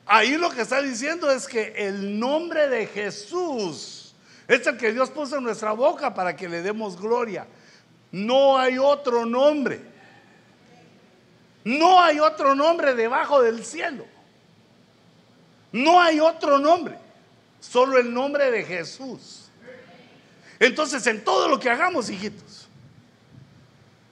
Ahí 0.06 0.36
lo 0.36 0.50
que 0.50 0.62
está 0.62 0.82
diciendo 0.82 1.30
es 1.30 1.46
que 1.46 1.72
el 1.76 2.18
nombre 2.18 2.68
de 2.68 2.86
Jesús 2.86 4.14
es 4.46 4.66
el 4.66 4.76
que 4.76 4.92
Dios 4.92 5.10
puso 5.10 5.38
en 5.38 5.44
nuestra 5.44 5.72
boca 5.72 6.12
para 6.12 6.36
que 6.36 6.48
le 6.48 6.62
demos 6.62 7.00
gloria. 7.00 7.46
No 8.10 8.58
hay 8.58 8.78
otro 8.78 9.24
nombre. 9.24 9.80
No 11.64 12.00
hay 12.00 12.20
otro 12.20 12.54
nombre 12.54 12.94
debajo 12.94 13.40
del 13.40 13.64
cielo. 13.64 14.04
No 15.72 16.00
hay 16.00 16.20
otro 16.20 16.58
nombre. 16.58 16.98
Solo 17.60 17.98
el 17.98 18.12
nombre 18.12 18.50
de 18.50 18.64
Jesús. 18.64 19.50
Entonces, 20.58 21.06
en 21.06 21.24
todo 21.24 21.48
lo 21.48 21.58
que 21.58 21.70
hagamos, 21.70 22.10
hijitos. 22.10 22.68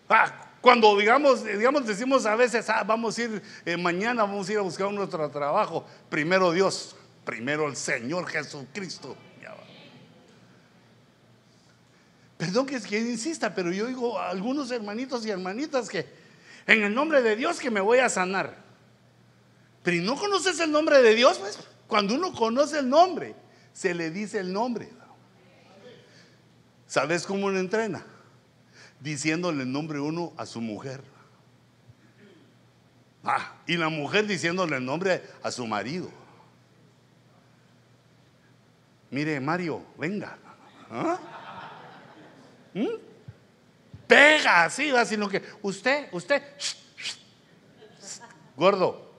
Ah, 0.09 0.49
cuando 0.61 0.97
digamos, 0.97 1.45
digamos, 1.45 1.87
decimos 1.87 2.27
a 2.27 2.35
veces, 2.35 2.69
ah, 2.69 2.83
vamos 2.85 3.17
a 3.17 3.23
ir 3.23 3.43
eh, 3.65 3.77
mañana, 3.77 4.23
vamos 4.23 4.49
a 4.49 4.53
ir 4.53 4.59
a 4.59 4.63
buscar 4.63 4.91
nuestro 4.93 5.29
trabajo. 5.31 5.87
Primero 6.09 6.51
Dios, 6.53 6.97
primero 7.25 7.69
el 7.69 7.77
Señor 7.77 8.27
Jesucristo. 8.27 9.17
Perdón 12.37 12.65
que, 12.65 12.81
que 12.81 12.99
insista, 12.99 13.55
pero 13.55 13.71
yo 13.71 13.87
digo 13.87 14.19
a 14.19 14.31
algunos 14.31 14.71
hermanitos 14.71 15.27
y 15.27 15.31
hermanitas 15.31 15.91
que 15.91 16.07
en 16.67 16.83
el 16.83 16.95
nombre 16.95 17.21
de 17.21 17.37
Dios 17.37 17.61
que 17.61 17.71
me 17.71 17.81
voy 17.81 17.99
a 17.99 18.09
sanar. 18.09 18.70
Pero 19.83 20.03
no 20.03 20.17
conoces 20.17 20.61
el 20.61 20.71
nombre 20.71 21.01
de 21.03 21.15
Dios, 21.15 21.39
pues 21.39 21.59
cuando 21.87 22.15
uno 22.15 22.33
conoce 22.33 22.79
el 22.81 22.89
nombre, 22.89 23.35
se 23.73 23.95
le 23.95 24.11
dice 24.11 24.39
el 24.39 24.53
nombre. 24.53 24.91
¿Sabes 26.87 27.27
cómo 27.27 27.51
lo 27.51 27.59
entrena? 27.59 28.05
Diciéndole 29.01 29.63
el 29.63 29.73
nombre 29.73 30.01
uno 30.01 30.33
a 30.37 30.45
su 30.45 30.61
mujer. 30.61 31.03
Ah, 33.23 33.55
y 33.67 33.77
la 33.77 33.89
mujer 33.89 34.27
diciéndole 34.27 34.77
el 34.77 34.85
nombre 34.85 35.23
a 35.43 35.51
su 35.51 35.67
marido. 35.67 36.11
Mire, 39.11 39.41
Mario, 39.41 39.85
venga. 39.99 40.39
¿Ah? 40.91 41.19
¿Mm? 42.75 43.11
pega 44.11 44.65
así, 44.65 44.91
va, 44.91 45.05
sino 45.05 45.29
que 45.29 45.41
usted, 45.63 46.09
usted, 46.11 46.43
gordo. 48.57 49.10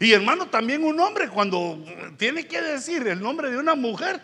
Y 0.00 0.14
hermano, 0.14 0.48
también 0.48 0.82
un 0.82 0.98
hombre 0.98 1.28
cuando 1.28 1.78
tiene 2.16 2.46
que 2.46 2.60
decir 2.62 3.06
el 3.06 3.20
nombre 3.20 3.50
de 3.50 3.58
una 3.58 3.74
mujer, 3.74 4.18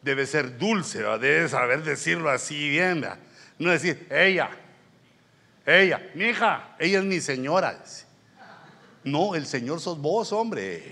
debe 0.00 0.26
ser 0.26 0.56
dulce, 0.56 1.02
debe 1.02 1.46
saber 1.46 1.82
decirlo 1.82 2.30
así 2.30 2.70
bien, 2.70 3.04
no 3.58 3.70
decir 3.70 4.06
ella, 4.10 4.48
ella, 5.66 6.10
mi 6.14 6.24
hija, 6.24 6.74
ella 6.78 7.00
es 7.00 7.04
mi 7.04 7.20
señora. 7.20 7.78
No, 9.04 9.34
el 9.34 9.46
Señor 9.46 9.80
sos 9.80 10.00
vos, 10.00 10.32
hombre. 10.32 10.82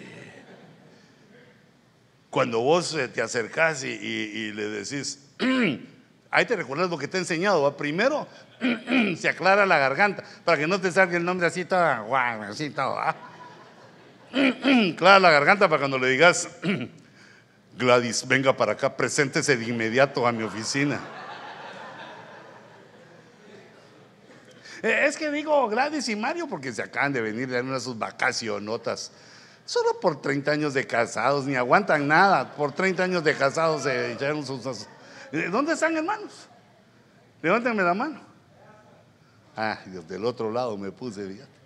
Cuando 2.29 2.61
vos 2.61 2.95
eh, 2.95 3.09
te 3.09 3.23
acercás 3.23 3.83
y, 3.83 4.53
le 4.53 4.69
decís, 4.69 5.27
ahí 6.31 6.45
te 6.45 6.55
recuerdas 6.55 6.91
lo 6.91 6.99
que 6.99 7.09
te 7.09 7.17
he 7.17 7.21
enseñado. 7.21 7.75
Primero 7.79 8.29
se 9.17 9.29
aclara 9.29 9.65
la 9.65 9.79
garganta 9.79 10.23
para 10.45 10.59
que 10.59 10.67
no 10.67 10.79
te 10.79 10.93
salga 10.93 11.17
el 11.17 11.25
nombre 11.25 11.47
así 11.47 11.65
todo, 11.65 12.05
guau, 12.05 12.43
así 12.43 12.69
todo. 12.69 12.99
Aclara 14.93 15.19
la 15.19 15.31
garganta 15.31 15.69
para 15.69 15.81
cuando 15.81 15.99
le 15.99 16.09
digas, 16.09 16.49
Gladys, 17.79 18.27
venga 18.27 18.57
para 18.57 18.73
acá, 18.73 18.97
preséntese 18.97 19.57
de 19.57 19.65
inmediato 19.65 20.27
a 20.27 20.33
mi 20.33 20.43
oficina. 20.43 21.01
Eh, 24.83 25.07
Es 25.07 25.17
que 25.17 25.31
digo 25.31 25.69
Gladys 25.69 26.09
y 26.09 26.17
Mario 26.17 26.47
porque 26.49 26.73
se 26.73 26.83
acaban 26.83 27.13
de 27.13 27.21
venir 27.21 27.49
de 27.49 27.61
una 27.61 27.81
sus 27.81 27.99
vacacionotas. 27.99 29.13
Solo 29.65 30.01
por 30.01 30.21
30 30.23 30.51
años 30.51 30.75
de 30.75 30.87
casados, 30.87 31.45
ni 31.45 31.55
aguantan 31.55 32.09
nada. 32.09 32.55
Por 32.55 32.73
30 32.73 33.03
años 33.03 33.25
de 33.25 33.35
casados 33.35 33.83
se 33.83 34.13
echaron 34.13 34.45
sus... 34.47 34.63
¿Dónde 35.51 35.75
están, 35.75 35.95
hermanos? 35.97 36.49
Levántenme 37.43 37.83
la 37.83 37.93
mano. 37.93 38.21
Ah, 39.55 39.79
Dios, 39.87 40.09
del 40.09 40.25
otro 40.25 40.51
lado 40.51 40.77
me 40.79 40.91
puse, 40.91 41.27
fíjate. 41.27 41.58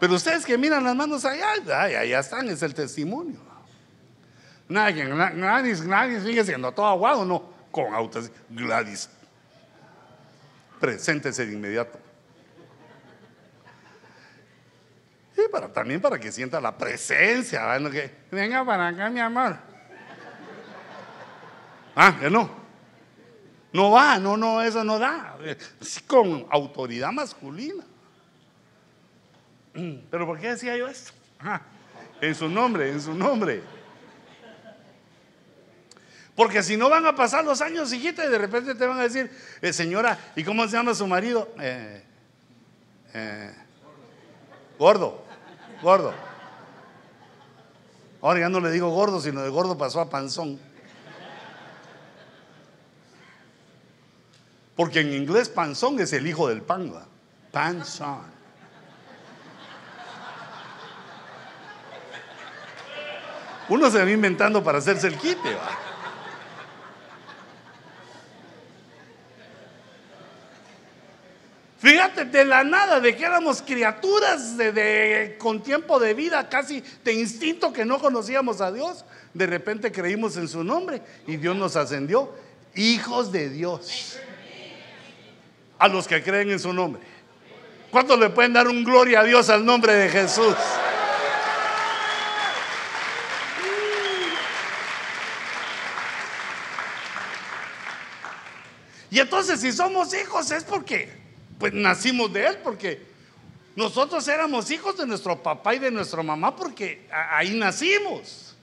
Pero 0.00 0.14
ustedes 0.14 0.44
que 0.46 0.56
miran 0.56 0.82
las 0.82 0.96
manos 0.96 1.24
allá, 1.24 1.46
ay, 1.76 1.94
allá 1.94 2.18
están, 2.20 2.48
es 2.48 2.62
el 2.62 2.72
testimonio. 2.74 3.38
Nadie, 4.68 5.04
na- 5.04 5.30
Gladys, 5.30 5.82
Gladys 5.82 6.22
sigue 6.22 6.44
siendo 6.44 6.72
todo 6.72 6.86
aguado, 6.86 7.24
no, 7.24 7.42
con 7.70 7.92
autos. 7.94 8.30
Gladys, 8.48 9.10
preséntese 10.80 11.44
de 11.44 11.52
inmediato. 11.52 11.98
Y 15.36 15.48
para, 15.50 15.68
también 15.72 16.00
para 16.00 16.18
que 16.18 16.30
sienta 16.32 16.60
la 16.60 16.76
presencia, 16.76 17.66
venga 18.30 18.64
para 18.64 18.88
acá, 18.88 19.10
mi 19.10 19.20
amor. 19.20 19.56
Ah, 21.94 22.16
que 22.18 22.30
no. 22.30 22.48
No 23.72 23.90
va, 23.90 24.18
no, 24.18 24.36
no, 24.36 24.62
eso 24.62 24.82
no 24.82 24.98
da. 24.98 25.36
Sí, 25.80 26.00
con 26.02 26.46
autoridad 26.50 27.12
masculina. 27.12 27.84
Pero 30.10 30.26
¿por 30.26 30.38
qué 30.38 30.50
decía 30.50 30.76
yo 30.76 30.88
esto? 30.88 31.12
Ajá. 31.38 31.62
En 32.20 32.34
su 32.34 32.48
nombre, 32.48 32.90
en 32.90 33.00
su 33.00 33.14
nombre. 33.14 33.62
Porque 36.34 36.62
si 36.62 36.76
no 36.76 36.88
van 36.88 37.06
a 37.06 37.14
pasar 37.14 37.44
los 37.44 37.60
años, 37.60 37.92
hijita, 37.92 38.24
y 38.24 38.28
de 38.28 38.38
repente 38.38 38.74
te 38.74 38.86
van 38.86 38.98
a 38.98 39.02
decir, 39.02 39.30
eh, 39.60 39.72
señora, 39.72 40.18
¿y 40.36 40.44
cómo 40.44 40.64
se 40.66 40.72
llama 40.72 40.94
su 40.94 41.06
marido? 41.06 41.52
Eh, 41.60 42.02
eh, 43.14 43.54
gordo, 44.78 45.22
gordo. 45.82 46.14
Ahora 48.22 48.40
ya 48.40 48.48
no 48.48 48.60
le 48.60 48.70
digo 48.70 48.90
gordo, 48.90 49.20
sino 49.20 49.42
de 49.42 49.50
gordo 49.50 49.76
pasó 49.76 50.00
a 50.00 50.08
panzón. 50.08 50.58
Porque 54.76 55.00
en 55.00 55.12
inglés 55.12 55.48
panzón 55.48 56.00
es 56.00 56.12
el 56.12 56.26
hijo 56.26 56.48
del 56.48 56.62
pan, 56.62 56.94
¿va? 56.94 57.06
Panzón. 57.50 58.39
Uno 63.70 63.88
se 63.88 64.02
va 64.02 64.10
inventando 64.10 64.62
para 64.64 64.78
hacerse 64.78 65.06
el 65.06 65.16
quite, 65.16 65.54
¿va? 65.54 65.78
Fíjate, 71.78 72.26
de 72.26 72.44
la 72.44 72.62
nada, 72.62 73.00
de 73.00 73.16
que 73.16 73.24
éramos 73.24 73.62
criaturas 73.62 74.58
de, 74.58 75.36
con 75.38 75.62
tiempo 75.62 75.98
de 75.98 76.12
vida, 76.12 76.46
casi 76.48 76.84
de 77.04 77.14
instinto 77.14 77.72
que 77.72 77.86
no 77.86 77.98
conocíamos 77.98 78.60
a 78.60 78.70
Dios, 78.70 79.04
de 79.32 79.46
repente 79.46 79.90
creímos 79.90 80.36
en 80.36 80.46
su 80.46 80.62
nombre 80.62 81.00
y 81.26 81.36
Dios 81.36 81.56
nos 81.56 81.76
ascendió, 81.76 82.34
hijos 82.74 83.32
de 83.32 83.48
Dios, 83.48 84.18
a 85.78 85.88
los 85.88 86.06
que 86.06 86.22
creen 86.22 86.50
en 86.50 86.58
su 86.58 86.72
nombre. 86.72 87.00
¿Cuántos 87.90 88.18
le 88.18 88.28
pueden 88.30 88.52
dar 88.52 88.68
un 88.68 88.84
gloria 88.84 89.20
a 89.20 89.24
Dios 89.24 89.48
al 89.48 89.64
nombre 89.64 89.94
de 89.94 90.08
Jesús? 90.10 90.56
Y 99.10 99.18
entonces 99.18 99.60
si 99.60 99.72
somos 99.72 100.14
hijos 100.14 100.50
es 100.50 100.64
porque 100.64 101.10
pues 101.58 101.72
nacimos 101.72 102.32
de 102.32 102.46
él 102.46 102.58
porque 102.62 103.02
nosotros 103.76 104.26
éramos 104.28 104.70
hijos 104.70 104.96
de 104.96 105.06
nuestro 105.06 105.42
papá 105.42 105.74
y 105.74 105.78
de 105.78 105.90
nuestra 105.90 106.22
mamá 106.22 106.54
porque 106.54 107.06
ahí 107.10 107.50
nacimos. 107.50 108.54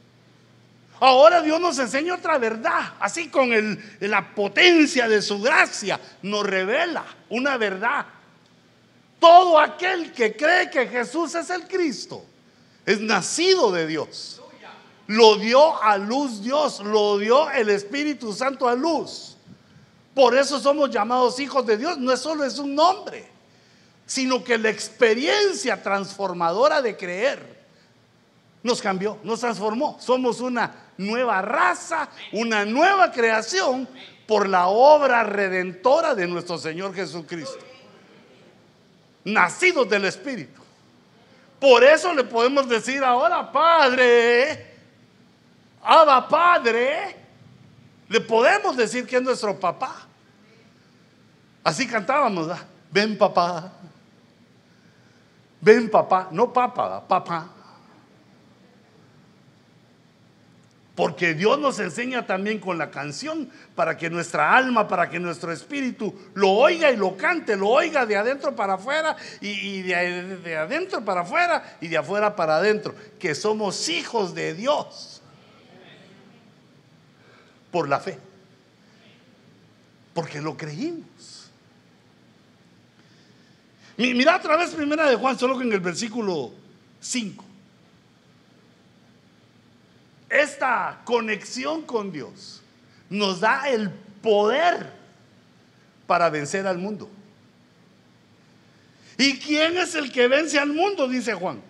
Ahora 0.99 1.41
Dios 1.41 1.59
nos 1.61 1.77
enseña 1.77 2.15
otra 2.15 2.37
verdad, 2.39 2.93
así 2.99 3.27
con 3.29 3.53
el- 3.53 3.79
la 3.99 4.33
potencia 4.33 5.07
de 5.07 5.21
su 5.21 5.39
gracia, 5.39 5.99
nos 6.23 6.43
revela 6.45 7.05
una 7.29 7.55
verdad. 7.57 8.05
Todo 9.19 9.59
aquel 9.59 10.11
que 10.11 10.35
cree 10.35 10.69
que 10.71 10.87
Jesús 10.87 11.35
es 11.35 11.49
el 11.49 11.67
Cristo 11.67 12.23
es 12.85 12.99
nacido 12.99 13.71
de 13.71 13.85
Dios. 13.85 14.41
Lo 15.07 15.35
dio 15.37 15.81
a 15.81 15.97
luz 15.97 16.41
Dios, 16.43 16.79
lo 16.79 17.17
dio 17.17 17.49
el 17.51 17.69
Espíritu 17.69 18.33
Santo 18.33 18.67
a 18.67 18.75
luz. 18.75 19.36
Por 20.18 20.36
eso 20.36 20.59
somos 20.59 20.89
llamados 20.89 21.39
hijos 21.39 21.63
de 21.68 21.78
Dios. 21.78 21.99
No 21.99 22.11
es 22.11 22.20
solo 22.20 22.43
es 22.43 22.57
un 22.57 22.74
nombre, 22.74 23.30
sino 24.07 24.43
que 24.43 24.57
la 24.57 24.72
experiencia 24.72 25.84
transformadora 25.84 26.82
de 26.82 26.97
creer 26.97 27.68
nos 28.63 28.82
cambió, 28.82 29.20
nos 29.22 29.41
transformó. 29.41 29.95
Somos 29.99 30.41
una 30.41 30.74
nueva 30.97 31.43
raza, 31.43 32.09
una 32.32 32.65
nueva 32.65 33.11
creación 33.11 33.88
por 34.26 34.49
la 34.49 34.70
obra 34.70 35.24
redentora 35.24 36.15
de 36.15 36.26
nuestro 36.26 36.57
Señor 36.57 36.95
Jesucristo. 36.95 37.63
Nacidos 39.24 39.88
del 39.88 40.05
Espíritu. 40.05 40.63
Por 41.59 41.84
eso 41.84 42.11
le 42.15 42.24
podemos 42.24 42.68
decir 42.68 43.03
ahora, 43.03 43.51
Padre, 43.51 44.65
Abba 45.84 46.28
Padre, 46.28 47.15
le 48.09 48.20
podemos 48.20 48.76
decir 48.76 49.05
que 49.05 49.18
es 49.18 49.22
nuestro 49.22 49.59
papá. 49.59 50.06
Así 51.68 51.86
cantábamos. 51.86 52.47
Ven 52.89 53.18
papá. 53.18 53.74
Ven 55.59 55.89
papá, 55.89 56.30
no 56.32 56.53
papá, 56.53 57.05
papá. 57.05 57.49
Porque 60.95 61.34
Dios 61.34 61.59
nos 61.59 61.78
enseña 61.80 62.26
también 62.26 62.59
con 62.59 62.78
la 62.78 62.89
canción 62.89 63.49
para 63.76 63.97
que 63.97 64.09
nuestra 64.09 64.55
alma, 64.55 64.88
para 64.88 65.09
que 65.09 65.20
nuestro 65.20 65.51
espíritu 65.51 66.15
lo 66.36 66.51
oiga 66.51 66.89
y 66.89 66.95
lo 66.95 67.18
cante, 67.18 67.57
lo 67.57 67.68
oiga 67.68 68.05
de 68.05 68.15
adentro 68.15 68.55
para 68.55 68.76
afuera 68.76 69.18
y, 69.41 69.82
de 69.82 70.55
adentro 70.55 71.03
para 71.03 71.22
afuera 71.22 71.78
y 71.82 71.89
de 71.89 71.97
afuera 71.97 72.34
para 72.34 72.55
adentro, 72.55 72.95
que 73.20 73.36
somos 73.36 73.89
hijos 73.89 74.34
de 74.34 74.53
Dios 74.53 75.22
por 77.72 77.89
la 77.89 77.99
fe, 77.99 78.18
porque 80.13 80.39
lo 80.39 80.55
creímos. 80.55 81.16
Mi- 83.97 84.13
Mira 84.13 84.37
otra 84.37 84.55
vez 84.57 84.71
primera 84.71 85.09
de 85.09 85.15
Juan, 85.15 85.37
solo 85.37 85.57
que 85.57 85.63
en 85.65 85.73
el 85.73 85.79
versículo 85.79 86.51
5. 87.01 87.43
Esta 90.29 91.01
conexión 91.05 91.83
con 91.83 92.11
Dios 92.11 92.61
nos 93.09 93.39
da 93.39 93.69
el 93.69 93.89
poder 94.21 94.91
para 96.05 96.29
vencer 96.29 96.67
al 96.67 96.77
mundo. 96.77 97.09
¿Y 99.17 99.39
quién 99.39 99.77
es 99.77 99.95
el 99.95 100.11
que 100.11 100.27
vence 100.27 100.59
al 100.59 100.69
mundo? 100.73 101.07
Dice 101.07 101.33
Juan. 101.33 101.61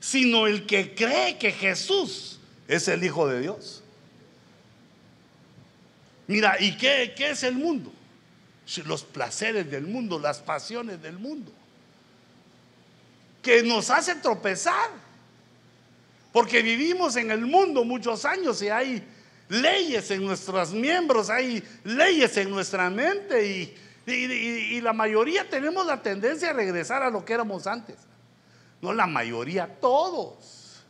Sino 0.00 0.46
el 0.46 0.66
que 0.66 0.94
cree 0.94 1.36
que 1.36 1.50
Jesús 1.52 2.38
es 2.68 2.86
el 2.88 3.02
Hijo 3.04 3.26
de 3.28 3.40
Dios. 3.40 3.82
Mira, 6.28 6.56
¿y 6.60 6.76
qué, 6.76 7.12
qué 7.16 7.30
es 7.30 7.42
el 7.42 7.54
mundo? 7.56 7.92
Los 8.84 9.04
placeres 9.04 9.70
del 9.70 9.86
mundo, 9.86 10.18
las 10.18 10.38
pasiones 10.40 11.00
del 11.00 11.18
mundo. 11.18 11.52
Que 13.42 13.62
nos 13.62 13.90
hacen 13.90 14.20
tropezar. 14.20 14.90
Porque 16.32 16.62
vivimos 16.62 17.16
en 17.16 17.30
el 17.30 17.46
mundo 17.46 17.84
muchos 17.84 18.24
años 18.24 18.60
y 18.60 18.68
hay 18.68 19.02
leyes 19.48 20.10
en 20.10 20.24
nuestros 20.24 20.72
miembros, 20.72 21.30
hay 21.30 21.62
leyes 21.84 22.36
en 22.36 22.50
nuestra 22.50 22.90
mente 22.90 23.46
y- 23.46 23.74
y 24.06 24.80
la 24.80 24.92
mayoría 24.92 25.48
tenemos 25.48 25.86
la 25.86 26.02
tendencia 26.02 26.50
a 26.50 26.52
regresar 26.52 27.02
a 27.02 27.10
lo 27.10 27.24
que 27.24 27.32
éramos 27.32 27.66
antes. 27.66 27.96
No 28.82 28.92
la 28.92 29.06
mayoría, 29.06 29.66
todos. 29.80 30.82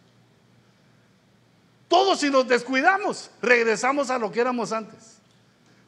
Todos 1.89 2.19
si 2.21 2.29
nos 2.31 2.49
descuidamos, 2.49 3.31
regresamos 3.41 4.11
a 4.11 4.19
lo 4.19 4.33
que 4.33 4.41
éramos 4.41 4.73
antes. 4.73 5.16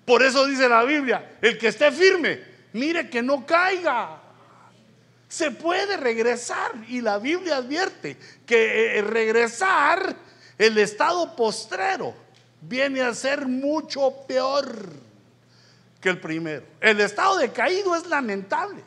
Por 0.08 0.22
eso 0.22 0.46
dice 0.46 0.66
la 0.70 0.84
Biblia, 0.84 1.36
el 1.42 1.58
que 1.58 1.68
esté 1.68 1.92
firme, 1.92 2.42
mire 2.72 3.10
que 3.10 3.20
no 3.20 3.44
caiga. 3.44 4.22
Se 5.28 5.50
puede 5.50 5.98
regresar 5.98 6.72
y 6.88 7.02
la 7.02 7.18
Biblia 7.18 7.58
advierte 7.58 8.16
que 8.46 8.96
eh, 8.96 9.02
regresar, 9.02 10.16
el 10.56 10.78
estado 10.78 11.36
postrero, 11.36 12.14
viene 12.62 13.02
a 13.02 13.12
ser 13.12 13.46
mucho 13.46 14.10
peor 14.26 14.74
que 16.00 16.08
el 16.08 16.18
primero. 16.18 16.64
El 16.80 17.02
estado 17.02 17.36
de 17.36 17.52
caído 17.52 17.94
es 17.94 18.06
lamentable. 18.06 18.82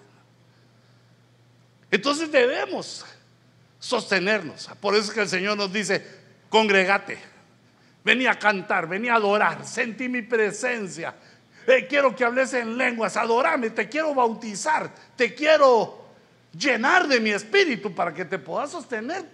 Entonces 1.92 2.32
debemos 2.32 3.06
sostenernos. 3.78 4.72
Por 4.82 4.96
eso 4.96 5.04
es 5.04 5.12
que 5.12 5.22
el 5.22 5.30
Señor 5.30 5.56
nos 5.56 5.72
dice, 5.72 6.04
congregate, 6.50 7.20
vení 8.04 8.26
a 8.26 8.38
cantar, 8.38 8.88
vení 8.88 9.10
a 9.10 9.16
adorar, 9.16 9.66
sentí 9.66 10.10
mi 10.10 10.22
presencia. 10.22 11.14
Eh, 11.68 11.86
quiero 11.88 12.16
que 12.16 12.24
hables 12.24 12.54
en 12.54 12.78
lenguas, 12.78 13.16
adorame, 13.18 13.70
te 13.70 13.88
quiero 13.88 14.16
bautizar, 14.16 14.92
te 15.16 15.34
quiero 15.36 16.02
llenar 16.58 17.08
de 17.08 17.20
mi 17.20 17.32
espíritu 17.32 17.94
para 17.94 18.14
que 18.14 18.26
te 18.26 18.40
puedas 18.40 18.72
sostener. 18.72 19.26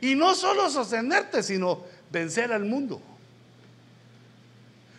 Y 0.00 0.14
no 0.14 0.34
solo 0.34 0.68
sostenerte, 0.70 1.42
sino 1.42 1.84
vencer 2.10 2.52
al 2.52 2.64
mundo. 2.64 3.00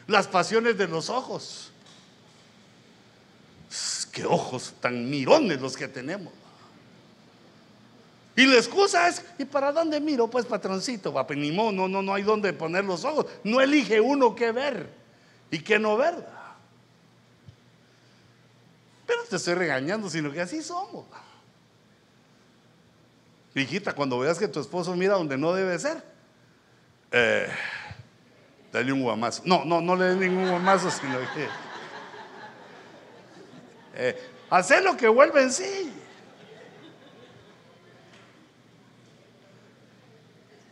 Las 0.07 0.27
pasiones 0.27 0.77
de 0.77 0.87
los 0.87 1.09
ojos. 1.09 1.71
Qué 4.11 4.25
ojos 4.25 4.73
tan 4.79 5.09
mirones 5.09 5.59
los 5.61 5.75
que 5.75 5.87
tenemos. 5.87 6.33
Y 8.41 8.47
la 8.47 8.55
excusa 8.57 9.07
es, 9.07 9.23
¿y 9.37 9.45
para 9.45 9.71
dónde 9.71 10.01
miro? 10.01 10.27
Pues 10.27 10.47
patroncito, 10.47 11.13
va, 11.13 11.27
pues 11.27 11.37
ni 11.37 11.55
no, 11.55 11.71
no, 11.71 11.87
no 11.87 12.11
hay 12.11 12.23
dónde 12.23 12.51
poner 12.53 12.83
los 12.83 13.05
ojos. 13.05 13.27
No 13.43 13.61
elige 13.61 14.01
uno 14.01 14.33
qué 14.33 14.51
ver 14.51 14.89
y 15.51 15.59
qué 15.59 15.77
no 15.77 15.95
ver. 15.95 16.15
Pero 19.05 19.21
te 19.29 19.35
estoy 19.35 19.53
regañando, 19.53 20.09
sino 20.09 20.31
que 20.31 20.41
así 20.41 20.63
somos. 20.63 21.05
Hijita, 23.53 23.93
cuando 23.93 24.17
veas 24.17 24.39
que 24.39 24.47
tu 24.47 24.59
esposo 24.59 24.95
mira 24.95 25.13
donde 25.13 25.37
no 25.37 25.53
debe 25.53 25.77
ser, 25.77 26.03
eh, 27.11 27.47
dale 28.73 28.91
un 28.91 29.03
guamazo. 29.03 29.43
No, 29.45 29.63
no, 29.65 29.81
no 29.81 29.95
le 29.95 30.05
des 30.05 30.17
ningún 30.17 30.49
guamazo, 30.49 30.89
sino 30.89 31.19
que 31.35 31.47
eh, 33.93 34.81
lo 34.83 34.97
que 34.97 35.07
vuelve 35.07 35.43
en 35.43 35.53
sí. 35.53 36.00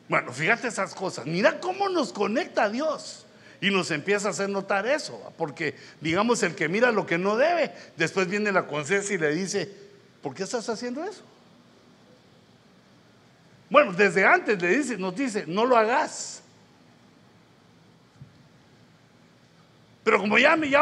Bueno, 0.10 0.34
fíjate 0.34 0.68
esas 0.68 0.96
cosas. 0.96 1.28
Mira 1.28 1.60
cómo 1.60 1.88
nos 1.88 2.12
conecta 2.12 2.64
a 2.64 2.70
Dios. 2.70 3.28
Y 3.62 3.70
nos 3.70 3.92
empieza 3.92 4.30
a 4.30 4.32
hacer 4.32 4.50
notar 4.50 4.88
eso. 4.88 5.34
Porque, 5.38 5.76
digamos, 6.02 6.42
el 6.42 6.56
que 6.56 6.68
mira 6.68 6.92
lo 6.92 7.06
que 7.06 7.18
no 7.18 7.38
debe, 7.38 7.72
después 7.96 8.28
viene 8.28 8.52
la 8.52 8.66
conciencia 8.66 9.14
y 9.14 9.20
le 9.20 9.34
dice, 9.36 9.72
¿por 10.24 10.34
qué 10.34 10.44
estás 10.44 10.68
haciendo 10.68 11.04
eso? 11.04 11.22
Bueno, 13.70 13.94
desde 13.94 14.26
antes 14.26 14.60
le 14.60 14.78
dice, 14.78 14.98
nos 14.98 15.16
dice, 15.16 15.46
no 15.46 15.64
lo 15.66 15.78
hagas. 15.78 16.42
Pero 20.04 20.20
como 20.20 20.40
ya 20.40 20.56
me 20.56 20.70
ya 20.72 20.82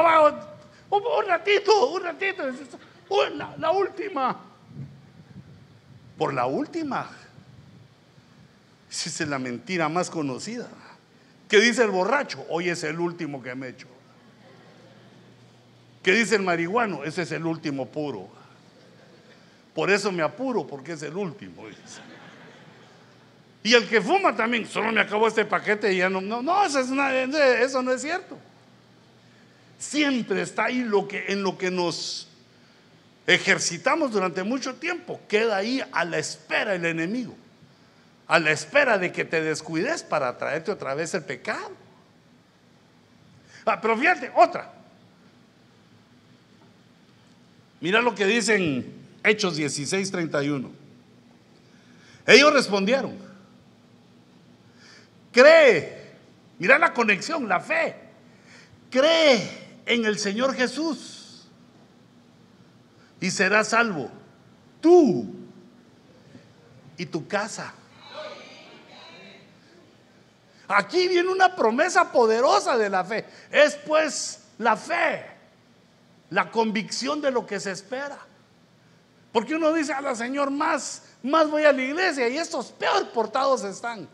un, 0.90 1.28
ratito, 1.28 1.90
un 1.92 2.04
ratito, 2.04 2.44
la 3.58 3.72
última. 3.72 4.40
Por 6.18 6.34
la 6.34 6.46
última 6.46 7.10
esa 9.06 9.24
es 9.24 9.30
la 9.30 9.38
mentira 9.38 9.90
más 9.90 10.10
conocida. 10.10 10.68
¿Qué 11.48 11.60
dice 11.60 11.84
el 11.84 11.92
borracho? 11.92 12.46
Hoy 12.50 12.70
es 12.70 12.84
el 12.84 13.00
último 13.00 13.42
que 13.42 13.54
me 13.54 13.70
echo. 13.70 13.88
¿Qué 16.02 16.14
dice 16.14 16.36
el 16.36 16.42
marihuano? 16.42 17.04
Ese 17.04 17.22
es 17.24 17.32
el 17.32 17.46
último 17.46 17.88
puro. 17.88 18.30
Por 19.74 19.92
eso 19.92 20.12
me 20.12 20.24
apuro, 20.24 20.66
porque 20.66 20.94
es 20.94 21.04
el 21.04 21.16
último. 21.16 21.64
Y 23.64 23.74
el 23.74 23.88
que 23.88 24.02
fuma 24.02 24.36
también, 24.36 24.66
solo 24.66 24.92
me 24.92 25.02
acabó 25.02 25.28
este 25.28 25.46
paquete 25.46 25.94
y 25.94 25.98
ya 25.98 26.10
no. 26.10 26.22
No, 26.22 26.42
no 26.42 26.66
eso, 26.66 26.80
eso 26.80 27.82
no 27.84 27.92
es 27.92 28.02
cierto. 28.02 28.38
Siempre 29.78 30.42
está 30.42 30.66
ahí 30.66 30.82
lo 30.82 31.08
que, 31.08 31.26
en 31.28 31.44
lo 31.44 31.58
que 31.58 31.70
nos 31.70 32.30
ejercitamos 33.28 34.12
durante 34.12 34.44
mucho 34.44 34.76
tiempo. 34.76 35.20
Queda 35.28 35.58
ahí 35.58 35.84
a 35.92 36.04
la 36.06 36.18
espera 36.18 36.74
el 36.74 36.86
enemigo 36.86 37.36
a 38.28 38.40
la 38.40 38.52
espera 38.52 38.98
de 38.98 39.12
que 39.12 39.26
te 39.26 39.42
descuides 39.42 40.04
para 40.04 40.38
traerte 40.38 40.72
otra 40.72 40.94
vez 40.94 41.14
el 41.14 41.24
pecado. 41.24 41.72
Ah, 43.66 43.80
pero 43.82 43.98
fíjate, 43.98 44.32
otra. 44.36 44.74
Mira 47.80 48.02
lo 48.02 48.16
que 48.16 48.26
dicen 48.26 48.94
Hechos 49.24 49.56
16, 49.56 50.12
31. 50.12 50.72
Ellos 52.26 52.54
respondieron, 52.54 53.18
cree, 55.32 56.12
mira 56.60 56.78
la 56.78 56.94
conexión, 56.94 57.48
la 57.48 57.62
fe, 57.62 57.96
cree 58.90 59.68
en 59.86 60.06
el 60.06 60.20
Señor 60.20 60.54
Jesús 60.54 61.48
y 63.22 63.32
serás 63.32 63.70
salvo, 63.70 64.12
tú 64.82 65.26
y 66.98 67.06
tu 67.06 67.28
casa. 67.28 67.74
Aquí 70.68 71.08
viene 71.08 71.30
una 71.30 71.56
promesa 71.56 72.12
poderosa 72.12 72.78
de 72.78 72.90
la 72.90 73.04
fe. 73.04 73.26
Es 73.52 73.76
pues 73.76 74.40
la 74.58 74.76
fe, 74.76 75.26
la 76.30 76.52
convicción 76.52 77.22
de 77.22 77.32
lo 77.32 77.46
que 77.46 77.60
se 77.60 77.72
espera. 77.72 78.18
Porque 79.32 79.56
uno 79.56 79.74
dice, 79.74 79.94
a 79.94 80.02
la 80.02 80.16
Señor, 80.16 80.52
más, 80.52 81.04
más 81.24 81.50
voy 81.50 81.64
a 81.64 81.72
la 81.72 81.82
iglesia 81.82 82.28
y 82.28 82.38
estos 82.38 82.72
peor 82.72 83.10
portados 83.12 83.64
están. 83.64 84.08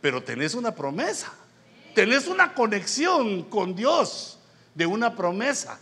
Pero 0.00 0.22
tenés 0.22 0.54
una 0.54 0.74
promesa, 0.74 1.32
tenés 1.94 2.26
una 2.26 2.54
conexión 2.54 3.44
con 3.44 3.74
Dios 3.74 4.38
de 4.74 4.86
una 4.86 5.14
promesa 5.14 5.78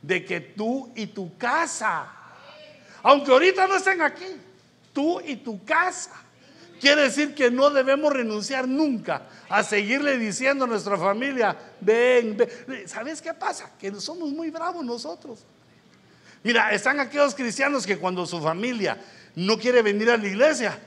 de 0.00 0.24
que 0.24 0.40
tú 0.40 0.92
y 0.94 1.06
tu 1.06 1.36
casa, 1.36 2.06
aunque 3.02 3.32
ahorita 3.32 3.66
no 3.66 3.76
estén 3.76 4.02
aquí, 4.02 4.36
tú 4.92 5.20
y 5.20 5.36
tu 5.36 5.64
casa 5.64 6.12
Quiere 6.80 7.02
decir 7.02 7.34
que 7.34 7.50
no 7.50 7.70
debemos 7.70 8.12
renunciar 8.12 8.68
nunca 8.68 9.22
a 9.48 9.62
seguirle 9.62 10.18
diciendo 10.18 10.64
a 10.64 10.68
nuestra 10.68 10.96
familia, 10.98 11.56
ven, 11.80 12.36
ven. 12.36 12.88
¿Sabes 12.88 13.22
qué 13.22 13.32
pasa? 13.32 13.70
Que 13.78 13.94
somos 14.00 14.30
muy 14.30 14.50
bravos 14.50 14.84
nosotros. 14.84 15.44
Mira, 16.42 16.72
están 16.72 17.00
aquellos 17.00 17.34
cristianos 17.34 17.86
que 17.86 17.98
cuando 17.98 18.26
su 18.26 18.40
familia 18.40 18.98
no 19.34 19.58
quiere 19.58 19.82
venir 19.82 20.10
a 20.10 20.16
la 20.16 20.26
iglesia, 20.26 20.78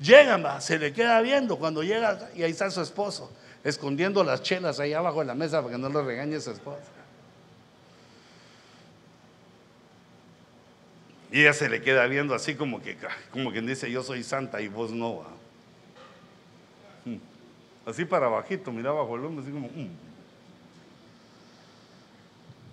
llegan, 0.00 0.62
se 0.62 0.78
le 0.78 0.92
queda 0.92 1.20
viendo 1.20 1.58
cuando 1.58 1.82
llega 1.82 2.30
y 2.34 2.42
ahí 2.42 2.50
está 2.50 2.70
su 2.70 2.80
esposo, 2.80 3.30
escondiendo 3.62 4.24
las 4.24 4.42
chelas 4.42 4.80
ahí 4.80 4.94
abajo 4.94 5.20
de 5.20 5.26
la 5.26 5.34
mesa 5.34 5.60
para 5.60 5.74
que 5.74 5.78
no 5.78 5.88
lo 5.88 6.02
regañe 6.02 6.40
su 6.40 6.52
esposa. 6.52 7.01
Y 11.32 11.40
ella 11.40 11.54
se 11.54 11.70
le 11.70 11.80
queda 11.80 12.06
viendo 12.06 12.34
así 12.34 12.54
como 12.54 12.82
que, 12.82 12.98
como 13.30 13.50
quien 13.52 13.66
dice, 13.66 13.90
yo 13.90 14.02
soy 14.02 14.22
santa 14.22 14.60
y 14.60 14.68
vos 14.68 14.90
no. 14.90 15.22
Hmm. 17.06 17.16
Así 17.86 18.04
para 18.04 18.28
bajito, 18.28 18.70
mira 18.70 18.92
bajo 18.92 19.16
el 19.16 19.24
hombro, 19.24 19.42
así 19.42 19.50
como... 19.50 19.68
Hmm. 19.68 19.88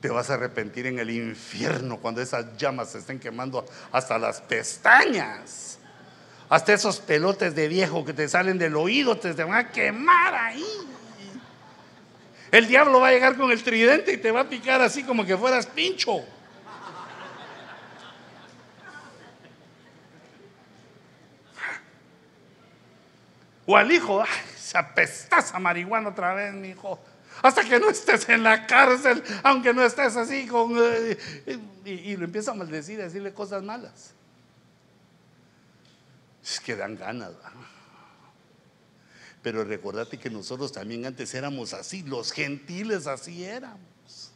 Te 0.02 0.10
vas 0.10 0.30
a 0.30 0.34
arrepentir 0.34 0.88
en 0.88 1.00
el 1.00 1.10
infierno 1.10 1.98
cuando 2.00 2.22
esas 2.22 2.58
llamas 2.58 2.92
se 2.92 2.98
estén 2.98 3.18
quemando 3.18 3.66
hasta 3.94 4.20
las 4.20 4.42
pestañas. 4.42 5.80
Hasta 6.50 6.74
esos 6.74 7.00
pelotes 7.00 7.56
de 7.56 7.70
viejo 7.70 8.04
que 8.04 8.12
te 8.12 8.28
salen 8.28 8.58
del 8.58 8.76
oído 8.76 9.18
te 9.18 9.32
van 9.32 9.54
a 9.54 9.72
quemar 9.72 10.36
ahí. 10.36 10.66
El 12.52 12.68
diablo 12.68 13.00
va 13.00 13.08
a 13.08 13.12
llegar 13.12 13.38
con 13.38 13.52
el 13.52 13.64
tridente 13.64 14.12
y 14.12 14.18
te 14.18 14.32
va 14.32 14.42
a 14.42 14.50
picar 14.50 14.82
así 14.82 15.04
como 15.04 15.26
que 15.26 15.38
fueras 15.38 15.66
pincho. 15.66 16.26
O 23.72 23.78
al 23.78 23.92
hijo, 23.92 24.20
ay, 24.20 24.28
se 24.58 24.80
apestaza 24.80 25.60
marihuana 25.60 26.10
otra 26.10 26.34
vez, 26.34 26.56
mi 26.56 26.70
hijo. 26.70 27.00
Hasta 27.44 27.64
que 27.64 27.80
no 27.80 27.92
estés 27.92 28.28
en 28.30 28.42
la 28.42 28.66
cárcel, 28.66 29.24
aunque 29.44 29.76
no 29.76 29.86
estés 29.86 30.16
así 30.16 30.48
con... 30.48 30.74
Eh, 30.76 31.16
y, 31.86 32.18
lo 32.18 32.26
empieza 32.26 32.50
a 32.50 32.56
maldecir, 32.56 33.00
a 33.00 33.04
decirle 33.04 33.32
cosas 33.32 33.62
malas. 33.62 34.16
Es 36.44 36.60
que 36.60 36.76
dan 36.76 36.98
ganas. 36.98 37.30
Pero 39.44 39.64
recordate 39.64 40.18
que 40.18 40.32
nosotros 40.32 40.72
también 40.72 41.06
antes 41.06 41.36
éramos 41.36 41.76
así, 41.76 42.02
los 42.02 42.32
gentiles 42.32 43.06
así 43.06 43.44
éramos. 43.44 44.32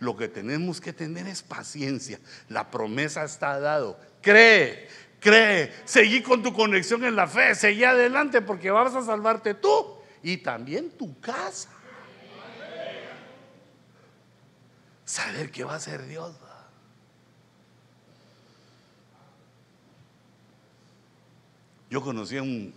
Lo 0.00 0.16
que 0.16 0.28
tenemos 0.28 0.80
que 0.80 0.94
tener 0.94 1.26
es 1.26 1.42
paciencia. 1.42 2.18
La 2.48 2.70
promesa 2.70 3.22
está 3.22 3.60
dado. 3.60 4.00
Cree, 4.22 4.88
Cree, 5.20 5.72
seguí 5.84 6.22
con 6.22 6.42
tu 6.42 6.52
conexión 6.52 7.04
en 7.04 7.16
la 7.16 7.26
fe, 7.26 7.54
seguí 7.54 7.84
adelante 7.84 8.42
porque 8.42 8.70
vas 8.70 8.94
a 8.94 9.02
salvarte 9.02 9.54
tú 9.54 9.96
y 10.22 10.38
también 10.38 10.90
tu 10.90 11.18
casa. 11.20 11.68
Saber 15.04 15.50
que 15.50 15.64
va 15.64 15.76
a 15.76 15.80
ser 15.80 16.06
Dios. 16.06 16.34
Yo 21.88 22.02
conocí 22.02 22.36
a 22.36 22.42
un, 22.42 22.74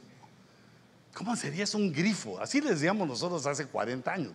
¿cómo 1.14 1.36
sería? 1.36 1.64
Es 1.64 1.74
un 1.74 1.92
grifo, 1.92 2.40
así 2.40 2.62
le 2.62 2.70
decíamos 2.72 3.08
nosotros 3.08 3.46
hace 3.46 3.66
40 3.66 4.12
años. 4.12 4.34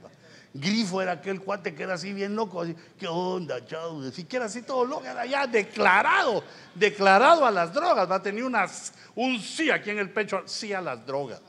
Grifo 0.55 1.03
era 1.03 1.13
aquel 1.13 1.41
cuate 1.41 1.75
que 1.75 1.83
era 1.83 1.95
así 1.95 2.13
bien 2.13 2.37
loco, 2.37 2.63
así, 2.63 2.77
¿qué 2.97 3.09
onda, 3.09 3.67
chao? 3.67 4.09
Siquiera 4.13 4.45
así 4.45 4.63
todo 4.63 4.85
loco, 4.85 5.05
era 5.05 5.27
ya 5.27 5.49
declarado, 5.49 6.45
declarado 6.77 7.45
a 7.45 7.51
las 7.51 7.75
drogas, 7.75 8.09
va 8.09 8.17
a 8.17 8.23
tener 8.23 8.45
unas, 8.45 8.93
un 9.17 9.41
sí 9.41 9.69
aquí 9.71 9.91
en 9.91 9.99
el 9.99 10.11
pecho, 10.11 10.43
sí 10.47 10.73
a 10.73 10.81
las 10.81 11.05
drogas. 11.05 11.43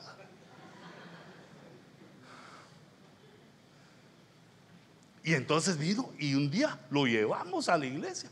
Y 5.22 5.34
entonces 5.34 5.76
vino 5.76 6.12
y 6.18 6.34
un 6.34 6.50
día 6.50 6.78
lo 6.90 7.06
llevamos 7.06 7.68
a 7.68 7.76
la 7.76 7.86
iglesia. 7.86 8.30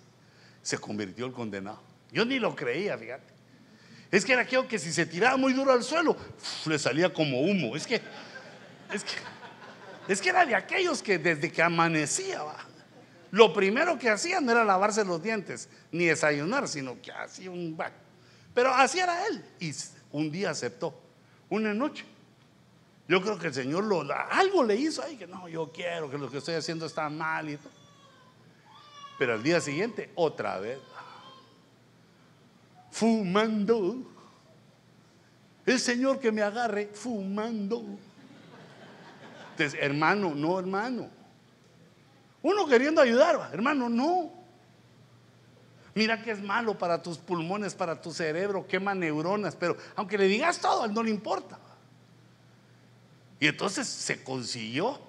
Se 0.63 0.79
convirtió 0.79 1.27
el 1.27 1.33
condenado. 1.33 1.81
Yo 2.13 2.25
ni 2.25 2.39
lo 2.39 2.55
creía, 2.55 2.97
fíjate. 2.97 3.33
Es 4.13 4.25
que 4.25 4.33
era 4.33 4.43
aquello 4.43 4.69
que 4.69 4.79
si 4.79 4.93
se 4.93 5.05
tiraba 5.05 5.37
muy 5.37 5.53
duro 5.53 5.73
al 5.73 5.83
suelo, 5.83 6.17
le 6.67 6.79
salía 6.79 7.13
como 7.13 7.41
humo. 7.41 7.75
Es 7.75 7.85
que, 7.85 8.01
es 8.93 9.03
que, 9.03 9.15
es 10.09 10.21
que 10.21 10.29
era 10.29 10.45
de 10.45 10.55
aquellos 10.55 11.03
que 11.03 11.19
desde 11.19 11.51
que 11.51 11.63
amanecía, 11.63 12.43
lo 13.31 13.53
primero 13.53 13.99
que 13.99 14.11
hacían 14.11 14.45
no 14.45 14.53
era 14.53 14.65
lavarse 14.65 15.05
los 15.05 15.23
dientes, 15.23 15.69
ni 15.91 16.07
desayunar, 16.07 16.69
sino 16.69 17.01
que 17.01 17.11
hacía 17.11 17.51
un... 17.51 17.77
Pero 18.55 18.73
así 18.73 19.01
era 19.01 19.27
él. 19.27 19.45
Y 19.59 19.73
un 20.13 20.31
día 20.31 20.51
aceptó, 20.51 20.95
una 21.49 21.75
noche. 21.75 22.05
Yo 23.09 23.21
creo 23.21 23.39
que 23.39 23.49
el 23.49 23.55
Señor 23.55 23.85
lo, 23.85 24.05
algo 24.31 24.65
le 24.65 24.77
hizo 24.77 25.03
ahí, 25.03 25.17
que 25.17 25.27
no, 25.27 25.49
yo 25.49 25.71
quiero, 25.73 26.11
que 26.11 26.17
lo 26.17 26.31
que 26.31 26.39
estoy 26.39 26.55
haciendo 26.55 26.87
está 26.87 27.09
mal 27.09 27.51
y 27.51 27.57
todo. 27.57 27.73
Pero 29.19 29.35
al 29.35 29.43
día 29.43 29.61
siguiente, 29.61 30.11
otra 30.15 30.59
vez, 30.59 30.79
fumando. 32.91 33.97
El 35.67 35.81
Señor 35.81 36.21
que 36.21 36.31
me 36.31 36.43
agarre 36.43 36.91
fumando. 36.93 37.85
Entonces, 39.55 39.79
hermano, 39.81 40.35
no, 40.35 40.59
hermano. 40.59 41.09
Uno 42.43 42.67
queriendo 42.67 43.01
ayudar, 43.01 43.51
hermano, 43.53 43.89
no. 43.89 44.33
Mira 45.95 46.21
que 46.21 46.33
es 46.33 46.43
malo 46.43 46.77
para 46.77 47.01
tus 47.01 47.19
pulmones, 47.19 47.75
para 47.75 48.01
tu 48.01 48.13
cerebro, 48.13 48.67
quema 48.67 48.97
neuronas, 48.97 49.55
pero 49.55 49.77
aunque 49.95 50.19
le 50.19 50.27
digas 50.27 50.59
todo, 50.59 50.85
él 50.85 50.93
no 50.93 51.05
le 51.05 51.11
importa. 51.11 51.57
Y 53.39 53.47
entonces 53.47 53.87
se 53.87 54.25
consiguió, 54.25 55.01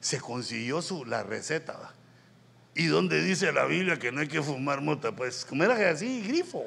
se 0.00 0.20
consiguió 0.20 0.82
su, 0.82 1.06
la 1.06 1.22
receta. 1.22 1.94
¿Y 2.74 2.86
donde 2.86 3.22
dice 3.22 3.52
la 3.52 3.64
Biblia 3.64 3.98
que 3.98 4.12
no 4.12 4.20
hay 4.20 4.28
que 4.28 4.42
fumar 4.42 4.82
mota? 4.82 5.12
Pues 5.12 5.46
era 5.50 5.90
así, 5.90 6.22
grifo. 6.22 6.66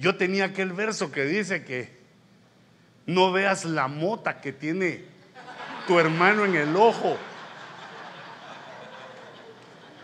Yo 0.00 0.16
tenía 0.16 0.46
aquel 0.46 0.72
verso 0.72 1.12
que 1.12 1.26
dice 1.26 1.62
que 1.62 1.90
no 3.04 3.32
veas 3.32 3.66
la 3.66 3.86
mota 3.86 4.40
que 4.40 4.50
tiene 4.50 5.04
tu 5.86 6.00
hermano 6.00 6.46
en 6.46 6.54
el 6.54 6.74
ojo, 6.74 7.18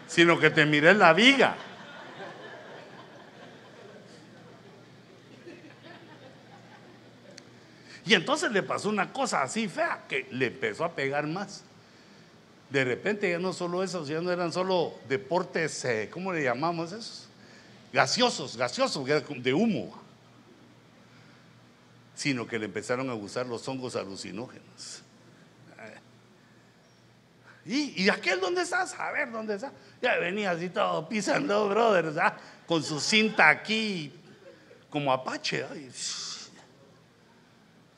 sino 0.07 0.39
que 0.39 0.51
te 0.51 0.67
mires 0.67 0.99
la 0.99 1.15
viga. 1.15 1.57
Y 8.05 8.13
entonces 8.13 8.53
le 8.53 8.63
pasó 8.63 8.91
una 8.91 9.15
cosa 9.15 9.43
así 9.43 9.67
fea 9.67 10.05
que 10.07 10.29
le 10.31 10.49
empezó 10.49 10.85
a 10.85 10.95
pegar 10.95 11.27
más. 11.27 11.65
De 12.69 12.85
repente 12.85 13.31
ya 13.31 13.39
no 13.39 13.55
solo 13.55 13.83
eso, 13.83 14.05
ya 14.05 14.21
no 14.21 14.31
eran 14.31 14.53
solo 14.53 14.93
deportes, 15.09 15.87
eh, 15.87 16.11
¿cómo 16.13 16.35
le 16.35 16.43
llamamos 16.45 16.93
esos? 16.93 17.26
Gaseosos, 17.93 18.57
gaseosos, 18.57 19.07
de 19.07 19.55
humo. 19.55 19.97
Sino 22.14 22.47
que 22.47 22.59
le 22.59 22.66
empezaron 22.66 23.11
a 23.11 23.14
gustar 23.14 23.47
los 23.47 23.66
hongos 23.68 23.97
alucinógenos. 23.97 25.03
¿Y, 27.64 28.05
¿Y 28.05 28.09
aquel 28.09 28.41
dónde 28.41 28.62
estás? 28.62 28.95
A 28.99 29.11
ver, 29.11 29.30
¿dónde 29.32 29.57
está? 29.57 29.72
Ya 30.01 30.16
venía 30.18 30.53
así 30.53 30.68
todo 30.68 31.09
pisando, 31.09 31.68
brothers, 31.68 32.16
con 32.66 32.82
su 32.82 33.01
cinta 33.01 33.49
aquí, 33.49 34.12
como 34.89 35.12
apache. 35.12 35.66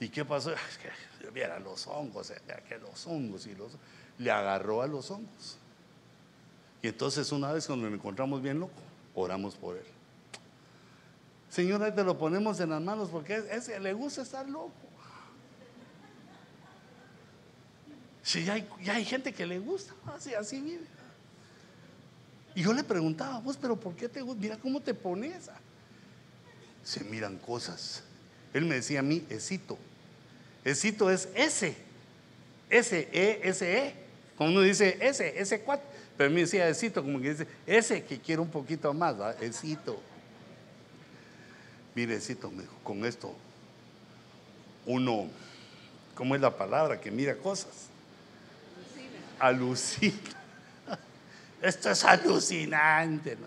¿Y 0.01 0.09
qué 0.09 0.25
pasó? 0.25 0.53
Es 0.53 0.79
que 0.79 0.91
viera 1.31 1.59
los 1.59 1.87
hongos, 1.87 2.31
eh, 2.31 2.41
que 2.69 2.79
los 2.79 3.07
hongos 3.07 3.47
y 3.47 3.55
los 3.55 3.73
le 4.19 4.31
agarró 4.31 4.83
a 4.83 4.87
los 4.87 5.11
hongos. 5.11 5.59
Y 6.83 6.89
entonces 6.89 7.31
una 7.33 7.53
vez 7.53 7.67
cuando 7.67 7.89
lo 7.89 7.95
encontramos 7.95 8.41
bien 8.41 8.61
loco, 8.61 8.81
oramos 9.19 9.55
por 9.55 9.77
él. 9.77 9.85
Señor, 11.51 11.93
te 11.95 12.05
lo 12.05 12.19
ponemos 12.19 12.61
en 12.61 12.71
las 12.71 12.81
manos 12.81 13.09
porque 13.11 13.43
ese 13.51 13.81
le 13.81 13.93
gusta 13.93 14.23
estar 14.23 14.49
loco. 14.49 14.73
Si 18.23 18.45
ya 18.45 18.53
hay, 18.53 19.05
gente 19.07 19.33
que 19.33 19.47
le 19.47 19.59
gusta, 19.59 19.95
así, 20.15 20.35
así 20.35 20.61
vive. 20.61 20.85
Y 22.55 22.63
yo 22.63 22.75
le 22.75 22.85
preguntaba, 22.85 23.41
vos, 23.41 23.57
pero 23.57 23.77
¿por 23.77 23.95
qué 23.95 24.09
te 24.09 24.21
gusta? 24.21 24.43
Mira 24.43 24.59
cómo 24.59 24.81
te 24.81 24.93
pones. 24.93 25.49
Se 26.85 27.05
miran 27.05 27.39
cosas. 27.39 28.03
Él 28.53 28.67
me 28.67 28.75
decía 28.75 29.01
a 29.01 29.03
mí, 29.03 29.25
esito. 29.31 29.79
Esito 30.63 31.11
es 31.11 31.31
S. 31.35 31.75
S, 32.69 33.09
E, 33.13 33.41
S, 33.45 33.79
E. 33.79 33.95
Como 34.37 34.51
uno 34.51 34.61
dice 34.61 34.99
S, 35.01 35.41
S, 35.41 35.61
4. 35.63 35.87
Pero 36.19 36.31
mí 36.31 36.41
decía 36.41 36.69
esito, 36.69 37.03
como 37.03 37.21
que 37.21 37.31
dice 37.31 37.47
S, 37.67 38.05
que 38.05 38.19
quiero 38.19 38.43
un 38.43 38.51
poquito 38.51 38.93
más. 38.93 39.15
Esito. 39.41 39.99
Mire, 41.95 42.17
esito, 42.17 42.53
con 42.83 43.05
esto 43.07 43.35
uno, 44.89 45.29
¿cómo 46.15 46.35
es 46.35 46.41
la 46.41 46.51
palabra? 46.51 47.01
Que 47.01 47.11
mira 47.11 47.37
cosas. 47.37 47.89
Alucina. 49.39 50.17
Esto 51.63 51.91
es 51.91 52.05
alucinante. 52.05 53.37
¿no? 53.37 53.47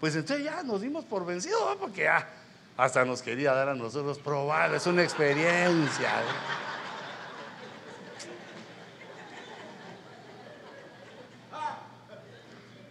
Pues 0.00 0.16
entonces 0.16 0.44
ya 0.44 0.62
nos 0.62 0.80
dimos 0.80 1.04
por 1.04 1.24
vencidos, 1.24 1.76
porque 1.78 2.02
ya 2.02 2.28
hasta 2.76 3.04
nos 3.04 3.22
quería 3.22 3.52
dar 3.52 3.68
a 3.68 3.74
nosotros 3.74 4.18
probar, 4.18 4.74
es 4.74 4.86
una 4.86 5.02
experiencia. 5.02 6.10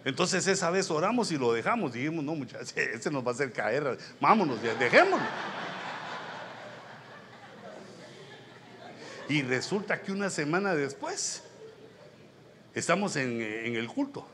Entonces 0.04 0.46
esa 0.46 0.70
vez 0.70 0.90
oramos 0.90 1.30
y 1.30 1.38
lo 1.38 1.52
dejamos. 1.52 1.92
Dijimos, 1.92 2.24
no 2.24 2.34
muchachos, 2.34 2.72
ese 2.76 3.10
nos 3.10 3.24
va 3.24 3.30
a 3.30 3.34
hacer 3.34 3.52
caer. 3.52 3.98
Vámonos, 4.20 4.62
dejémoslo. 4.62 5.26
Y 9.28 9.42
resulta 9.42 10.00
que 10.02 10.10
una 10.10 10.28
semana 10.28 10.74
después 10.74 11.44
estamos 12.74 13.14
en, 13.14 13.40
el 13.40 13.86
culto. 13.86 14.26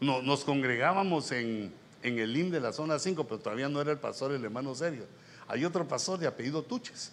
nos 0.00 0.42
congregábamos 0.44 1.30
en, 1.30 1.72
en 2.02 2.18
el 2.18 2.36
IM 2.36 2.50
de 2.50 2.60
la 2.60 2.72
zona 2.72 2.98
5, 2.98 3.24
pero 3.24 3.38
todavía 3.38 3.68
no 3.68 3.80
era 3.80 3.92
el 3.92 3.98
pastor 3.98 4.32
el 4.32 4.44
hermano 4.44 4.74
serio. 4.74 5.06
Hay 5.46 5.64
otro 5.64 5.86
pastor 5.86 6.18
de 6.18 6.26
apellido 6.26 6.62
Tuches. 6.62 7.12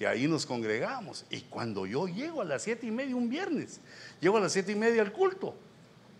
Y 0.00 0.04
ahí 0.04 0.28
nos 0.28 0.46
congregamos. 0.46 1.24
Y 1.28 1.40
cuando 1.40 1.86
yo 1.86 2.06
llego 2.06 2.42
a 2.42 2.44
las 2.44 2.62
siete 2.62 2.86
y 2.86 2.90
media 2.90 3.16
un 3.16 3.28
viernes, 3.28 3.80
llego 4.20 4.36
a 4.36 4.40
las 4.40 4.52
siete 4.52 4.72
y 4.72 4.76
media 4.76 5.02
al 5.02 5.12
culto, 5.12 5.56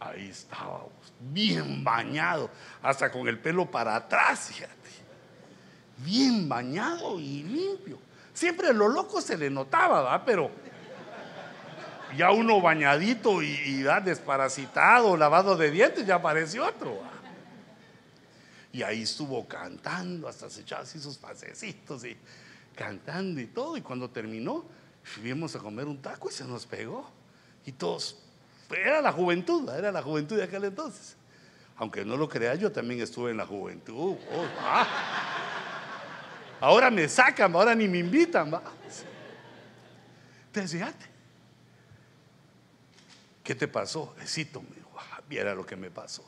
ahí 0.00 0.28
estábamos, 0.28 0.92
bien 1.20 1.82
bañado, 1.82 2.50
hasta 2.82 3.10
con 3.10 3.26
el 3.28 3.38
pelo 3.38 3.70
para 3.70 3.96
atrás, 3.96 4.48
fíjate. 4.52 4.74
Bien 5.98 6.48
bañado 6.48 7.18
y 7.18 7.42
limpio. 7.42 7.98
Siempre 8.32 8.72
lo 8.72 8.88
loco 8.88 9.20
se 9.20 9.36
le 9.36 9.50
notaba, 9.50 10.02
¿va? 10.02 10.24
Pero 10.24 10.50
ya 12.16 12.30
uno 12.30 12.60
bañadito 12.60 13.42
y, 13.42 13.82
desparasitado, 14.04 15.16
lavado 15.16 15.56
de 15.56 15.70
dientes, 15.70 16.06
ya 16.06 16.16
apareció 16.16 16.66
otro. 16.66 17.02
Y 18.72 18.82
ahí 18.82 19.02
estuvo 19.02 19.46
cantando, 19.46 20.28
hasta 20.28 20.48
se 20.48 20.60
echaba 20.60 20.82
así 20.82 21.00
sus 21.00 21.16
pasecitos 21.16 22.04
y 22.04 22.16
cantando 22.76 23.40
y 23.40 23.46
todo. 23.46 23.76
Y 23.76 23.82
cuando 23.82 24.08
terminó, 24.10 24.64
fuimos 25.02 25.56
a 25.56 25.58
comer 25.58 25.86
un 25.86 26.00
taco 26.00 26.28
y 26.28 26.32
se 26.32 26.44
nos 26.44 26.66
pegó. 26.66 27.10
Y 27.66 27.72
todos, 27.72 28.22
era 28.70 29.00
la 29.00 29.12
juventud, 29.12 29.68
era 29.70 29.90
la 29.92 30.02
juventud 30.02 30.36
de 30.36 30.44
aquel 30.44 30.64
entonces. 30.64 31.16
Aunque 31.76 32.04
no 32.04 32.16
lo 32.16 32.28
crea, 32.28 32.54
yo 32.54 32.72
también 32.72 33.00
estuve 33.00 33.30
en 33.30 33.36
la 33.36 33.46
juventud. 33.46 34.16
Oh, 34.32 34.46
ah. 34.60 34.86
Ahora 36.60 36.90
me 36.90 37.08
sacan, 37.08 37.54
ahora 37.54 37.74
ni 37.74 37.86
me 37.86 37.98
invitan. 37.98 38.52
¿va? 38.52 38.62
Entonces, 40.46 40.72
fíjate. 40.72 41.06
¿Qué 43.44 43.54
te 43.54 43.68
pasó? 43.68 44.14
Esito, 44.20 44.60
me 44.60 44.74
dijo, 44.74 44.90
ah, 44.98 45.20
viera 45.28 45.54
lo 45.54 45.64
que 45.64 45.76
me 45.76 45.90
pasó 45.90 46.24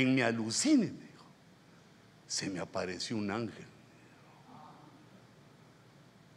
en 0.00 0.14
mi 0.14 0.22
alucine, 0.22 0.86
me 0.86 1.06
dijo, 1.06 1.24
se 2.26 2.50
me 2.50 2.60
apareció 2.60 3.16
un 3.16 3.30
ángel. 3.30 3.66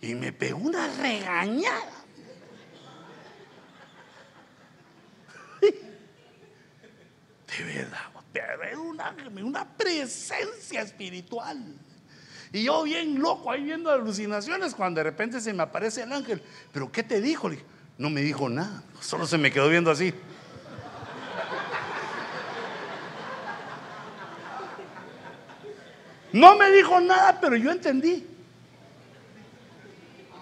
Y 0.01 0.13
me 0.13 0.31
pegó 0.31 0.59
una 0.59 0.87
regañada. 0.95 1.96
De 7.47 7.63
verdad, 7.63 8.77
una, 8.79 9.15
una 9.43 9.67
presencia 9.77 10.81
espiritual. 10.81 11.63
Y 12.51 12.63
yo 12.63 12.83
bien 12.83 13.19
loco 13.19 13.51
ahí 13.51 13.63
viendo 13.63 13.89
alucinaciones 13.89 14.73
cuando 14.73 14.99
de 14.99 15.03
repente 15.05 15.41
se 15.41 15.53
me 15.53 15.63
aparece 15.63 16.03
el 16.03 16.11
ángel. 16.13 16.41
¿Pero 16.71 16.91
qué 16.91 17.03
te 17.03 17.21
dijo? 17.21 17.49
no 17.97 18.09
me 18.09 18.21
dijo 18.21 18.47
nada, 18.47 18.83
solo 19.01 19.25
se 19.25 19.37
me 19.37 19.51
quedó 19.51 19.69
viendo 19.69 19.89
así. 19.89 20.13
No 26.31 26.55
me 26.55 26.69
dijo 26.71 26.99
nada, 26.99 27.39
pero 27.39 27.55
yo 27.55 27.71
entendí 27.71 28.25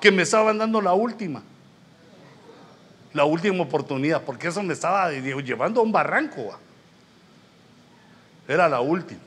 que 0.02 0.12
me 0.12 0.24
estaban 0.24 0.58
dando 0.58 0.82
la 0.82 0.94
última. 0.94 1.42
La 3.14 3.24
última 3.24 3.64
oportunidad, 3.64 4.22
porque 4.24 4.48
eso 4.48 4.62
me 4.62 4.74
estaba 4.74 5.10
llevando 5.12 5.80
a 5.80 5.84
un 5.84 5.92
barranco. 5.92 6.60
Era 8.48 8.70
la 8.70 8.80
última. 8.80 9.22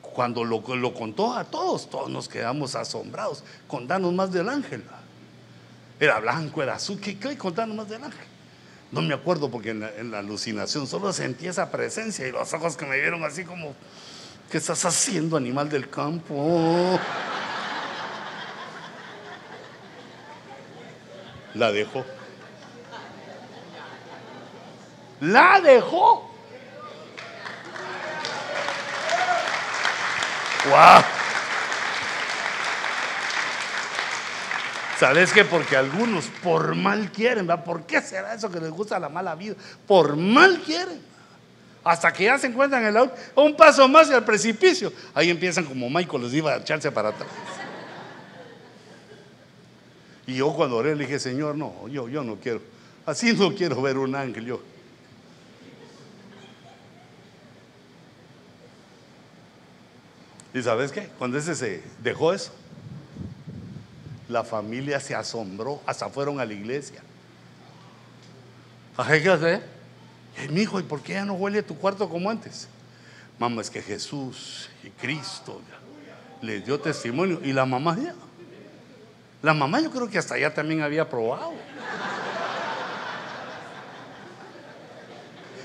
cuando 0.00 0.44
lo, 0.44 0.62
contó 0.94 1.34
a 1.34 1.44
todos, 1.44 1.90
todos 1.90 2.08
nos 2.08 2.28
quedamos 2.28 2.74
asombrados. 2.76 3.42
Contanos 3.66 4.12
más 4.12 4.32
del 4.32 4.48
ángel. 4.48 4.84
Era 5.98 6.20
blanco, 6.20 6.62
era 6.62 6.74
azul. 6.74 7.00
¿Qué, 7.00 7.18
qué 7.18 7.36
contanos 7.36 7.76
más 7.76 7.88
del 7.88 8.04
ángel? 8.04 8.26
No 8.92 9.02
me 9.02 9.12
acuerdo 9.12 9.50
porque 9.50 9.70
en 9.70 10.10
la, 10.12 10.18
alucinación 10.20 10.86
solo 10.86 11.12
sentí 11.12 11.48
esa 11.48 11.70
presencia 11.70 12.28
y 12.28 12.30
los 12.30 12.52
ojos 12.54 12.76
que 12.76 12.86
me 12.86 13.00
vieron 13.00 13.24
así 13.24 13.44
como, 13.44 13.74
¿qué 14.48 14.58
estás 14.58 14.84
haciendo, 14.84 15.36
animal 15.36 15.68
del 15.68 15.90
campo? 15.90 17.00
La 21.54 21.72
dejó. 21.72 22.04
La 25.20 25.60
dejó. 25.60 26.33
¡Wow! 30.68 31.02
¿Sabes 34.98 35.32
qué? 35.32 35.44
Porque 35.44 35.76
algunos 35.76 36.26
por 36.42 36.74
mal 36.74 37.10
quieren, 37.10 37.46
¿verdad? 37.46 37.64
¿Por 37.64 37.84
qué 37.84 38.00
será 38.00 38.34
eso 38.34 38.50
que 38.50 38.60
les 38.60 38.70
gusta 38.70 38.98
la 38.98 39.08
mala 39.08 39.34
vida? 39.34 39.54
Por 39.86 40.16
mal 40.16 40.60
quieren. 40.60 41.00
Hasta 41.82 42.12
que 42.12 42.24
ya 42.24 42.38
se 42.38 42.46
encuentran 42.46 42.82
en 42.84 42.96
el 42.96 43.10
un 43.34 43.56
paso 43.56 43.86
más 43.88 44.08
y 44.08 44.14
al 44.14 44.24
precipicio. 44.24 44.92
Ahí 45.12 45.28
empiezan 45.30 45.64
como 45.64 45.90
Michael 45.90 46.22
les 46.22 46.32
iba 46.32 46.52
a 46.52 46.56
echarse 46.56 46.90
para 46.90 47.10
atrás. 47.10 47.28
Y 50.26 50.36
yo 50.36 50.52
cuando 50.54 50.76
oré 50.76 50.94
le 50.94 51.04
dije, 51.04 51.18
Señor, 51.18 51.54
no, 51.56 51.86
yo, 51.88 52.08
yo 52.08 52.24
no 52.24 52.36
quiero. 52.36 52.62
Así 53.04 53.34
no 53.34 53.54
quiero 53.54 53.82
ver 53.82 53.98
un 53.98 54.14
ángel 54.14 54.46
yo. 54.46 54.62
¿Y 60.54 60.62
sabes 60.62 60.92
qué? 60.92 61.10
Cuando 61.18 61.36
ese 61.36 61.56
se 61.56 61.82
dejó 62.00 62.32
eso, 62.32 62.52
la 64.28 64.44
familia 64.44 65.00
se 65.00 65.14
asombró, 65.14 65.82
hasta 65.84 66.08
fueron 66.08 66.38
a 66.38 66.44
la 66.44 66.52
iglesia. 66.52 67.02
¿Qué 68.96 69.28
hacer? 69.28 69.62
Mi 70.50 70.62
hijo, 70.62 70.78
¿y 70.78 70.84
por 70.84 71.02
qué 71.02 71.14
ya 71.14 71.24
no 71.24 71.34
huele 71.34 71.62
tu 71.64 71.76
cuarto 71.76 72.08
como 72.08 72.30
antes? 72.30 72.68
Mamá, 73.38 73.62
es 73.62 73.70
que 73.70 73.82
Jesús 73.82 74.70
y 74.84 74.90
Cristo 74.90 75.60
le 76.40 76.60
dio 76.60 76.78
testimonio. 76.78 77.40
Y 77.42 77.52
la 77.52 77.66
mamá 77.66 77.96
ya. 78.00 78.14
La 79.42 79.54
mamá 79.54 79.80
yo 79.80 79.90
creo 79.90 80.08
que 80.08 80.18
hasta 80.18 80.34
allá 80.34 80.54
también 80.54 80.82
había 80.82 81.08
probado. 81.08 81.52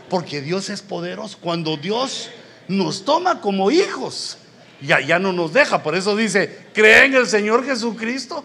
Porque 0.10 0.42
Dios 0.42 0.70
es 0.70 0.82
poderoso. 0.82 1.38
Cuando 1.40 1.78
Dios 1.78 2.32
nos 2.68 3.06
toma 3.06 3.40
como 3.40 3.70
hijos, 3.70 4.40
ya, 4.82 5.00
ya 5.00 5.20
no 5.20 5.34
nos 5.34 5.54
deja. 5.54 5.84
Por 5.84 5.96
eso 5.96 6.16
dice, 6.16 6.68
cree 6.74 7.06
en 7.06 7.16
el 7.16 7.28
Señor 7.28 7.66
Jesucristo 7.66 8.44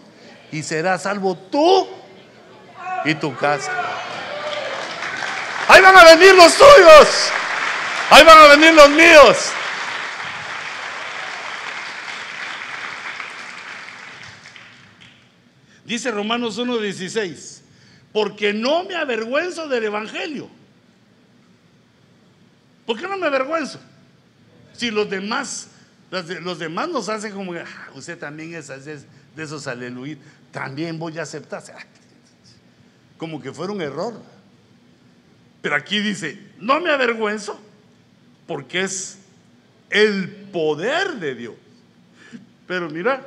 y 0.51 0.63
serás 0.63 1.03
salvo 1.03 1.35
tú 1.35 1.87
y 3.05 3.15
tu 3.15 3.35
casa. 3.35 3.71
Ahí 5.67 5.81
van 5.81 5.97
a 5.97 6.15
venir 6.15 6.35
los 6.35 6.55
tuyos. 6.55 7.31
Ahí 8.09 8.23
van 8.23 8.37
a 8.37 8.55
venir 8.55 8.73
los 8.73 8.89
míos. 8.89 9.51
Dice 15.85 16.09
Romanos 16.09 16.57
1.16, 16.57 17.61
porque 18.11 18.53
no 18.53 18.83
me 18.85 18.95
avergüenzo 18.95 19.67
del 19.67 19.85
Evangelio. 19.85 20.49
¿Por 22.87 22.99
qué 22.99 23.07
no 23.07 23.17
me 23.17 23.27
avergüenzo? 23.27 23.79
Si 24.73 24.89
los 24.89 25.09
demás 25.09 25.67
los, 26.11 26.59
demás 26.59 26.89
nos 26.89 27.09
hacen 27.09 27.33
como, 27.33 27.53
ah, 27.53 27.65
usted 27.93 28.17
también 28.17 28.53
es, 28.55 28.67
de 28.67 29.43
esos 29.43 29.67
aleluya, 29.67 30.17
también 30.51 30.97
voy 30.97 31.17
a 31.17 31.23
aceptar. 31.23 31.63
Como 33.17 33.41
que 33.41 33.51
fuera 33.51 33.73
un 33.73 33.81
error. 33.81 34.13
Pero 35.61 35.75
aquí 35.75 35.99
dice, 35.99 36.39
no 36.59 36.79
me 36.79 36.91
avergüenzo 36.91 37.59
porque 38.47 38.81
es 38.81 39.17
el 39.89 40.29
poder 40.51 41.15
de 41.15 41.35
Dios. 41.35 41.55
Pero 42.67 42.89
mira, 42.89 43.25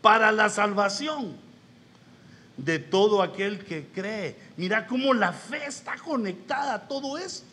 para 0.00 0.32
la 0.32 0.48
salvación 0.48 1.36
de 2.64 2.78
todo 2.78 3.22
aquel 3.22 3.64
que 3.64 3.86
cree. 3.86 4.36
Mira 4.56 4.86
cómo 4.86 5.14
la 5.14 5.32
fe 5.32 5.64
está 5.66 5.96
conectada 5.96 6.74
a 6.74 6.88
todo 6.88 7.16
esto. 7.18 7.46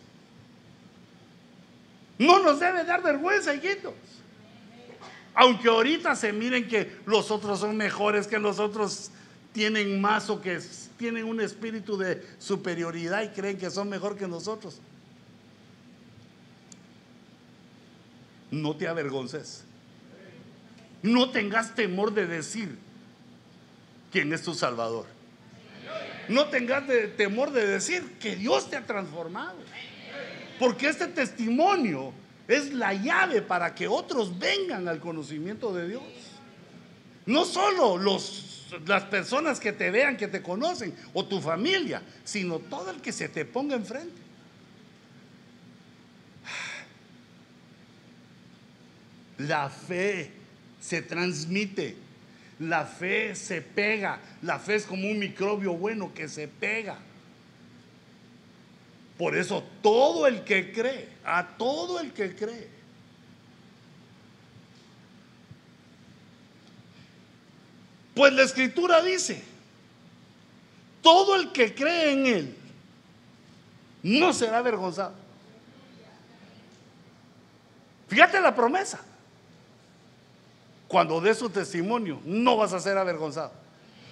No 2.17 2.39
nos 2.39 2.59
debe 2.59 2.83
dar 2.83 3.01
vergüenza, 3.01 3.53
hijitos. 3.53 3.93
Aunque 5.33 5.69
ahorita 5.69 6.15
se 6.15 6.33
miren 6.33 6.67
que 6.67 6.97
los 7.05 7.29
otros 7.29 7.59
son 7.59 7.77
mejores, 7.77 8.25
que 8.25 8.39
los 8.39 8.59
otros 8.59 9.11
tienen 9.53 10.01
más 10.01 10.29
o 10.29 10.41
que 10.41 10.59
tienen 10.97 11.25
un 11.25 11.39
espíritu 11.41 11.97
de 11.97 12.25
superioridad 12.39 13.21
y 13.21 13.29
creen 13.29 13.57
que 13.57 13.69
son 13.69 13.87
mejor 13.87 14.17
que 14.17 14.27
nosotros. 14.27 14.79
No 18.49 18.75
te 18.75 18.87
avergonces. 18.87 19.63
No 21.03 21.29
tengas 21.29 21.75
temor 21.75 22.13
de 22.13 22.25
decir 22.25 22.77
quién 24.11 24.33
es 24.33 24.41
tu 24.41 24.55
Salvador. 24.55 25.05
No 26.29 26.47
tengas 26.47 26.83
temor 27.15 27.51
de 27.51 27.65
decir 27.65 28.17
que 28.19 28.35
Dios 28.35 28.69
te 28.69 28.75
ha 28.75 28.85
transformado. 28.85 29.57
Porque 30.59 30.89
este 30.89 31.07
testimonio 31.07 32.13
es 32.47 32.73
la 32.73 32.93
llave 32.93 33.41
para 33.41 33.75
que 33.75 33.87
otros 33.87 34.37
vengan 34.39 34.87
al 34.87 34.99
conocimiento 34.99 35.73
de 35.73 35.87
Dios. 35.89 36.03
No 37.25 37.45
solo 37.45 37.97
los, 37.97 38.67
las 38.85 39.03
personas 39.03 39.59
que 39.59 39.73
te 39.73 39.91
vean, 39.91 40.17
que 40.17 40.27
te 40.27 40.41
conocen, 40.41 40.95
o 41.13 41.25
tu 41.25 41.41
familia, 41.41 42.01
sino 42.23 42.59
todo 42.59 42.91
el 42.91 43.01
que 43.01 43.11
se 43.11 43.29
te 43.29 43.45
ponga 43.45 43.75
enfrente. 43.75 44.21
La 49.39 49.69
fe 49.69 50.31
se 50.79 51.01
transmite, 51.01 51.95
la 52.59 52.85
fe 52.85 53.35
se 53.35 53.61
pega, 53.61 54.19
la 54.41 54.57
fe 54.57 54.75
es 54.75 54.85
como 54.85 55.07
un 55.07 55.19
microbio 55.19 55.73
bueno 55.73 56.13
que 56.13 56.27
se 56.27 56.47
pega. 56.47 56.97
Por 59.17 59.35
eso 59.35 59.63
todo 59.81 60.27
el 60.27 60.43
que 60.43 60.71
cree, 60.71 61.09
a 61.25 61.57
todo 61.57 61.99
el 61.99 62.13
que 62.13 62.35
cree, 62.35 62.69
pues 68.13 68.33
la 68.33 68.43
escritura 68.43 69.01
dice, 69.01 69.43
todo 71.01 71.35
el 71.35 71.51
que 71.51 71.73
cree 71.73 72.11
en 72.11 72.25
Él 72.27 72.57
no 74.03 74.33
será 74.33 74.59
avergonzado. 74.59 75.13
Fíjate 78.07 78.39
la 78.39 78.55
promesa. 78.55 79.01
Cuando 80.87 81.19
des 81.19 81.37
su 81.37 81.49
testimonio, 81.49 82.21
no 82.23 82.55
vas 82.55 82.71
a 82.71 82.79
ser 82.79 82.97
avergonzado. 82.97 83.51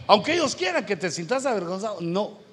Aunque 0.08 0.34
ellos 0.34 0.56
quieran 0.56 0.86
que 0.86 0.96
te 0.96 1.10
sientas 1.10 1.46
avergonzado, 1.46 2.02
no. 2.02 2.45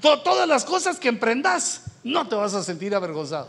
Todas 0.00 0.48
las 0.48 0.64
cosas 0.64 0.98
que 0.98 1.08
emprendas, 1.08 1.82
no 2.02 2.28
te 2.28 2.34
vas 2.34 2.54
a 2.54 2.62
sentir 2.62 2.94
avergonzado. 2.94 3.48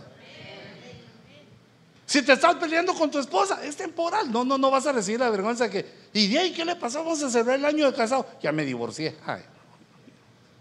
Si 2.05 2.21
te 2.21 2.33
estás 2.33 2.55
peleando 2.55 2.93
con 2.93 3.09
tu 3.09 3.17
esposa, 3.17 3.65
es 3.65 3.75
temporal. 3.75 4.31
No, 4.31 4.45
no, 4.45 4.57
no 4.57 4.69
vas 4.69 4.85
a 4.85 4.91
recibir 4.91 5.19
la 5.19 5.29
vergüenza 5.29 5.69
que. 5.69 5.85
¿Y 6.13 6.27
de 6.27 6.39
ahí 6.39 6.53
qué 6.53 6.63
le 6.63 6.75
pasó? 6.75 6.99
Vamos 6.99 7.21
a 7.23 7.29
celebrar 7.29 7.57
el 7.57 7.65
año 7.65 7.89
de 7.89 7.97
casado. 7.97 8.27
Ya 8.41 8.51
me 8.51 8.63
divorcié. 8.63 9.15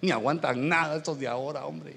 ni 0.00 0.10
aguantan 0.10 0.68
nada 0.68 0.96
estos 0.96 1.18
de 1.18 1.28
ahora, 1.28 1.66
hombre. 1.66 1.94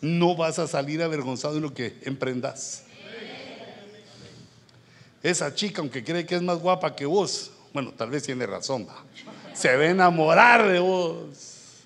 No 0.00 0.36
vas 0.36 0.58
a 0.58 0.68
salir 0.68 1.02
avergonzado 1.02 1.56
en 1.56 1.62
lo 1.62 1.74
que 1.74 1.98
emprendas. 2.02 2.84
Esa 5.22 5.54
chica, 5.54 5.80
aunque 5.80 6.04
cree 6.04 6.26
que 6.26 6.36
es 6.36 6.42
más 6.42 6.58
guapa 6.58 6.94
que 6.94 7.06
vos, 7.06 7.50
bueno, 7.72 7.92
tal 7.92 8.10
vez 8.10 8.22
tiene 8.22 8.46
razón, 8.46 8.86
va 8.86 9.04
se 9.58 9.76
va 9.76 9.82
a 9.82 9.90
enamorar 9.90 10.68
de 10.68 10.78
vos. 10.78 11.82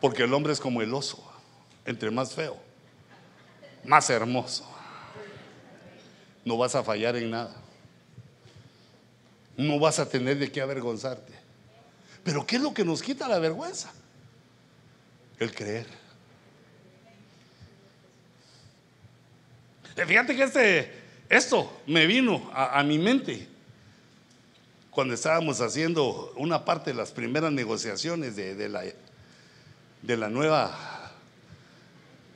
Porque 0.00 0.22
el 0.22 0.32
hombre 0.32 0.52
es 0.52 0.60
como 0.60 0.80
el 0.80 0.94
oso, 0.94 1.24
entre 1.84 2.10
más 2.10 2.34
feo, 2.34 2.56
más 3.84 4.08
hermoso. 4.10 4.64
No 6.44 6.56
vas 6.56 6.74
a 6.76 6.84
fallar 6.84 7.16
en 7.16 7.30
nada. 7.30 7.56
No 9.56 9.80
vas 9.80 9.98
a 9.98 10.08
tener 10.08 10.38
de 10.38 10.52
qué 10.52 10.60
avergonzarte. 10.60 11.32
Pero 12.22 12.46
¿qué 12.46 12.56
es 12.56 12.62
lo 12.62 12.72
que 12.72 12.84
nos 12.84 13.02
quita 13.02 13.26
la 13.26 13.38
vergüenza? 13.38 13.92
El 15.38 15.52
creer. 15.52 15.86
Eh, 19.96 20.06
Fíjate 20.06 20.36
que 20.36 20.42
este, 20.44 20.92
esto 21.28 21.80
me 21.86 22.06
vino 22.06 22.50
a, 22.52 22.78
a 22.78 22.84
mi 22.84 22.98
mente 22.98 23.53
cuando 24.94 25.14
estábamos 25.14 25.60
haciendo 25.60 26.32
una 26.36 26.64
parte 26.64 26.90
de 26.90 26.96
las 26.96 27.10
primeras 27.10 27.50
negociaciones 27.50 28.36
de, 28.36 28.54
de 28.54 28.68
la, 28.68 28.84
de 30.02 30.16
la 30.16 30.28
nueva, 30.28 31.10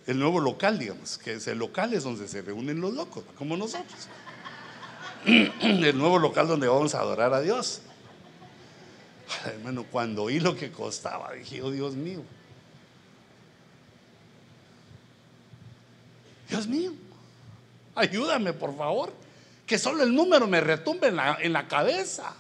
el 0.09 0.18
nuevo 0.18 0.40
local, 0.40 0.76
digamos, 0.76 1.18
que 1.18 1.34
es 1.34 1.46
el 1.46 1.59
local 1.59 1.94
es 1.94 2.02
donde 2.02 2.26
se 2.26 2.42
reúnen 2.42 2.80
los 2.80 2.92
locos, 2.92 3.22
como 3.36 3.56
nosotros. 3.56 4.09
El 5.24 5.96
nuevo 5.96 6.18
local 6.18 6.48
donde 6.48 6.66
vamos 6.66 6.94
a 6.96 7.00
adorar 7.00 7.32
a 7.32 7.40
Dios. 7.40 7.82
Hermano, 9.44 9.84
cuando 9.84 10.24
oí 10.24 10.40
lo 10.40 10.56
que 10.56 10.72
costaba, 10.72 11.32
dije, 11.34 11.62
oh 11.62 11.70
Dios 11.70 11.94
mío. 11.94 12.24
Dios 16.48 16.66
mío, 16.66 16.92
ayúdame 17.94 18.52
por 18.52 18.76
favor. 18.76 19.12
Que 19.64 19.78
solo 19.78 20.02
el 20.02 20.14
número 20.14 20.48
me 20.48 20.61
retumbe 20.61 21.09
en 21.09 21.16
la, 21.16 21.38
en 21.40 21.52
la 21.52 21.68
cabeza. 21.68 22.34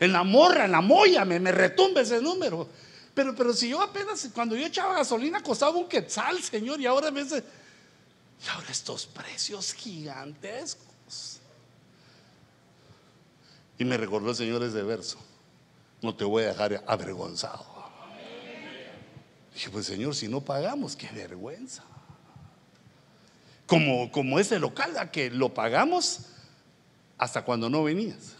En 0.00 0.12
la 0.12 0.24
morra, 0.24 0.64
en 0.64 0.72
la 0.72 0.80
molla, 0.80 1.24
me, 1.24 1.38
me 1.38 1.52
retumbe 1.52 2.02
ese 2.02 2.20
número. 2.20 2.68
Pero, 3.14 3.34
pero 3.34 3.52
si 3.52 3.68
yo 3.68 3.80
apenas, 3.80 4.28
cuando 4.34 4.56
yo 4.56 4.66
echaba 4.66 4.94
gasolina 4.94 5.42
costaba 5.42 5.72
un 5.76 5.88
quetzal, 5.88 6.42
Señor, 6.42 6.80
y 6.80 6.86
ahora 6.86 7.08
a 7.08 7.10
veces, 7.12 7.44
y 8.44 8.48
ahora 8.48 8.66
estos 8.70 9.06
precios 9.06 9.72
gigantescos. 9.72 11.40
Y 13.78 13.84
me 13.84 13.96
recordó 13.96 14.30
el 14.30 14.36
Señor 14.36 14.62
ese 14.62 14.82
verso. 14.82 15.18
No 16.02 16.14
te 16.14 16.24
voy 16.24 16.44
a 16.44 16.48
dejar 16.48 16.84
avergonzado. 16.86 17.64
Dije, 19.54 19.70
pues 19.70 19.86
Señor, 19.86 20.14
si 20.16 20.26
no 20.26 20.40
pagamos, 20.40 20.96
qué 20.96 21.08
vergüenza. 21.08 21.84
Como, 23.66 24.10
como 24.10 24.38
ese 24.38 24.58
local 24.58 24.98
a 24.98 25.10
que 25.10 25.30
lo 25.30 25.54
pagamos 25.54 26.20
hasta 27.16 27.44
cuando 27.44 27.70
no 27.70 27.84
venías. 27.84 28.34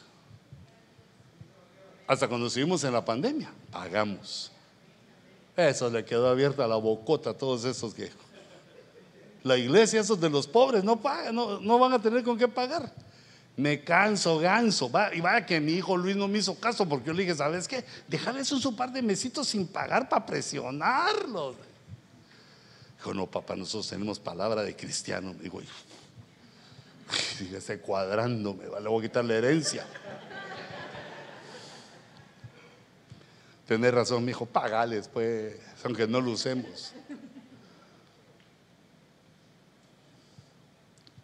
Hasta 2.06 2.28
cuando 2.28 2.46
estuvimos 2.48 2.84
en 2.84 2.92
la 2.92 3.04
pandemia, 3.04 3.50
pagamos. 3.70 4.52
Eso 5.56 5.88
le 5.88 6.04
quedó 6.04 6.28
abierta 6.28 6.66
la 6.66 6.76
bocota 6.76 7.30
a 7.30 7.34
todos 7.34 7.64
esos 7.64 7.94
que... 7.94 8.10
La 9.42 9.56
iglesia, 9.58 10.00
esos 10.00 10.18
de 10.20 10.30
los 10.30 10.46
pobres, 10.46 10.84
no 10.84 11.00
pagan, 11.00 11.34
no, 11.34 11.60
no 11.60 11.78
van 11.78 11.92
a 11.92 12.00
tener 12.00 12.24
con 12.24 12.38
qué 12.38 12.48
pagar. 12.48 12.90
Me 13.56 13.84
canso, 13.84 14.38
ganso. 14.38 14.90
Va, 14.90 15.14
y 15.14 15.20
vaya 15.20 15.44
que 15.44 15.60
mi 15.60 15.72
hijo 15.72 15.96
Luis 15.96 16.16
no 16.16 16.26
me 16.28 16.38
hizo 16.38 16.58
caso 16.58 16.88
porque 16.88 17.08
yo 17.08 17.12
le 17.12 17.22
dije, 17.22 17.34
¿sabes 17.34 17.68
qué? 17.68 17.84
Dejarles 18.08 18.50
un 18.52 18.60
su 18.60 18.74
par 18.74 18.90
de 18.90 19.02
mesitos 19.02 19.48
sin 19.48 19.66
pagar 19.66 20.08
para 20.08 20.24
presionarlos. 20.24 21.56
Dijo, 22.96 23.14
no, 23.14 23.26
papá, 23.26 23.54
nosotros 23.54 23.86
tenemos 23.86 24.18
palabra 24.18 24.62
de 24.62 24.74
cristiano. 24.74 25.34
Digo, 25.34 25.60
dígase 27.38 27.80
cuadrándome, 27.80 28.64
le 28.64 28.88
voy 28.88 29.04
a 29.04 29.08
quitar 29.08 29.24
la 29.26 29.34
herencia. 29.34 29.86
Tenés 33.66 33.94
razón, 33.94 34.24
mi 34.24 34.30
hijo, 34.30 34.44
pagales, 34.44 35.08
pues, 35.08 35.56
aunque 35.84 36.06
no 36.06 36.20
lo 36.20 36.32
usemos. 36.32 36.92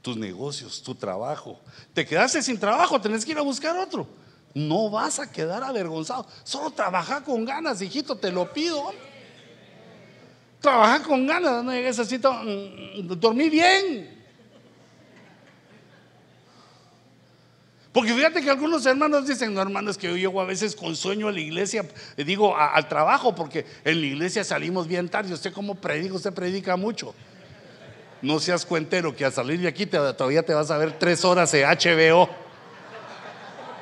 Tus 0.01 0.17
negocios, 0.17 0.83
tu 0.83 0.95
trabajo. 0.95 1.61
Te 1.93 2.07
quedaste 2.07 2.43
sin 2.43 2.59
trabajo, 2.59 3.01
tenés 3.01 3.25
que 3.25 3.33
ir 3.33 3.39
a 3.39 3.43
buscar 3.43 3.77
otro. 3.77 4.07
No 4.55 4.89
vas 4.91 5.19
a 5.19 5.31
quedar 5.31 5.63
avergonzado. 5.63 6.27
Solo 6.43 6.71
trabaja 6.71 7.23
con 7.23 7.45
ganas, 7.45 7.83
hijito, 7.83 8.17
te 8.17 8.33
lo 8.33 8.51
pido. 8.51 8.91
Trabaja 10.61 11.03
con 11.03 11.27
ganas, 11.27 11.63
no 11.63 11.71
necesito 11.71 12.33
mm, 12.33 13.19
dormir 13.19 13.51
bien. 13.51 14.20
Porque 17.93 18.15
fíjate 18.15 18.41
que 18.41 18.51
algunos 18.51 18.87
hermanos 18.87 19.27
dicen, 19.27 19.53
no 19.53 19.61
hermanos, 19.61 19.99
que 19.99 20.07
yo 20.07 20.17
llego 20.17 20.41
a 20.41 20.45
veces 20.45 20.77
con 20.77 20.95
sueño 20.95 21.27
a 21.27 21.33
la 21.33 21.41
iglesia, 21.41 21.85
eh, 22.17 22.23
digo, 22.23 22.57
al 22.57 22.87
trabajo, 22.89 23.35
porque 23.35 23.67
en 23.85 24.01
la 24.01 24.07
iglesia 24.07 24.45
salimos 24.45 24.87
bien 24.87 25.09
tarde. 25.09 25.35
Usted 25.35 25.53
como 25.53 25.75
predica, 25.75 26.15
usted 26.15 26.33
predica 26.33 26.77
mucho. 26.77 27.15
No 28.23 28.39
seas 28.39 28.65
cuentero 28.65 29.17
que 29.17 29.25
al 29.25 29.33
salir 29.33 29.61
de 29.61 29.67
aquí 29.67 29.87
todavía 29.87 30.45
te 30.45 30.55
vas 30.55 30.71
a 30.71 30.79
ver 30.79 30.99
tres 30.99 31.25
horas 31.25 31.51
de 31.51 31.65
HBO. 31.65 32.29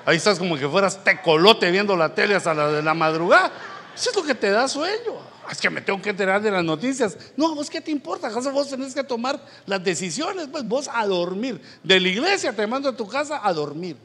Ahí 0.06 0.16
estás 0.16 0.38
como 0.38 0.56
que 0.56 0.66
fueras 0.66 1.04
tecolote 1.04 1.70
viendo 1.70 1.94
la 1.94 2.14
tele 2.14 2.34
hasta 2.34 2.54
la 2.54 2.68
de 2.68 2.82
la 2.82 2.94
madrugada. 2.94 3.52
Eso 3.94 4.08
es 4.08 4.16
lo 4.16 4.22
que 4.22 4.34
te 4.34 4.50
da 4.50 4.66
sueño. 4.68 5.37
Es 5.50 5.58
que 5.58 5.70
me 5.70 5.80
tengo 5.80 6.00
que 6.02 6.10
enterar 6.10 6.42
de 6.42 6.50
las 6.50 6.64
noticias. 6.64 7.16
No, 7.36 7.54
vos 7.54 7.70
qué 7.70 7.80
te 7.80 7.90
importa, 7.90 8.28
¿Acaso 8.28 8.52
vos 8.52 8.68
tenés 8.68 8.94
que 8.94 9.02
tomar 9.02 9.40
las 9.66 9.82
decisiones, 9.82 10.48
pues 10.48 10.66
vos 10.66 10.90
a 10.92 11.06
dormir. 11.06 11.60
De 11.82 11.98
la 11.98 12.08
iglesia 12.08 12.54
te 12.54 12.66
mando 12.66 12.90
a 12.90 12.96
tu 12.96 13.08
casa 13.08 13.40
a 13.42 13.52
dormir. 13.52 13.96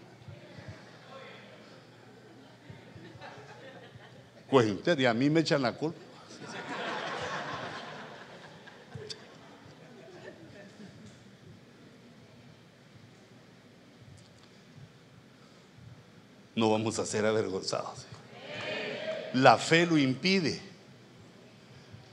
Cuente, 4.49 4.95
y 4.97 5.05
a 5.05 5.13
mí 5.13 5.29
me 5.29 5.41
echan 5.41 5.61
la 5.61 5.73
culpa. 5.73 5.99
No 16.55 16.69
vamos 16.69 16.99
a 16.99 17.05
ser 17.05 17.25
avergonzados. 17.25 18.05
La 19.33 19.57
fe 19.57 19.87
lo 19.87 19.97
impide. 19.97 20.72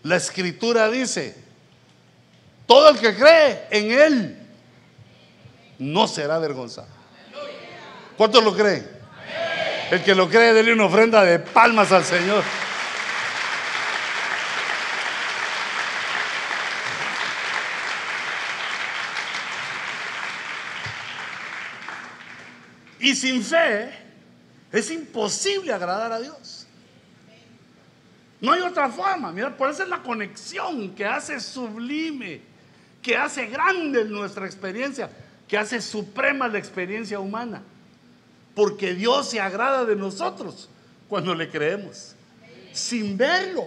La 0.03 0.17
escritura 0.17 0.89
dice, 0.89 1.37
todo 2.67 2.91
el 2.91 2.99
que 2.99 3.15
cree 3.15 3.67
en 3.71 3.91
Él 3.91 4.39
no 5.79 6.07
será 6.09 6.37
avergonzado. 6.37 6.89
¿Cuántos 8.17 8.43
lo 8.45 8.55
creen? 8.55 8.89
El 9.91 10.03
que 10.05 10.15
lo 10.15 10.29
cree, 10.29 10.53
dele 10.53 10.73
una 10.73 10.85
ofrenda 10.85 11.25
de 11.25 11.39
palmas 11.39 11.91
al 11.91 12.05
Señor. 12.05 12.45
Y 23.01 23.17
sin 23.17 23.43
fe 23.43 23.91
es 24.71 24.91
imposible 24.91 25.73
agradar 25.73 26.13
a 26.13 26.21
Dios. 26.21 26.60
No 28.41 28.53
hay 28.53 28.61
otra 28.63 28.89
forma. 28.89 29.33
Mira, 29.33 29.57
por 29.57 29.71
eso 29.71 29.83
es 29.83 29.89
la 29.89 30.03
conexión 30.03 30.95
que 30.95 31.05
hace 31.05 31.41
sublime, 31.41 32.41
que 33.03 33.17
hace 33.17 33.47
grande 33.47 34.05
nuestra 34.05 34.47
experiencia, 34.47 35.11
que 35.47 35.59
hace 35.59 35.81
suprema 35.81 36.49
la 36.49 36.59
experiencia 36.59 37.21
humana. 37.21 37.63
Porque 38.55 38.95
Dios 38.95 39.31
se 39.31 39.41
agrada 39.41 39.85
de 39.85 39.97
nosotros 39.97 40.69
cuando 41.09 41.35
le 41.35 41.51
creemos, 41.51 42.15
sin 42.73 43.17
verlo, 43.17 43.67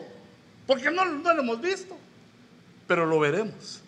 porque 0.66 0.90
no, 0.90 1.06
no 1.06 1.34
lo 1.34 1.42
hemos 1.42 1.62
visto, 1.62 1.98
pero 2.88 3.06
lo 3.06 3.20
veremos. 3.20 3.82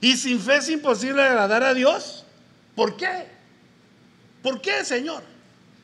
Y 0.00 0.16
sin 0.16 0.40
fe 0.40 0.56
es 0.56 0.68
imposible 0.68 1.22
agradar 1.22 1.62
a 1.62 1.74
Dios. 1.74 2.24
¿Por 2.74 2.96
qué? 2.96 3.26
¿Por 4.42 4.60
qué, 4.60 4.84
Señor? 4.84 5.22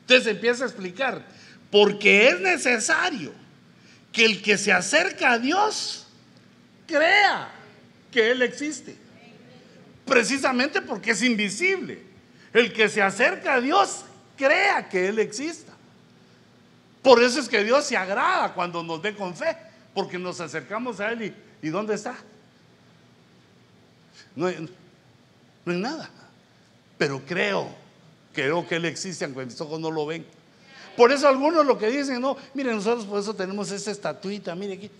Entonces 0.02 0.26
empieza 0.26 0.64
a 0.64 0.66
explicar. 0.68 1.24
Porque 1.72 2.28
es 2.28 2.38
necesario 2.38 3.32
que 4.12 4.26
el 4.26 4.42
que 4.42 4.58
se 4.58 4.70
acerca 4.70 5.32
a 5.32 5.38
Dios 5.38 6.06
crea 6.86 7.50
que 8.10 8.30
Él 8.30 8.42
existe. 8.42 8.94
Precisamente 10.04 10.82
porque 10.82 11.12
es 11.12 11.22
invisible. 11.22 12.02
El 12.52 12.74
que 12.74 12.90
se 12.90 13.00
acerca 13.00 13.54
a 13.54 13.60
Dios 13.62 14.04
crea 14.36 14.86
que 14.86 15.08
Él 15.08 15.18
exista. 15.18 15.72
Por 17.00 17.22
eso 17.22 17.40
es 17.40 17.48
que 17.48 17.64
Dios 17.64 17.86
se 17.86 17.96
agrada 17.96 18.52
cuando 18.52 18.82
nos 18.82 19.00
ve 19.00 19.14
con 19.14 19.34
fe, 19.34 19.56
porque 19.94 20.18
nos 20.18 20.42
acercamos 20.42 21.00
a 21.00 21.10
Él 21.10 21.22
y, 21.22 21.66
¿y 21.66 21.70
dónde 21.70 21.94
está? 21.94 22.14
No 24.36 24.46
hay, 24.46 24.68
no 25.64 25.72
hay 25.72 25.78
nada. 25.78 26.10
Pero 26.98 27.22
creo, 27.26 27.74
creo 28.34 28.68
que 28.68 28.74
Él 28.76 28.84
existe, 28.84 29.24
aunque 29.24 29.46
mis 29.46 29.58
ojos 29.58 29.80
no 29.80 29.90
lo 29.90 30.04
ven. 30.04 30.41
Por 30.96 31.12
eso 31.12 31.26
algunos 31.26 31.64
lo 31.64 31.78
que 31.78 31.88
dicen, 31.88 32.20
no, 32.20 32.36
miren, 32.54 32.76
nosotros 32.76 33.06
por 33.06 33.18
eso 33.18 33.34
tenemos 33.34 33.70
esta 33.70 33.90
estatuita, 33.90 34.54
mire 34.54 34.74
aquí. 34.74 34.90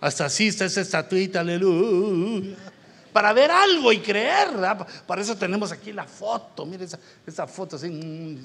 Hasta 0.00 0.26
así 0.26 0.48
está 0.48 0.64
esa 0.64 0.80
estatuita, 0.80 1.40
aleluya. 1.40 2.56
Para 3.12 3.32
ver 3.32 3.50
algo 3.50 3.92
y 3.92 3.98
creer, 3.98 4.50
¿verdad? 4.52 4.86
Para 5.06 5.22
eso 5.22 5.36
tenemos 5.36 5.72
aquí 5.72 5.92
la 5.92 6.04
foto, 6.04 6.64
mire 6.64 6.84
esa, 6.84 6.98
esa 7.26 7.46
foto 7.46 7.76
así. 7.76 8.38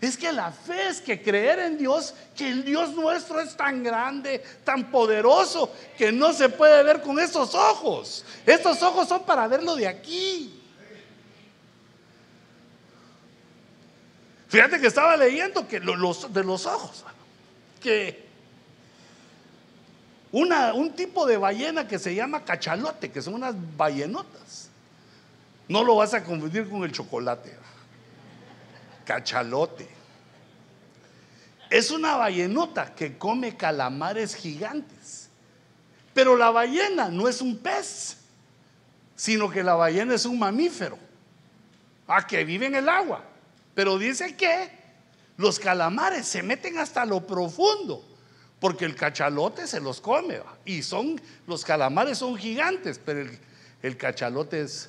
Es 0.00 0.16
que 0.16 0.32
la 0.32 0.50
fe 0.50 0.88
es 0.88 1.00
que 1.00 1.22
creer 1.22 1.60
en 1.60 1.78
Dios, 1.78 2.12
que 2.36 2.48
el 2.48 2.64
Dios 2.64 2.90
nuestro 2.90 3.40
es 3.40 3.56
tan 3.56 3.82
grande, 3.84 4.42
tan 4.64 4.90
poderoso, 4.90 5.72
que 5.96 6.10
no 6.10 6.32
se 6.32 6.48
puede 6.48 6.82
ver 6.82 7.00
con 7.02 7.20
estos 7.20 7.54
ojos. 7.54 8.24
Estos 8.44 8.82
ojos 8.82 9.08
son 9.08 9.22
para 9.22 9.46
verlo 9.46 9.76
de 9.76 9.86
aquí. 9.86 10.61
Fíjate 14.52 14.78
que 14.78 14.86
estaba 14.86 15.16
leyendo 15.16 15.66
que 15.66 15.80
lo- 15.80 15.96
los, 15.96 16.30
de 16.30 16.44
los 16.44 16.66
ojos, 16.66 17.06
que 17.80 18.26
una, 20.30 20.74
un 20.74 20.92
tipo 20.92 21.24
de 21.24 21.38
ballena 21.38 21.88
que 21.88 21.98
se 21.98 22.14
llama 22.14 22.44
cachalote, 22.44 23.10
que 23.10 23.22
son 23.22 23.32
unas 23.32 23.54
ballenotas. 23.78 24.68
No 25.68 25.82
lo 25.82 25.96
vas 25.96 26.12
a 26.12 26.22
confundir 26.22 26.68
con 26.68 26.84
el 26.84 26.92
chocolate. 26.92 27.56
Cachalote. 29.06 29.88
Es 31.70 31.90
una 31.90 32.16
ballenota 32.16 32.94
que 32.94 33.16
come 33.16 33.56
calamares 33.56 34.34
gigantes. 34.34 35.30
Pero 36.12 36.36
la 36.36 36.50
ballena 36.50 37.08
no 37.08 37.26
es 37.26 37.40
un 37.40 37.56
pez, 37.56 38.18
sino 39.16 39.48
que 39.48 39.62
la 39.62 39.76
ballena 39.76 40.14
es 40.14 40.26
un 40.26 40.38
mamífero. 40.38 40.98
A 42.06 42.26
que 42.26 42.44
vive 42.44 42.66
en 42.66 42.74
el 42.74 42.90
agua. 42.90 43.24
Pero 43.74 43.98
dice 43.98 44.36
que 44.36 44.70
los 45.36 45.58
calamares 45.58 46.26
se 46.26 46.42
meten 46.42 46.78
hasta 46.78 47.04
lo 47.04 47.26
profundo 47.26 48.04
porque 48.62 48.84
el 48.84 48.94
cachalote 48.94 49.66
se 49.66 49.80
los 49.80 50.00
come. 50.00 50.40
Y 50.64 50.82
son, 50.82 51.20
los 51.48 51.64
calamares 51.64 52.18
son 52.18 52.36
gigantes, 52.36 53.00
pero 53.04 53.28
el, 53.82 53.96
cachalote 53.96 54.60
es 54.60 54.88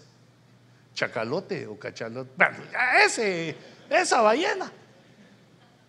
chacalote 0.94 1.66
o 1.66 1.80
cachalote. 1.80 2.30
ese, 3.04 3.56
esa 3.90 4.22
ballena 4.22 4.72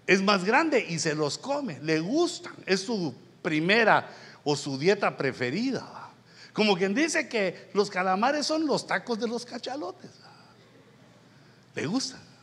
es 0.07 0.23
más 0.23 0.45
grande 0.45 0.85
y 0.89 0.99
se 0.99 1.15
los 1.15 1.37
come, 1.37 1.79
le 1.83 2.01
gustan, 2.01 2.55
es 2.65 2.81
su 2.81 3.15
primera 3.43 4.09
o 4.45 4.57
su 4.57 4.79
dieta 4.79 5.15
preferida. 5.15 6.11
Como 6.55 6.77
quien 6.77 6.95
dice 6.95 7.29
que 7.29 7.71
los 7.75 7.91
calamares 7.91 8.47
son 8.47 8.67
los 8.67 8.87
tacos 8.87 9.19
de 9.21 9.29
los 9.29 9.45
cachalotes. 9.45 10.11
Le 11.75 11.85
gustan. 11.85 12.34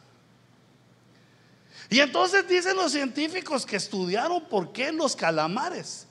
Y 1.91 1.99
entonces 1.99 2.47
dicen 2.47 2.77
los 2.77 2.93
científicos 2.93 3.65
que 3.65 3.75
estudiaron 3.75 4.45
por 4.45 4.71
qué 4.71 4.93
los 4.93 5.13
calamares 5.13 6.07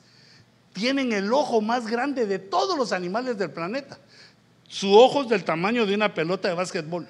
tienen 0.75 1.11
el 1.11 1.33
ojo 1.33 1.63
más 1.63 1.87
grande 1.87 2.27
de 2.27 2.39
todos 2.39 2.77
los 2.77 2.93
animales 2.93 3.39
del 3.39 3.51
planeta. 3.51 3.99
Su 4.69 4.95
ojo 4.95 5.23
es 5.23 5.31
del 5.31 5.43
tamaño 5.43 5.87
de 5.87 5.95
una 5.95 6.13
pelota 6.13 6.49
de 6.49 6.55
básquetbol. 6.55 7.09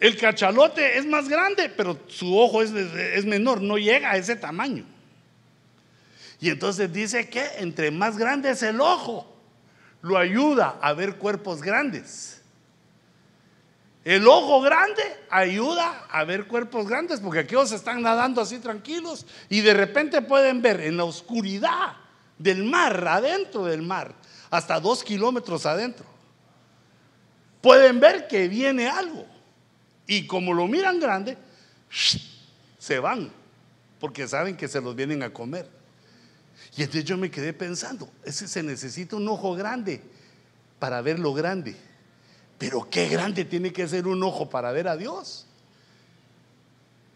El 0.00 0.16
cachalote 0.16 0.96
es 0.96 1.04
más 1.04 1.28
grande, 1.28 1.68
pero 1.68 2.00
su 2.08 2.38
ojo 2.38 2.62
es, 2.62 2.70
es 2.72 3.26
menor, 3.26 3.60
no 3.60 3.76
llega 3.76 4.12
a 4.12 4.16
ese 4.16 4.34
tamaño. 4.34 4.86
Y 6.40 6.48
entonces 6.48 6.90
dice 6.90 7.28
que 7.28 7.44
entre 7.58 7.90
más 7.90 8.16
grande 8.16 8.48
es 8.48 8.62
el 8.62 8.80
ojo, 8.80 9.30
lo 10.00 10.16
ayuda 10.16 10.78
a 10.80 10.94
ver 10.94 11.16
cuerpos 11.16 11.60
grandes. 11.60 12.39
El 14.04 14.26
ojo 14.26 14.62
grande 14.62 15.02
ayuda 15.28 16.06
a 16.10 16.24
ver 16.24 16.46
cuerpos 16.46 16.88
grandes 16.88 17.20
porque 17.20 17.40
aquellos 17.40 17.72
están 17.72 18.00
nadando 18.00 18.40
así 18.40 18.58
tranquilos 18.58 19.26
y 19.50 19.60
de 19.60 19.74
repente 19.74 20.22
pueden 20.22 20.62
ver 20.62 20.80
en 20.80 20.96
la 20.96 21.04
oscuridad 21.04 21.96
del 22.38 22.64
mar, 22.64 23.06
adentro 23.06 23.66
del 23.66 23.82
mar, 23.82 24.14
hasta 24.50 24.80
dos 24.80 25.04
kilómetros 25.04 25.66
adentro. 25.66 26.06
Pueden 27.60 28.00
ver 28.00 28.26
que 28.26 28.48
viene 28.48 28.88
algo 28.88 29.26
y 30.06 30.26
como 30.26 30.54
lo 30.54 30.66
miran 30.66 30.98
grande, 30.98 31.36
se 32.78 32.98
van 32.98 33.30
porque 34.00 34.26
saben 34.26 34.56
que 34.56 34.66
se 34.66 34.80
los 34.80 34.96
vienen 34.96 35.22
a 35.22 35.30
comer. 35.30 35.68
Y 36.74 36.82
entonces 36.82 37.04
yo 37.04 37.18
me 37.18 37.30
quedé 37.30 37.52
pensando, 37.52 38.10
ese 38.24 38.48
se 38.48 38.62
necesita 38.62 39.16
un 39.16 39.28
ojo 39.28 39.54
grande 39.54 40.00
para 40.78 41.02
ver 41.02 41.18
lo 41.18 41.34
grande. 41.34 41.76
Pero 42.60 42.86
qué 42.90 43.08
grande 43.08 43.46
tiene 43.46 43.72
que 43.72 43.88
ser 43.88 44.06
un 44.06 44.22
ojo 44.22 44.50
para 44.50 44.70
ver 44.70 44.86
a 44.86 44.94
Dios. 44.94 45.46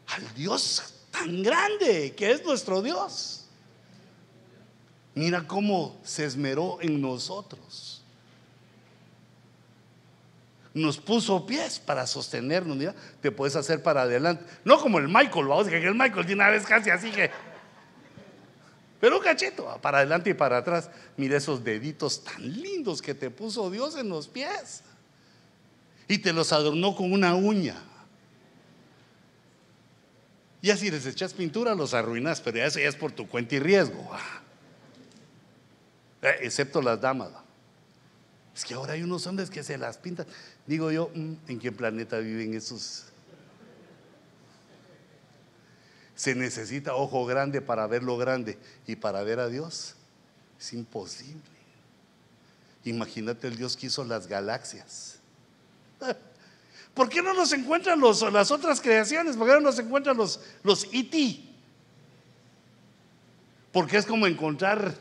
Al 0.07 0.35
Dios 0.35 0.95
tan 1.11 1.43
grande 1.43 2.15
que 2.17 2.31
es 2.31 2.43
nuestro 2.47 2.81
Dios. 2.81 3.45
Mira 5.15 5.47
cómo 5.47 6.01
se 6.03 6.25
esmeró 6.25 6.79
en 6.81 6.99
nosotros. 6.99 8.03
Nos 10.73 10.97
puso 10.97 11.45
pies 11.45 11.79
para 11.79 12.07
sostenernos. 12.07 12.75
Mira, 12.79 12.95
te 13.21 13.31
puedes 13.31 13.55
hacer 13.55 13.83
para 13.83 14.01
adelante. 14.01 14.47
No 14.65 14.81
como 14.81 14.99
el 14.99 15.09
Michael, 15.09 15.47
vamos, 15.47 15.69
que 15.69 15.77
el 15.77 15.95
Michael 15.95 16.25
de 16.25 16.33
una 16.33 16.49
vez 16.49 16.65
casi 16.65 16.89
así 16.89 17.11
que. 17.11 17.31
Pero 18.99 19.19
un 19.19 19.23
cachito, 19.23 19.79
para 19.83 19.99
adelante 19.99 20.31
y 20.31 20.35
para 20.35 20.57
atrás. 20.57 20.89
Mira 21.19 21.37
esos 21.37 21.63
deditos 21.63 22.25
tan 22.25 22.51
lindos 22.51 23.03
que 23.03 23.15
te 23.15 23.29
puso 23.29 23.71
Dios 23.71 23.95
en 23.97 24.09
los 24.09 24.27
pies 24.27 24.83
y 26.09 26.19
te 26.19 26.33
los 26.33 26.53
adornó 26.53 26.95
con 26.95 27.13
una 27.13 27.35
uña. 27.35 27.77
Y 30.61 30.71
así 30.71 30.91
les 30.91 31.05
echas 31.07 31.35
pintura, 31.35 31.75
los 31.75 31.93
arruinas, 31.93 32.41
pero 32.41 32.65
eso 32.65 32.79
ya 32.79 32.89
es 32.89 32.97
por 32.97 33.13
tu 33.13 33.29
cuenta 33.29 33.55
y 33.55 33.59
riesgo. 33.59 34.11
Eh, 36.23 36.37
excepto 36.41 36.81
las 36.81 36.99
damas. 37.01 37.29
Es 38.55 38.65
que 38.65 38.73
ahora 38.73 38.95
hay 38.95 39.03
unos 39.03 39.27
hombres 39.27 39.51
que 39.51 39.63
se 39.63 39.77
las 39.77 39.99
pintan. 39.99 40.27
Digo 40.67 40.91
yo, 40.91 41.11
mm, 41.15 41.35
¿en 41.49 41.59
qué 41.59 41.71
planeta 41.71 42.19
viven 42.19 42.55
esos? 42.55 43.05
Se 46.15 46.35
necesita 46.35 46.95
ojo 46.95 47.27
grande 47.27 47.61
para 47.61 47.87
ver 47.87 48.03
lo 48.03 48.17
grande 48.17 48.59
y 48.87 48.97
para 48.97 49.23
ver 49.23 49.41
a 49.41 49.49
Dios. 49.49 49.97
Es 50.59 50.73
imposible. 50.73 51.43
Imagínate 52.85 53.49
el 53.49 53.57
Dios 53.57 53.77
que 53.77 53.89
hizo 53.89 54.05
las 54.05 54.29
galaxias. 54.29 55.14
¿Por 56.95 57.09
qué 57.09 57.21
no 57.23 57.35
nos 57.35 57.53
encuentran 57.53 57.99
los, 57.99 58.23
las 58.33 58.51
otras 58.51 58.81
creaciones? 58.81 59.37
¿Por 59.37 59.49
qué 59.49 59.55
no 59.55 59.61
nos 59.61 59.79
encuentran 59.79 60.17
los, 60.17 60.41
los 60.63 60.87
IT? 60.93 61.41
Porque 63.73 63.97
es 63.97 64.07
como 64.07 64.27
encontrar 64.27 64.95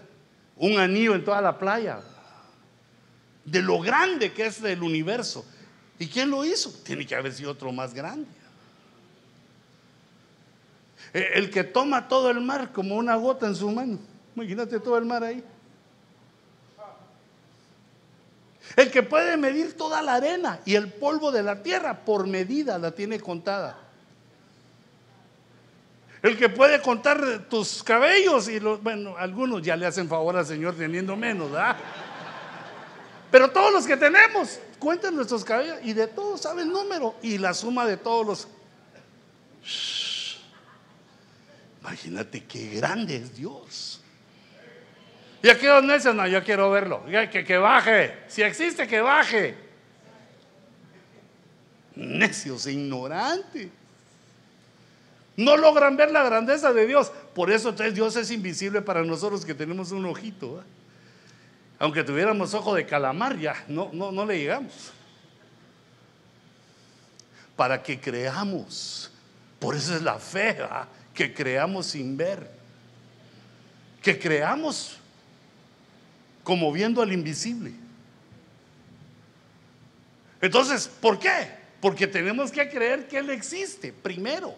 un 0.57 0.79
anillo 0.79 1.13
en 1.13 1.23
toda 1.23 1.41
la 1.41 1.59
playa. 1.59 2.01
De 3.45 3.61
lo 3.61 3.79
grande 3.79 4.33
que 4.33 4.47
es 4.47 4.63
el 4.63 4.81
universo. 4.81 5.45
¿Y 5.99 6.07
quién 6.07 6.29
lo 6.31 6.43
hizo? 6.43 6.71
Tiene 6.83 7.05
que 7.05 7.15
haber 7.15 7.33
sido 7.33 7.51
otro 7.51 7.71
más 7.71 7.93
grande. 7.93 8.27
E, 11.13 11.33
el 11.35 11.51
que 11.51 11.63
toma 11.63 12.07
todo 12.07 12.31
el 12.31 12.41
mar 12.41 12.71
como 12.71 12.95
una 12.95 13.15
gota 13.15 13.45
en 13.45 13.55
su 13.55 13.69
mano. 13.69 13.99
Imagínate 14.35 14.79
todo 14.79 14.97
el 14.97 15.05
mar 15.05 15.23
ahí. 15.23 15.43
El 18.75 18.89
que 18.91 19.03
puede 19.03 19.37
medir 19.37 19.77
toda 19.77 20.01
la 20.01 20.15
arena 20.15 20.59
y 20.65 20.75
el 20.75 20.91
polvo 20.91 21.31
de 21.31 21.43
la 21.43 21.61
tierra 21.61 22.05
por 22.05 22.27
medida 22.27 22.77
la 22.77 22.91
tiene 22.91 23.19
contada. 23.19 23.77
El 26.23 26.37
que 26.37 26.49
puede 26.49 26.81
contar 26.81 27.47
tus 27.49 27.83
cabellos 27.83 28.47
y 28.47 28.59
los, 28.59 28.81
bueno, 28.81 29.15
algunos 29.17 29.61
ya 29.61 29.75
le 29.75 29.85
hacen 29.85 30.07
favor 30.07 30.37
al 30.37 30.45
Señor 30.45 30.75
teniendo 30.75 31.15
menos, 31.15 31.51
¿verdad? 31.51 31.75
Pero 33.29 33.51
todos 33.51 33.73
los 33.73 33.85
que 33.85 33.97
tenemos 33.97 34.59
cuentan 34.79 35.15
nuestros 35.15 35.43
cabellos 35.43 35.77
y 35.83 35.93
de 35.93 36.07
todos 36.07 36.41
sabe 36.41 36.61
el 36.61 36.69
número 36.69 37.15
y 37.21 37.37
la 37.39 37.53
suma 37.53 37.85
de 37.85 37.97
todos 37.97 38.25
los. 38.25 38.47
Imagínate 41.81 42.45
qué 42.45 42.75
grande 42.75 43.17
es 43.17 43.35
Dios. 43.35 44.02
Y 45.43 45.49
aquí 45.49 45.65
los 45.65 45.83
necios, 45.83 46.15
no, 46.15 46.25
yo 46.25 46.41
quiero 46.41 46.71
verlo. 46.71 47.03
Que, 47.05 47.43
que 47.43 47.57
baje. 47.57 48.17
Si 48.29 48.41
existe, 48.41 48.87
que 48.87 49.01
baje. 49.01 49.55
Necios 51.95 52.65
e 52.65 52.71
ignorantes. 52.71 53.67
No 55.35 55.57
logran 55.57 55.97
ver 55.97 56.11
la 56.11 56.23
grandeza 56.23 56.71
de 56.71 56.87
Dios. 56.87 57.11
Por 57.35 57.51
eso 57.51 57.69
entonces 57.69 57.93
Dios 57.93 58.15
es 58.15 58.31
invisible 58.31 58.81
para 58.81 59.03
nosotros 59.03 59.43
que 59.43 59.53
tenemos 59.53 59.91
un 59.91 60.05
ojito. 60.05 60.63
Aunque 61.77 62.05
tuviéramos 62.05 62.53
ojo 62.53 62.73
de 62.73 62.85
calamar, 62.85 63.37
ya 63.37 63.65
no, 63.67 63.89
no, 63.91 64.13
no 64.13 64.25
le 64.25 64.39
llegamos. 64.39 64.93
Para 67.57 67.83
que 67.83 67.99
creamos. 67.99 69.11
Por 69.59 69.75
eso 69.75 69.93
es 69.93 70.01
la 70.01 70.19
fe, 70.19 70.57
que 71.13 71.33
creamos 71.33 71.87
sin 71.87 72.15
ver. 72.15 72.49
Que 74.01 74.17
creamos 74.17 75.02
como 76.43 76.71
viendo 76.71 77.01
al 77.01 77.11
invisible. 77.11 77.73
Entonces, 80.41 80.87
¿por 80.87 81.19
qué? 81.19 81.47
Porque 81.79 82.05
tenemos 82.05 82.51
que 82.51 82.69
creer 82.69 83.07
que 83.07 83.17
Él 83.17 83.29
existe, 83.29 83.93
primero. 83.93 84.53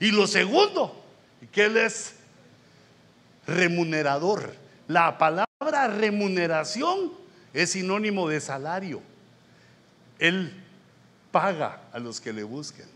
Y 0.00 0.10
lo 0.10 0.26
segundo, 0.26 1.04
que 1.52 1.64
Él 1.66 1.76
es 1.76 2.14
remunerador. 3.46 4.54
La 4.88 5.16
palabra 5.18 5.86
remuneración 5.88 7.12
es 7.52 7.70
sinónimo 7.70 8.28
de 8.28 8.40
salario. 8.40 9.02
Él 10.18 10.52
paga 11.30 11.82
a 11.92 11.98
los 11.98 12.20
que 12.20 12.32
le 12.32 12.42
busquen. 12.42 12.86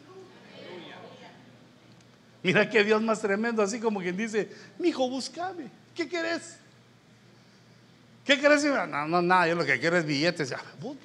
Mira 2.43 2.69
qué 2.69 2.85
Dios 2.85 3.01
más 3.01 3.21
tremendo, 3.21 3.63
así 3.63 3.81
como 3.81 4.01
quien 4.01 4.17
dice, 4.17 4.51
mi 4.79 4.89
hijo, 4.89 5.09
búscame. 5.09 5.71
¿Qué 5.95 6.09
querés? 6.09 6.59
¿Qué 8.25 8.39
quieres 8.39 8.65
No, 8.65 9.07
no, 9.07 9.21
nada, 9.21 9.49
yo 9.49 9.55
lo 9.55 9.65
que 9.65 9.79
quiero 9.79 9.99
es 9.99 10.07
billetes. 10.07 10.49
Ya, 10.49 10.61
vos 10.81 10.97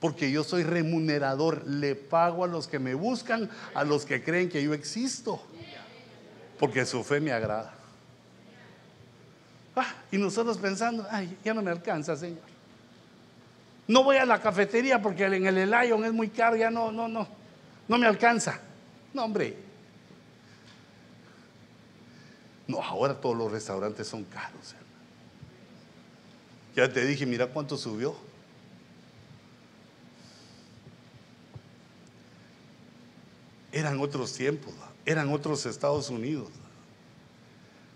Porque 0.00 0.30
yo 0.30 0.42
soy 0.42 0.64
remunerador, 0.64 1.66
le 1.66 1.94
pago 1.94 2.44
a 2.44 2.48
los 2.48 2.66
que 2.66 2.78
me 2.78 2.94
buscan, 2.94 3.48
a 3.74 3.84
los 3.84 4.04
que 4.04 4.22
creen 4.22 4.48
que 4.48 4.62
yo 4.62 4.74
existo. 4.74 5.40
Porque 6.58 6.84
su 6.84 7.04
fe 7.04 7.20
me 7.20 7.32
agrada. 7.32 7.72
Ah, 9.76 9.94
y 10.10 10.16
nosotros 10.16 10.58
pensando, 10.58 11.06
ay, 11.10 11.36
ya 11.44 11.54
no 11.54 11.62
me 11.62 11.70
alcanza, 11.70 12.16
Señor. 12.16 12.40
No 13.86 14.02
voy 14.02 14.16
a 14.16 14.24
la 14.24 14.40
cafetería 14.40 15.00
porque 15.00 15.24
en 15.24 15.46
el 15.46 15.70
Lion 15.70 16.04
es 16.04 16.12
muy 16.12 16.28
caro, 16.28 16.56
ya 16.56 16.70
no, 16.70 16.90
no, 16.90 17.06
no, 17.06 17.28
no 17.86 17.98
me 17.98 18.06
alcanza. 18.06 18.58
No, 19.14 19.24
hombre. 19.24 19.65
No, 22.66 22.82
ahora 22.82 23.20
todos 23.20 23.36
los 23.36 23.50
restaurantes 23.50 24.08
son 24.08 24.24
caros. 24.24 24.74
Ya 26.74 26.92
te 26.92 27.04
dije, 27.06 27.24
mira 27.24 27.46
cuánto 27.46 27.76
subió. 27.76 28.14
Eran 33.72 34.00
otros 34.00 34.32
tiempos, 34.32 34.74
eran 35.04 35.30
otros 35.32 35.64
Estados 35.66 36.10
Unidos. 36.10 36.48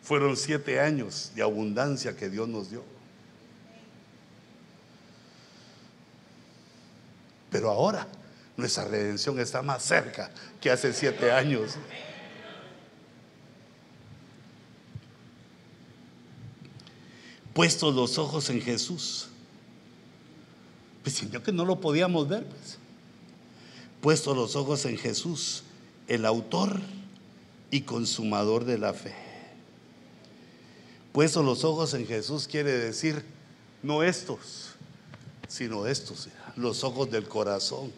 Fueron 0.02 0.36
siete 0.36 0.80
años 0.80 1.32
de 1.34 1.42
abundancia 1.42 2.16
que 2.16 2.28
Dios 2.28 2.48
nos 2.48 2.70
dio. 2.70 2.82
Pero 7.50 7.70
ahora 7.70 8.06
nuestra 8.56 8.84
redención 8.84 9.38
está 9.40 9.62
más 9.62 9.82
cerca 9.82 10.30
que 10.60 10.70
hace 10.70 10.92
siete 10.92 11.32
años. 11.32 11.76
Puestos 17.52 17.94
los 17.94 18.18
ojos 18.18 18.50
en 18.50 18.60
Jesús. 18.60 19.28
Pues 21.02 21.30
yo 21.30 21.42
que 21.42 21.52
no 21.52 21.64
lo 21.64 21.80
podíamos 21.80 22.28
ver, 22.28 22.46
pues. 22.46 22.78
Puestos 24.00 24.36
los 24.36 24.56
ojos 24.56 24.84
en 24.86 24.96
Jesús, 24.96 25.62
el 26.08 26.24
autor 26.24 26.80
y 27.70 27.82
consumador 27.82 28.64
de 28.64 28.78
la 28.78 28.94
fe. 28.94 29.14
Puestos 31.12 31.44
los 31.44 31.64
ojos 31.64 31.92
en 31.94 32.06
Jesús 32.06 32.46
quiere 32.46 32.72
decir 32.72 33.24
no 33.82 34.02
estos, 34.02 34.74
sino 35.48 35.86
estos, 35.86 36.28
los 36.56 36.84
ojos 36.84 37.10
del 37.10 37.28
corazón. 37.28 37.92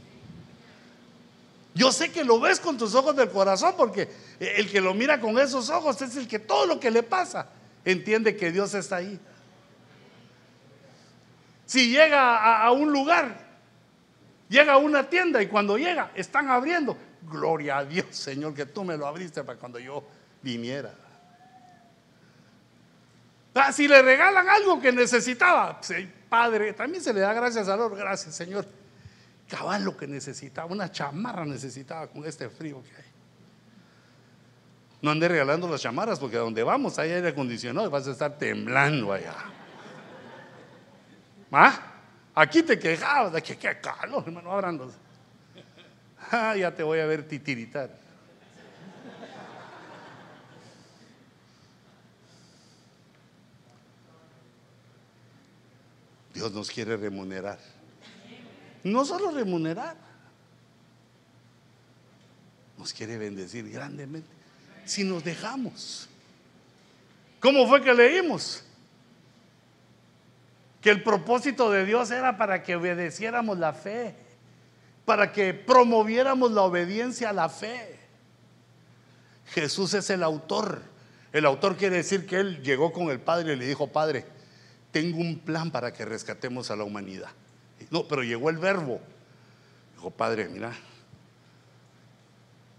Yo 1.74 1.92
sé 1.92 2.10
que 2.10 2.24
lo 2.24 2.40
ves 2.40 2.60
con 2.60 2.76
tus 2.76 2.94
ojos 2.94 3.16
del 3.16 3.30
corazón 3.30 3.74
porque 3.76 4.08
el 4.40 4.70
que 4.70 4.80
lo 4.80 4.92
mira 4.94 5.20
con 5.20 5.38
esos 5.38 5.70
ojos 5.70 6.00
es 6.02 6.16
el 6.16 6.26
que 6.26 6.38
todo 6.38 6.66
lo 6.66 6.80
que 6.80 6.90
le 6.90 7.02
pasa 7.02 7.48
entiende 7.84 8.36
que 8.36 8.52
Dios 8.52 8.74
está 8.74 8.96
ahí. 8.96 9.18
Si 11.72 11.88
llega 11.88 12.62
a, 12.62 12.70
un 12.70 12.92
lugar, 12.92 13.34
llega 14.50 14.74
a 14.74 14.76
una 14.76 15.08
tienda 15.08 15.42
y 15.42 15.46
cuando 15.46 15.78
llega 15.78 16.10
están 16.14 16.50
abriendo, 16.50 16.98
gloria 17.22 17.78
a 17.78 17.84
Dios 17.86 18.14
Señor 18.14 18.52
que 18.52 18.66
tú 18.66 18.84
me 18.84 18.94
lo 18.94 19.06
abriste 19.06 19.42
para 19.42 19.58
cuando 19.58 19.78
yo 19.78 20.04
viniera. 20.42 20.92
Ah, 23.54 23.72
si 23.72 23.88
le 23.88 24.02
regalan 24.02 24.50
algo 24.50 24.82
que 24.82 24.92
necesitaba, 24.92 25.80
Padre, 26.28 26.74
también 26.74 27.02
se 27.02 27.14
le 27.14 27.20
da 27.20 27.32
gracias 27.32 27.66
a 27.68 27.76
Dios, 27.76 27.96
gracias 27.96 28.34
Señor 28.34 28.66
cabal 29.48 29.82
lo 29.82 29.96
que 29.96 30.06
necesitaba, 30.06 30.70
una 30.70 30.92
chamarra 30.92 31.46
necesitaba 31.46 32.08
con 32.08 32.26
este 32.26 32.50
frío 32.50 32.82
que 32.82 32.94
hay. 32.96 33.10
No 35.00 35.10
ande 35.10 35.26
regalando 35.26 35.66
las 35.70 35.80
chamarras 35.80 36.20
porque 36.20 36.36
a 36.36 36.40
donde 36.40 36.62
vamos 36.62 36.98
hay 36.98 37.12
aire 37.12 37.28
acondicionado 37.28 37.86
y 37.86 37.90
vas 37.90 38.06
a 38.08 38.10
estar 38.10 38.36
temblando 38.36 39.10
allá. 39.10 39.61
¿Ah? 41.52 41.80
Aquí 42.34 42.62
te 42.62 42.78
quejabas 42.78 43.34
de 43.34 43.42
que 43.42 43.58
qué 43.58 43.78
calor, 43.78 44.24
hermano, 44.26 44.50
abrando. 44.50 44.90
Ah, 46.30 46.56
ya 46.56 46.74
te 46.74 46.82
voy 46.82 46.98
a 46.98 47.06
ver 47.06 47.28
titiritar. 47.28 47.90
Dios 56.32 56.50
nos 56.52 56.70
quiere 56.70 56.96
remunerar. 56.96 57.58
No 58.82 59.04
solo 59.04 59.30
remunerar, 59.30 59.96
nos 62.78 62.92
quiere 62.94 63.18
bendecir 63.18 63.70
grandemente 63.70 64.28
si 64.86 65.04
nos 65.04 65.22
dejamos. 65.22 66.08
¿Cómo 67.38 67.68
fue 67.68 67.82
que 67.82 67.92
leímos? 67.92 68.64
Que 70.82 70.90
el 70.90 71.02
propósito 71.02 71.70
de 71.70 71.86
Dios 71.86 72.10
era 72.10 72.36
para 72.36 72.62
que 72.62 72.76
obedeciéramos 72.76 73.58
la 73.58 73.72
fe, 73.72 74.14
para 75.04 75.32
que 75.32 75.54
promoviéramos 75.54 76.50
la 76.52 76.62
obediencia 76.62 77.30
a 77.30 77.32
la 77.32 77.48
fe. 77.48 77.98
Jesús 79.46 79.94
es 79.94 80.10
el 80.10 80.22
autor. 80.22 80.82
El 81.32 81.46
autor 81.46 81.76
quiere 81.76 81.96
decir 81.96 82.26
que 82.26 82.36
él 82.36 82.62
llegó 82.62 82.92
con 82.92 83.08
el 83.10 83.20
Padre 83.20 83.52
y 83.52 83.56
le 83.56 83.66
dijo, 83.66 83.86
Padre, 83.86 84.26
tengo 84.90 85.18
un 85.18 85.38
plan 85.38 85.70
para 85.70 85.92
que 85.92 86.04
rescatemos 86.04 86.70
a 86.70 86.76
la 86.76 86.84
humanidad. 86.84 87.30
No, 87.90 88.06
pero 88.06 88.22
llegó 88.22 88.50
el 88.50 88.58
verbo. 88.58 89.00
Dijo, 89.94 90.10
Padre, 90.10 90.48
mira, 90.48 90.72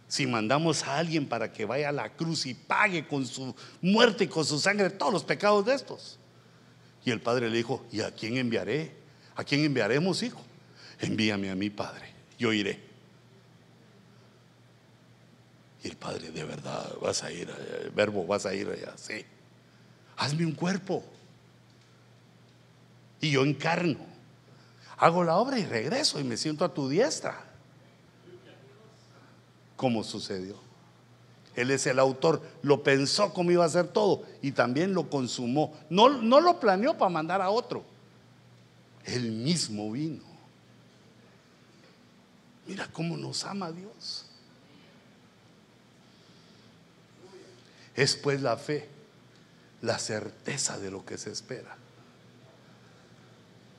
si 0.08 0.28
mandamos 0.28 0.84
a 0.84 0.98
alguien 0.98 1.28
para 1.28 1.52
que 1.52 1.66
vaya 1.66 1.90
a 1.90 1.92
la 1.92 2.10
cruz 2.10 2.46
y 2.46 2.54
pague 2.54 3.08
con 3.08 3.26
su 3.26 3.56
muerte 3.82 4.26
y 4.26 4.28
con 4.28 4.46
su 4.46 4.60
sangre 4.60 4.90
todos 4.90 5.12
los 5.12 5.24
pecados 5.24 5.66
de 5.66 5.74
estos. 5.74 6.20
Y 7.06 7.12
el 7.12 7.22
padre 7.22 7.50
le 7.50 7.58
dijo, 7.58 7.86
¿y 7.92 8.02
a 8.02 8.12
quién 8.12 8.38
enviaré? 8.38 8.92
¿A 9.36 9.44
quién 9.44 9.66
enviaremos, 9.66 10.24
hijo? 10.24 10.42
Envíame 11.00 11.50
a 11.50 11.56
mi 11.56 11.70
padre, 11.70 12.10
yo 12.38 12.54
iré. 12.54 12.80
Y 15.84 15.90
el 15.90 15.98
padre, 15.98 16.32
de 16.32 16.44
verdad, 16.46 16.96
vas 17.02 17.24
a 17.24 17.32
ir, 17.32 17.52
verbo, 17.94 18.26
vas 18.26 18.46
a 18.46 18.54
ir 18.54 18.70
allá, 18.70 18.94
sí. 18.96 19.26
Hazme 20.16 20.46
un 20.46 20.54
cuerpo. 20.54 21.04
Y 23.20 23.32
yo 23.32 23.44
encarno 23.44 24.14
hago 25.04 25.24
la 25.26 25.36
obra 25.36 25.60
y 25.60 25.66
regreso 25.66 26.18
y 26.20 26.24
me 26.24 26.38
siento 26.38 26.64
a 26.64 26.74
tu 26.74 26.88
diestra. 26.88 27.44
Como 29.76 30.02
sucedió. 30.02 30.63
Él 31.56 31.72
es 31.72 31.86
el 31.86 32.00
autor, 32.00 32.42
lo 32.64 32.84
pensó 32.84 33.34
cómo 33.34 33.52
iba 33.52 33.64
a 33.64 33.68
hacer 33.68 33.88
todo 33.88 34.24
y 34.42 34.52
también 34.52 34.94
lo 34.94 35.10
consumó. 35.10 35.78
No, 35.90 36.10
no 36.10 36.42
lo 36.42 36.60
planeó 36.60 36.98
para 36.98 37.10
mandar 37.10 37.42
a 37.42 37.50
otro. 37.50 37.84
Él 39.06 39.32
mismo 39.32 39.92
vino. 39.92 40.24
Mira 42.66 42.88
cómo 42.92 43.18
nos 43.18 43.44
ama 43.44 43.72
Dios. 43.72 44.26
Es 47.96 48.16
pues 48.16 48.42
la 48.42 48.58
fe, 48.58 48.88
la 49.82 50.00
certeza 50.00 50.80
de 50.80 50.90
lo 50.90 51.06
que 51.06 51.18
se 51.18 51.32
espera 51.32 51.78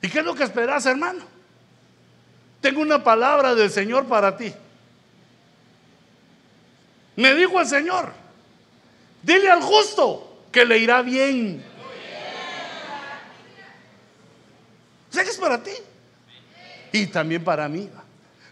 ¿Y 0.05 0.09
qué 0.09 0.19
es 0.19 0.25
lo 0.25 0.35
que 0.35 0.43
esperas, 0.43 0.85
hermano? 0.85 1.23
Tengo 2.61 2.79
una 2.79 3.03
palabra 3.03 3.55
del 3.55 3.71
Señor 3.71 4.05
para 4.05 4.37
ti. 4.37 4.53
Me 7.15 7.33
dijo 7.33 7.59
el 7.59 7.67
Señor, 7.67 8.11
dile 9.23 9.49
al 9.49 9.61
justo 9.61 10.43
que 10.51 10.65
le 10.65 10.77
irá 10.79 11.01
bien. 11.01 11.63
Sé 15.09 15.23
que 15.23 15.29
es 15.29 15.37
para 15.37 15.63
ti. 15.63 15.71
Y 16.91 17.07
también 17.07 17.43
para 17.43 17.69
mí. 17.69 17.89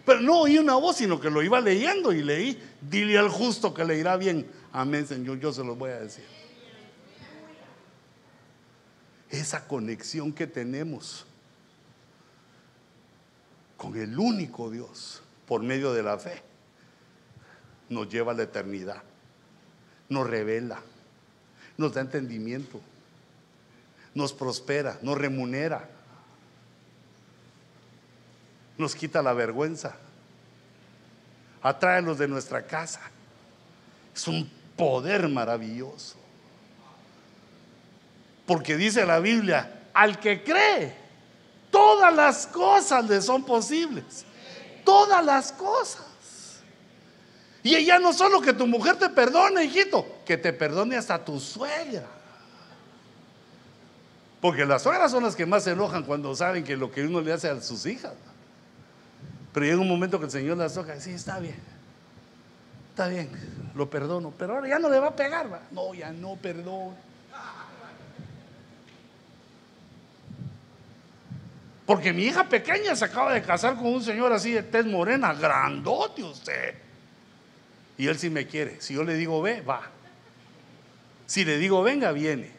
Pero 0.06 0.20
no 0.22 0.42
oí 0.42 0.58
una 0.58 0.76
voz, 0.76 0.98
sino 0.98 1.20
que 1.20 1.30
lo 1.30 1.42
iba 1.42 1.62
leyendo 1.62 2.12
y 2.12 2.24
leí, 2.24 2.62
dile 2.82 3.18
al 3.18 3.30
justo 3.30 3.74
que 3.74 3.86
le 3.86 3.98
irá 3.98 4.18
bien. 4.18 4.50
Amén, 4.72 5.08
Señor, 5.08 5.40
yo 5.40 5.54
se 5.54 5.64
lo 5.64 5.76
voy 5.76 5.92
a 5.92 6.00
decir. 6.00 6.26
Esa 9.30 9.66
conexión 9.68 10.34
que 10.34 10.46
tenemos 10.46 11.26
con 13.78 13.96
el 13.98 14.18
único 14.18 14.70
Dios 14.70 15.22
por 15.48 15.62
medio 15.62 15.94
de 15.94 16.04
la 16.04 16.18
fe, 16.18 16.42
nos 17.94 18.10
lleva 18.10 18.32
a 18.32 18.36
la 18.36 18.44
eternidad, 18.44 19.02
nos 20.10 20.30
revela, 20.30 20.80
nos 21.78 21.94
da 21.94 22.02
entendimiento, 22.02 22.82
nos 24.14 24.34
prospera, 24.34 24.98
nos 25.02 25.18
remunera, 25.18 25.90
nos 28.78 28.96
quita 28.96 29.22
la 29.22 29.34
vergüenza, 29.34 29.96
atrae 31.62 32.02
los 32.02 32.18
de 32.18 32.28
nuestra 32.28 32.66
casa. 32.66 33.02
Es 34.16 34.28
un 34.28 34.50
poder 34.76 35.28
maravilloso. 35.30 36.18
Porque 38.46 38.76
dice 38.76 39.06
la 39.06 39.20
Biblia, 39.20 39.90
al 39.94 40.20
que 40.20 40.44
cree, 40.44 41.04
Todas 41.74 42.14
las 42.14 42.46
cosas 42.46 43.10
le 43.10 43.20
son 43.20 43.44
posibles. 43.44 44.24
Todas 44.86 45.26
las 45.26 45.52
cosas. 45.52 46.06
Y 47.64 47.76
ella 47.76 47.98
no 47.98 48.12
solo 48.12 48.42
que 48.42 48.52
tu 48.52 48.68
mujer 48.68 48.98
te 48.98 49.10
perdone, 49.10 49.64
hijito, 49.64 50.06
que 50.26 50.38
te 50.38 50.52
perdone 50.52 50.98
hasta 50.98 51.24
tu 51.24 51.40
suegra. 51.40 52.06
Porque 54.42 54.66
las 54.66 54.84
suegras 54.84 55.10
son 55.10 55.24
las 55.24 55.38
que 55.38 55.46
más 55.46 55.64
se 55.64 55.72
enojan 55.72 56.04
cuando 56.04 56.36
saben 56.36 56.66
que 56.66 56.76
lo 56.76 56.92
que 56.92 57.04
uno 57.04 57.22
le 57.22 57.32
hace 57.32 57.50
a 57.50 57.62
sus 57.62 57.86
hijas. 57.86 58.14
Pero 59.54 59.66
llega 59.66 59.80
un 59.80 59.88
momento 59.88 60.20
que 60.20 60.26
el 60.26 60.32
Señor 60.32 60.58
las 60.58 60.74
toca, 60.74 61.00
sí, 61.00 61.12
está 61.12 61.40
bien. 61.40 61.56
está 62.90 63.08
bien, 63.08 63.30
lo 63.74 63.90
perdono, 63.90 64.34
pero 64.38 64.56
ahora 64.56 64.68
ya 64.68 64.80
no 64.80 64.90
le 64.90 65.00
va 65.00 65.08
a 65.08 65.16
pegar, 65.16 65.52
¿va? 65.52 65.62
No, 65.72 65.94
ya 65.94 66.12
no 66.12 66.36
perdono. 66.36 66.94
Porque 71.86 72.12
mi 72.12 72.24
hija 72.24 72.44
pequeña 72.44 72.96
se 72.96 73.06
acaba 73.06 73.34
de 73.34 73.42
casar 73.42 73.76
con 73.76 73.88
un 73.88 74.04
señor 74.04 74.34
así 74.34 74.52
de 74.52 74.64
tez 74.64 74.86
morena, 74.86 75.34
grandote 75.34 76.24
usted. 76.24 76.76
Y 77.98 78.08
él 78.08 78.18
sí 78.18 78.30
me 78.30 78.48
quiere. 78.48 78.82
Si 78.82 78.94
yo 78.94 79.04
le 79.04 79.16
digo 79.16 79.42
ve, 79.42 79.62
va. 79.62 79.90
Si 81.26 81.46
le 81.46 81.58
digo 81.58 81.84
venga, 81.84 82.12
viene. 82.12 82.52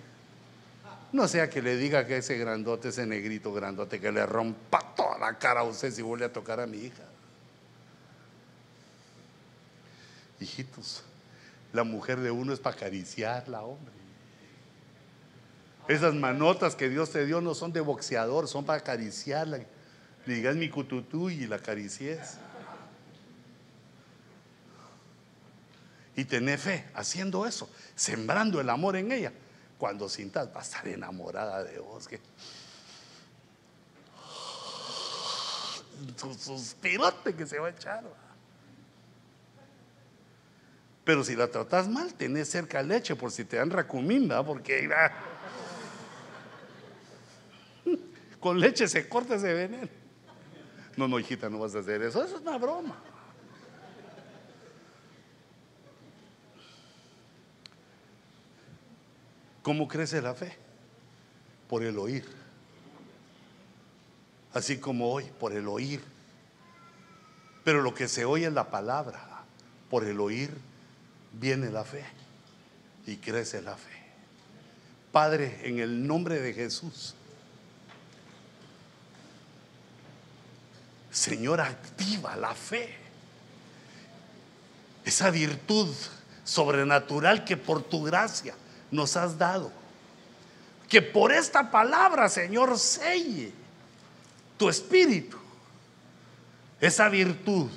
No 1.12 1.28
sea 1.28 1.48
que 1.48 1.62
le 1.62 1.76
diga 1.76 2.06
que 2.06 2.16
ese 2.16 2.36
grandote, 2.36 2.88
ese 2.88 3.06
negrito 3.06 3.52
grandote, 3.52 4.00
que 4.00 4.10
le 4.10 4.26
rompa 4.26 4.94
toda 4.96 5.16
la 5.18 5.38
cara 5.38 5.60
a 5.60 5.64
usted 5.64 5.92
si 5.92 6.02
vuelve 6.02 6.24
a 6.24 6.32
tocar 6.32 6.58
a 6.58 6.66
mi 6.66 6.78
hija. 6.78 7.04
Hijitos, 10.40 11.04
la 11.72 11.84
mujer 11.84 12.18
de 12.18 12.32
uno 12.32 12.52
es 12.52 12.58
para 12.58 12.76
acariciarla, 12.76 13.62
hombre. 13.62 13.94
Esas 15.86 16.14
manotas 16.14 16.74
que 16.74 16.88
Dios 16.88 17.10
te 17.10 17.26
dio 17.26 17.40
no 17.40 17.54
son 17.54 17.72
de 17.72 17.80
boxeador, 17.80 18.48
son 18.48 18.64
para 18.64 18.80
acariciarla. 18.80 19.60
Le 20.26 20.34
digas 20.34 20.56
mi 20.56 20.70
cututú 20.70 21.30
y 21.30 21.46
la 21.46 21.56
acaricies. 21.56 22.38
Y 26.16 26.24
tener 26.24 26.58
fe 26.58 26.84
haciendo 26.94 27.46
eso, 27.46 27.68
sembrando 27.94 28.60
el 28.60 28.70
amor 28.70 28.96
en 28.96 29.10
ella. 29.10 29.32
Cuando 29.78 30.08
sintas, 30.08 30.48
va 30.54 30.60
a 30.60 30.62
estar 30.62 30.86
enamorada 30.86 31.64
de 31.64 31.78
vos. 31.78 32.06
Que... 32.06 32.20
Su 36.16 36.34
suspirote 36.34 37.34
que 37.34 37.46
se 37.46 37.58
va 37.58 37.68
a 37.68 37.70
echar. 37.70 38.04
Pero 41.04 41.22
si 41.22 41.36
la 41.36 41.48
tratas 41.48 41.88
mal, 41.88 42.14
tenés 42.14 42.48
cerca 42.48 42.82
leche 42.82 43.14
por 43.14 43.30
si 43.30 43.44
te 43.44 43.58
dan 43.58 43.70
racumimba, 43.70 44.44
porque 44.44 44.88
con 48.40 48.58
leche 48.58 48.88
se 48.88 49.08
corta 49.08 49.34
ese 49.34 49.52
veneno. 49.52 49.88
No, 50.96 51.08
no, 51.08 51.18
hijita, 51.18 51.50
no 51.50 51.58
vas 51.58 51.74
a 51.74 51.80
hacer 51.80 52.02
eso. 52.02 52.24
Eso 52.24 52.36
es 52.36 52.42
una 52.42 52.56
broma. 52.56 52.96
¿Cómo 59.64 59.88
crece 59.88 60.20
la 60.20 60.34
fe? 60.34 60.54
Por 61.70 61.82
el 61.82 61.98
oír. 61.98 62.22
Así 64.52 64.76
como 64.76 65.10
hoy, 65.10 65.24
por 65.40 65.54
el 65.54 65.66
oír. 65.68 66.04
Pero 67.64 67.80
lo 67.80 67.94
que 67.94 68.06
se 68.06 68.26
oye 68.26 68.46
es 68.46 68.52
la 68.52 68.70
palabra. 68.70 69.42
Por 69.88 70.04
el 70.04 70.20
oír 70.20 70.50
viene 71.32 71.70
la 71.70 71.82
fe 71.82 72.04
y 73.06 73.16
crece 73.16 73.62
la 73.62 73.74
fe. 73.74 74.04
Padre, 75.10 75.60
en 75.62 75.78
el 75.78 76.06
nombre 76.06 76.40
de 76.42 76.52
Jesús, 76.52 77.14
Señor, 81.10 81.62
activa 81.62 82.36
la 82.36 82.54
fe. 82.54 82.98
Esa 85.06 85.30
virtud 85.30 85.88
sobrenatural 86.44 87.46
que 87.46 87.56
por 87.56 87.82
tu 87.82 88.02
gracia 88.02 88.54
nos 88.94 89.16
has 89.16 89.36
dado. 89.36 89.70
Que 90.88 91.02
por 91.02 91.32
esta 91.32 91.70
palabra, 91.70 92.28
Señor, 92.28 92.78
selle 92.78 93.52
tu 94.56 94.68
espíritu. 94.68 95.36
Esa 96.80 97.08
virtud 97.08 97.68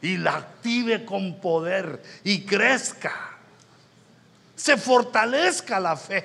y 0.00 0.16
la 0.16 0.36
active 0.36 1.04
con 1.04 1.40
poder 1.40 2.02
y 2.22 2.42
crezca. 2.42 3.12
Se 4.54 4.76
fortalezca 4.76 5.80
la 5.80 5.96
fe 5.96 6.24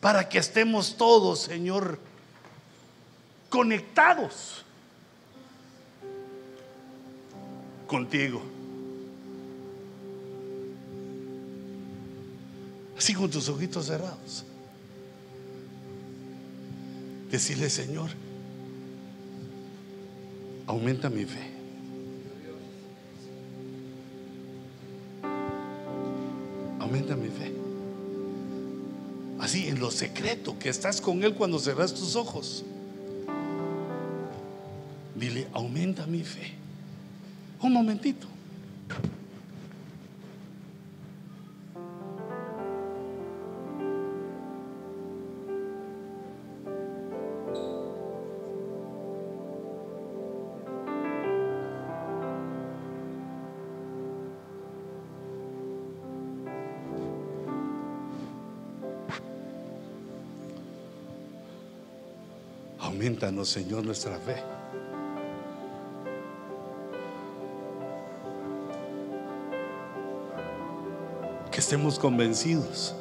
para 0.00 0.28
que 0.28 0.38
estemos 0.38 0.96
todos, 0.96 1.42
Señor, 1.42 1.98
conectados 3.50 4.64
contigo. 7.86 8.53
Así 13.04 13.12
con 13.12 13.28
tus 13.28 13.50
ojitos 13.50 13.84
cerrados. 13.84 14.46
Decirle, 17.30 17.68
Señor, 17.68 18.08
aumenta 20.66 21.10
mi 21.10 21.26
fe. 21.26 21.50
Aumenta 26.80 27.14
mi 27.14 27.28
fe. 27.28 27.52
Así 29.38 29.68
en 29.68 29.80
lo 29.80 29.90
secreto, 29.90 30.58
que 30.58 30.70
estás 30.70 31.02
con 31.02 31.22
Él 31.24 31.34
cuando 31.34 31.58
cerras 31.58 31.92
tus 31.92 32.16
ojos. 32.16 32.64
Dile, 35.14 35.46
aumenta 35.52 36.06
mi 36.06 36.22
fe. 36.22 36.54
Un 37.60 37.74
momentito. 37.74 38.33
Señor, 63.44 63.84
nuestra 63.84 64.18
fe. 64.18 64.36
Que 71.50 71.60
estemos 71.60 71.98
convencidos 71.98 72.94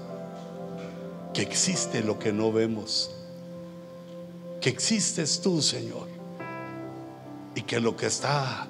que 1.34 1.42
existe 1.42 2.04
lo 2.04 2.20
que 2.20 2.32
no 2.32 2.52
vemos, 2.52 3.12
que 4.62 4.70
existes 4.70 5.42
tú, 5.42 5.62
Señor, 5.62 6.08
y 7.56 7.64
que 7.64 7.80
lo 7.80 7.98
que 7.98 8.06
está 8.06 8.68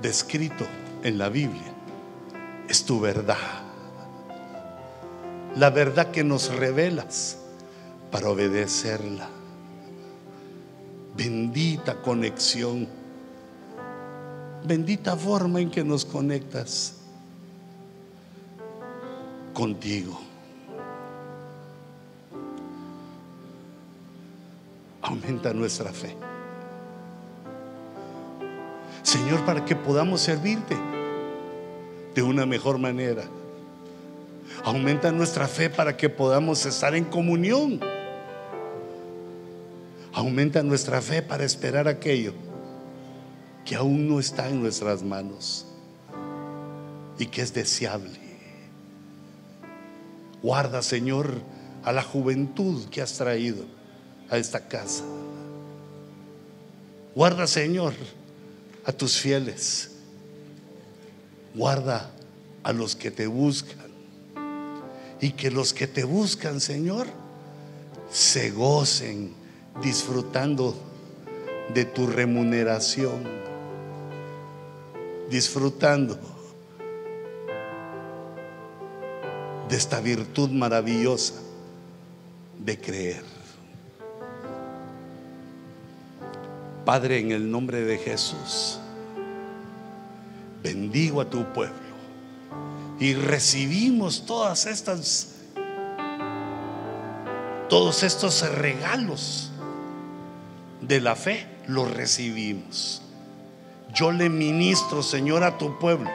descrito 0.00 0.66
en 1.02 1.18
la 1.18 1.30
Biblia 1.30 1.72
es 2.68 2.84
tu 2.84 3.00
verdad. 3.00 3.36
La 5.56 5.70
verdad 5.70 6.10
que 6.10 6.22
nos 6.22 6.54
revelas 6.54 7.38
para 8.10 8.28
obedecerla. 8.28 9.39
Bendita 11.20 12.00
conexión. 12.00 12.88
Bendita 14.64 15.14
forma 15.14 15.60
en 15.60 15.70
que 15.70 15.84
nos 15.84 16.06
conectas 16.06 16.94
contigo. 19.52 20.18
Aumenta 25.02 25.52
nuestra 25.52 25.92
fe. 25.92 26.16
Señor, 29.02 29.44
para 29.44 29.62
que 29.66 29.76
podamos 29.76 30.22
servirte 30.22 30.74
de 32.14 32.22
una 32.22 32.46
mejor 32.46 32.78
manera. 32.78 33.24
Aumenta 34.64 35.12
nuestra 35.12 35.46
fe 35.46 35.68
para 35.68 35.98
que 35.98 36.08
podamos 36.08 36.64
estar 36.64 36.94
en 36.94 37.04
comunión. 37.04 37.78
Aumenta 40.20 40.62
nuestra 40.62 41.00
fe 41.00 41.22
para 41.22 41.44
esperar 41.44 41.88
aquello 41.88 42.34
que 43.64 43.74
aún 43.74 44.06
no 44.06 44.20
está 44.20 44.50
en 44.50 44.60
nuestras 44.60 45.02
manos 45.02 45.64
y 47.18 47.24
que 47.24 47.40
es 47.40 47.54
deseable. 47.54 48.20
Guarda, 50.42 50.82
Señor, 50.82 51.40
a 51.82 51.92
la 51.92 52.02
juventud 52.02 52.84
que 52.90 53.00
has 53.00 53.14
traído 53.14 53.64
a 54.28 54.36
esta 54.36 54.68
casa. 54.68 55.04
Guarda, 57.14 57.46
Señor, 57.46 57.94
a 58.84 58.92
tus 58.92 59.16
fieles. 59.16 59.92
Guarda 61.54 62.10
a 62.62 62.74
los 62.74 62.94
que 62.94 63.10
te 63.10 63.26
buscan. 63.26 63.88
Y 65.18 65.32
que 65.32 65.50
los 65.50 65.72
que 65.72 65.86
te 65.86 66.04
buscan, 66.04 66.60
Señor, 66.60 67.06
se 68.12 68.50
gocen 68.50 69.39
disfrutando 69.82 70.74
de 71.72 71.84
tu 71.84 72.06
remuneración, 72.06 73.22
disfrutando 75.30 76.18
de 79.68 79.76
esta 79.76 80.00
virtud 80.00 80.50
maravillosa 80.50 81.34
de 82.58 82.78
creer. 82.78 83.24
Padre, 86.84 87.20
en 87.20 87.30
el 87.30 87.50
nombre 87.50 87.82
de 87.82 87.98
Jesús, 87.98 88.80
bendigo 90.62 91.20
a 91.20 91.30
tu 91.30 91.44
pueblo 91.52 91.90
y 92.98 93.14
recibimos 93.14 94.26
todas 94.26 94.66
estas 94.66 95.28
todos 97.68 98.02
estos 98.02 98.42
regalos 98.56 99.49
de 100.80 101.00
la 101.00 101.16
fe 101.16 101.46
los 101.66 101.90
recibimos. 101.90 103.02
Yo 103.94 104.12
le 104.12 104.28
ministro, 104.28 105.02
Señor, 105.02 105.42
a 105.42 105.58
tu 105.58 105.78
pueblo 105.78 106.10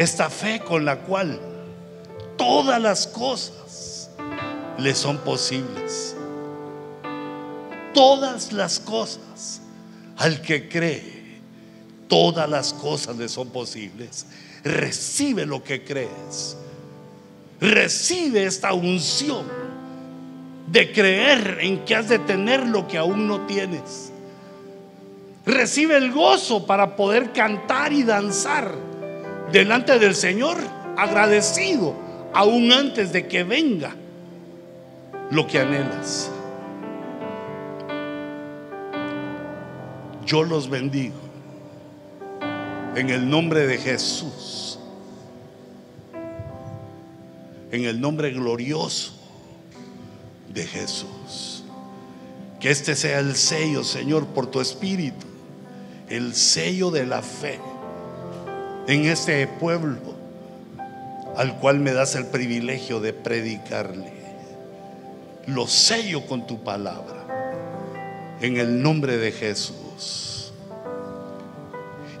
esta 0.00 0.30
fe 0.30 0.60
con 0.60 0.86
la 0.86 1.00
cual 1.00 1.38
todas 2.38 2.80
las 2.80 3.06
cosas 3.06 4.08
le 4.78 4.94
son 4.94 5.18
posibles. 5.18 6.16
Todas 7.92 8.52
las 8.54 8.80
cosas 8.80 9.60
al 10.16 10.40
que 10.40 10.70
cree, 10.70 11.42
todas 12.08 12.48
las 12.48 12.72
cosas 12.72 13.16
le 13.16 13.28
son 13.28 13.50
posibles. 13.50 14.24
Recibe 14.64 15.44
lo 15.44 15.62
que 15.62 15.84
crees. 15.84 16.56
Recibe 17.60 18.46
esta 18.46 18.72
unción 18.72 19.59
de 20.70 20.92
creer 20.92 21.58
en 21.62 21.84
que 21.84 21.96
has 21.96 22.08
de 22.08 22.20
tener 22.20 22.66
lo 22.66 22.86
que 22.86 22.96
aún 22.96 23.26
no 23.26 23.40
tienes. 23.46 24.12
Recibe 25.44 25.96
el 25.96 26.12
gozo 26.12 26.66
para 26.66 26.94
poder 26.94 27.32
cantar 27.32 27.92
y 27.92 28.04
danzar 28.04 28.74
delante 29.50 29.98
del 29.98 30.14
Señor, 30.14 30.58
agradecido 30.96 31.94
aún 32.32 32.70
antes 32.70 33.12
de 33.12 33.26
que 33.26 33.42
venga 33.42 33.96
lo 35.32 35.46
que 35.48 35.58
anhelas. 35.58 36.30
Yo 40.24 40.44
los 40.44 40.70
bendigo 40.70 41.18
en 42.94 43.10
el 43.10 43.28
nombre 43.28 43.66
de 43.66 43.76
Jesús, 43.78 44.78
en 47.72 47.84
el 47.84 48.00
nombre 48.00 48.30
glorioso 48.30 49.19
de 50.52 50.66
Jesús. 50.66 51.64
Que 52.60 52.70
este 52.70 52.94
sea 52.94 53.20
el 53.20 53.36
sello, 53.36 53.84
Señor, 53.84 54.26
por 54.26 54.46
tu 54.46 54.60
espíritu, 54.60 55.26
el 56.08 56.34
sello 56.34 56.90
de 56.90 57.06
la 57.06 57.22
fe 57.22 57.58
en 58.86 59.06
este 59.06 59.46
pueblo 59.46 60.10
al 61.36 61.56
cual 61.56 61.78
me 61.78 61.92
das 61.92 62.16
el 62.16 62.26
privilegio 62.26 63.00
de 63.00 63.12
predicarle. 63.12 64.12
Lo 65.46 65.66
sello 65.66 66.26
con 66.26 66.46
tu 66.46 66.62
palabra, 66.62 67.24
en 68.40 68.58
el 68.58 68.82
nombre 68.82 69.16
de 69.16 69.32
Jesús. 69.32 70.52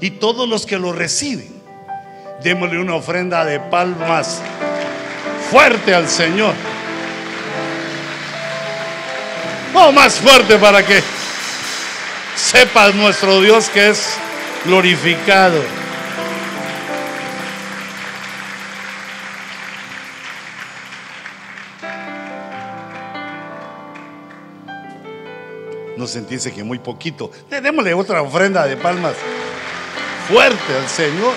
Y 0.00 0.12
todos 0.12 0.48
los 0.48 0.64
que 0.64 0.78
lo 0.78 0.92
reciben, 0.92 1.60
démosle 2.42 2.80
una 2.80 2.94
ofrenda 2.94 3.44
de 3.44 3.60
palmas 3.60 4.40
fuerte 5.50 5.94
al 5.94 6.08
Señor. 6.08 6.54
Oh, 9.72 9.92
más 9.92 10.14
fuerte 10.14 10.58
para 10.58 10.84
que 10.84 11.02
sepas 12.34 12.94
nuestro 12.94 13.40
Dios 13.40 13.68
que 13.68 13.90
es 13.90 14.14
glorificado. 14.64 15.62
No 25.96 26.06
sentirse 26.06 26.52
que 26.52 26.64
muy 26.64 26.78
poquito. 26.78 27.30
Démosle 27.50 27.94
otra 27.94 28.22
ofrenda 28.22 28.66
de 28.66 28.76
palmas 28.76 29.14
fuerte 30.28 30.76
al 30.76 30.88
Señor. 30.88 31.34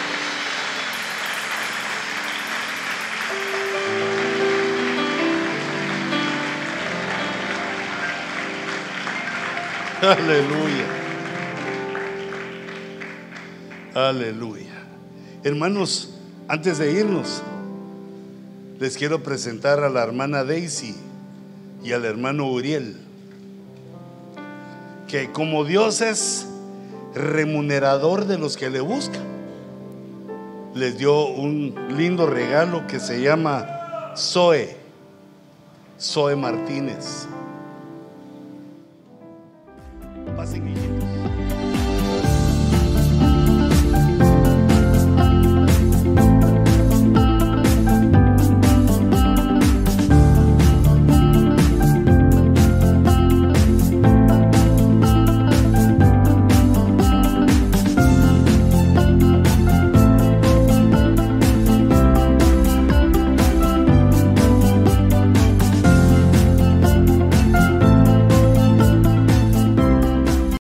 Aleluya. 10.03 10.85
Aleluya. 13.95 14.84
Hermanos, 15.45 16.09
antes 16.49 16.77
de 16.77 16.91
irnos, 16.91 17.41
les 18.81 18.97
quiero 18.97 19.23
presentar 19.23 19.81
a 19.81 19.88
la 19.88 20.03
hermana 20.03 20.43
Daisy 20.43 20.93
y 21.85 21.93
al 21.93 22.03
hermano 22.03 22.51
Uriel, 22.51 22.97
que 25.07 25.31
como 25.31 25.63
Dios 25.63 26.01
es 26.01 26.49
remunerador 27.15 28.25
de 28.25 28.38
los 28.38 28.57
que 28.57 28.69
le 28.69 28.81
buscan, 28.81 29.23
les 30.75 30.97
dio 30.97 31.27
un 31.27 31.75
lindo 31.95 32.27
regalo 32.27 32.88
que 32.88 32.99
se 32.99 33.21
llama 33.21 34.13
Zoe, 34.17 34.75
Zoe 35.97 36.35
Martínez. 36.35 37.25
blessing 40.44 40.76
to 40.76 40.82
you. 40.82 40.93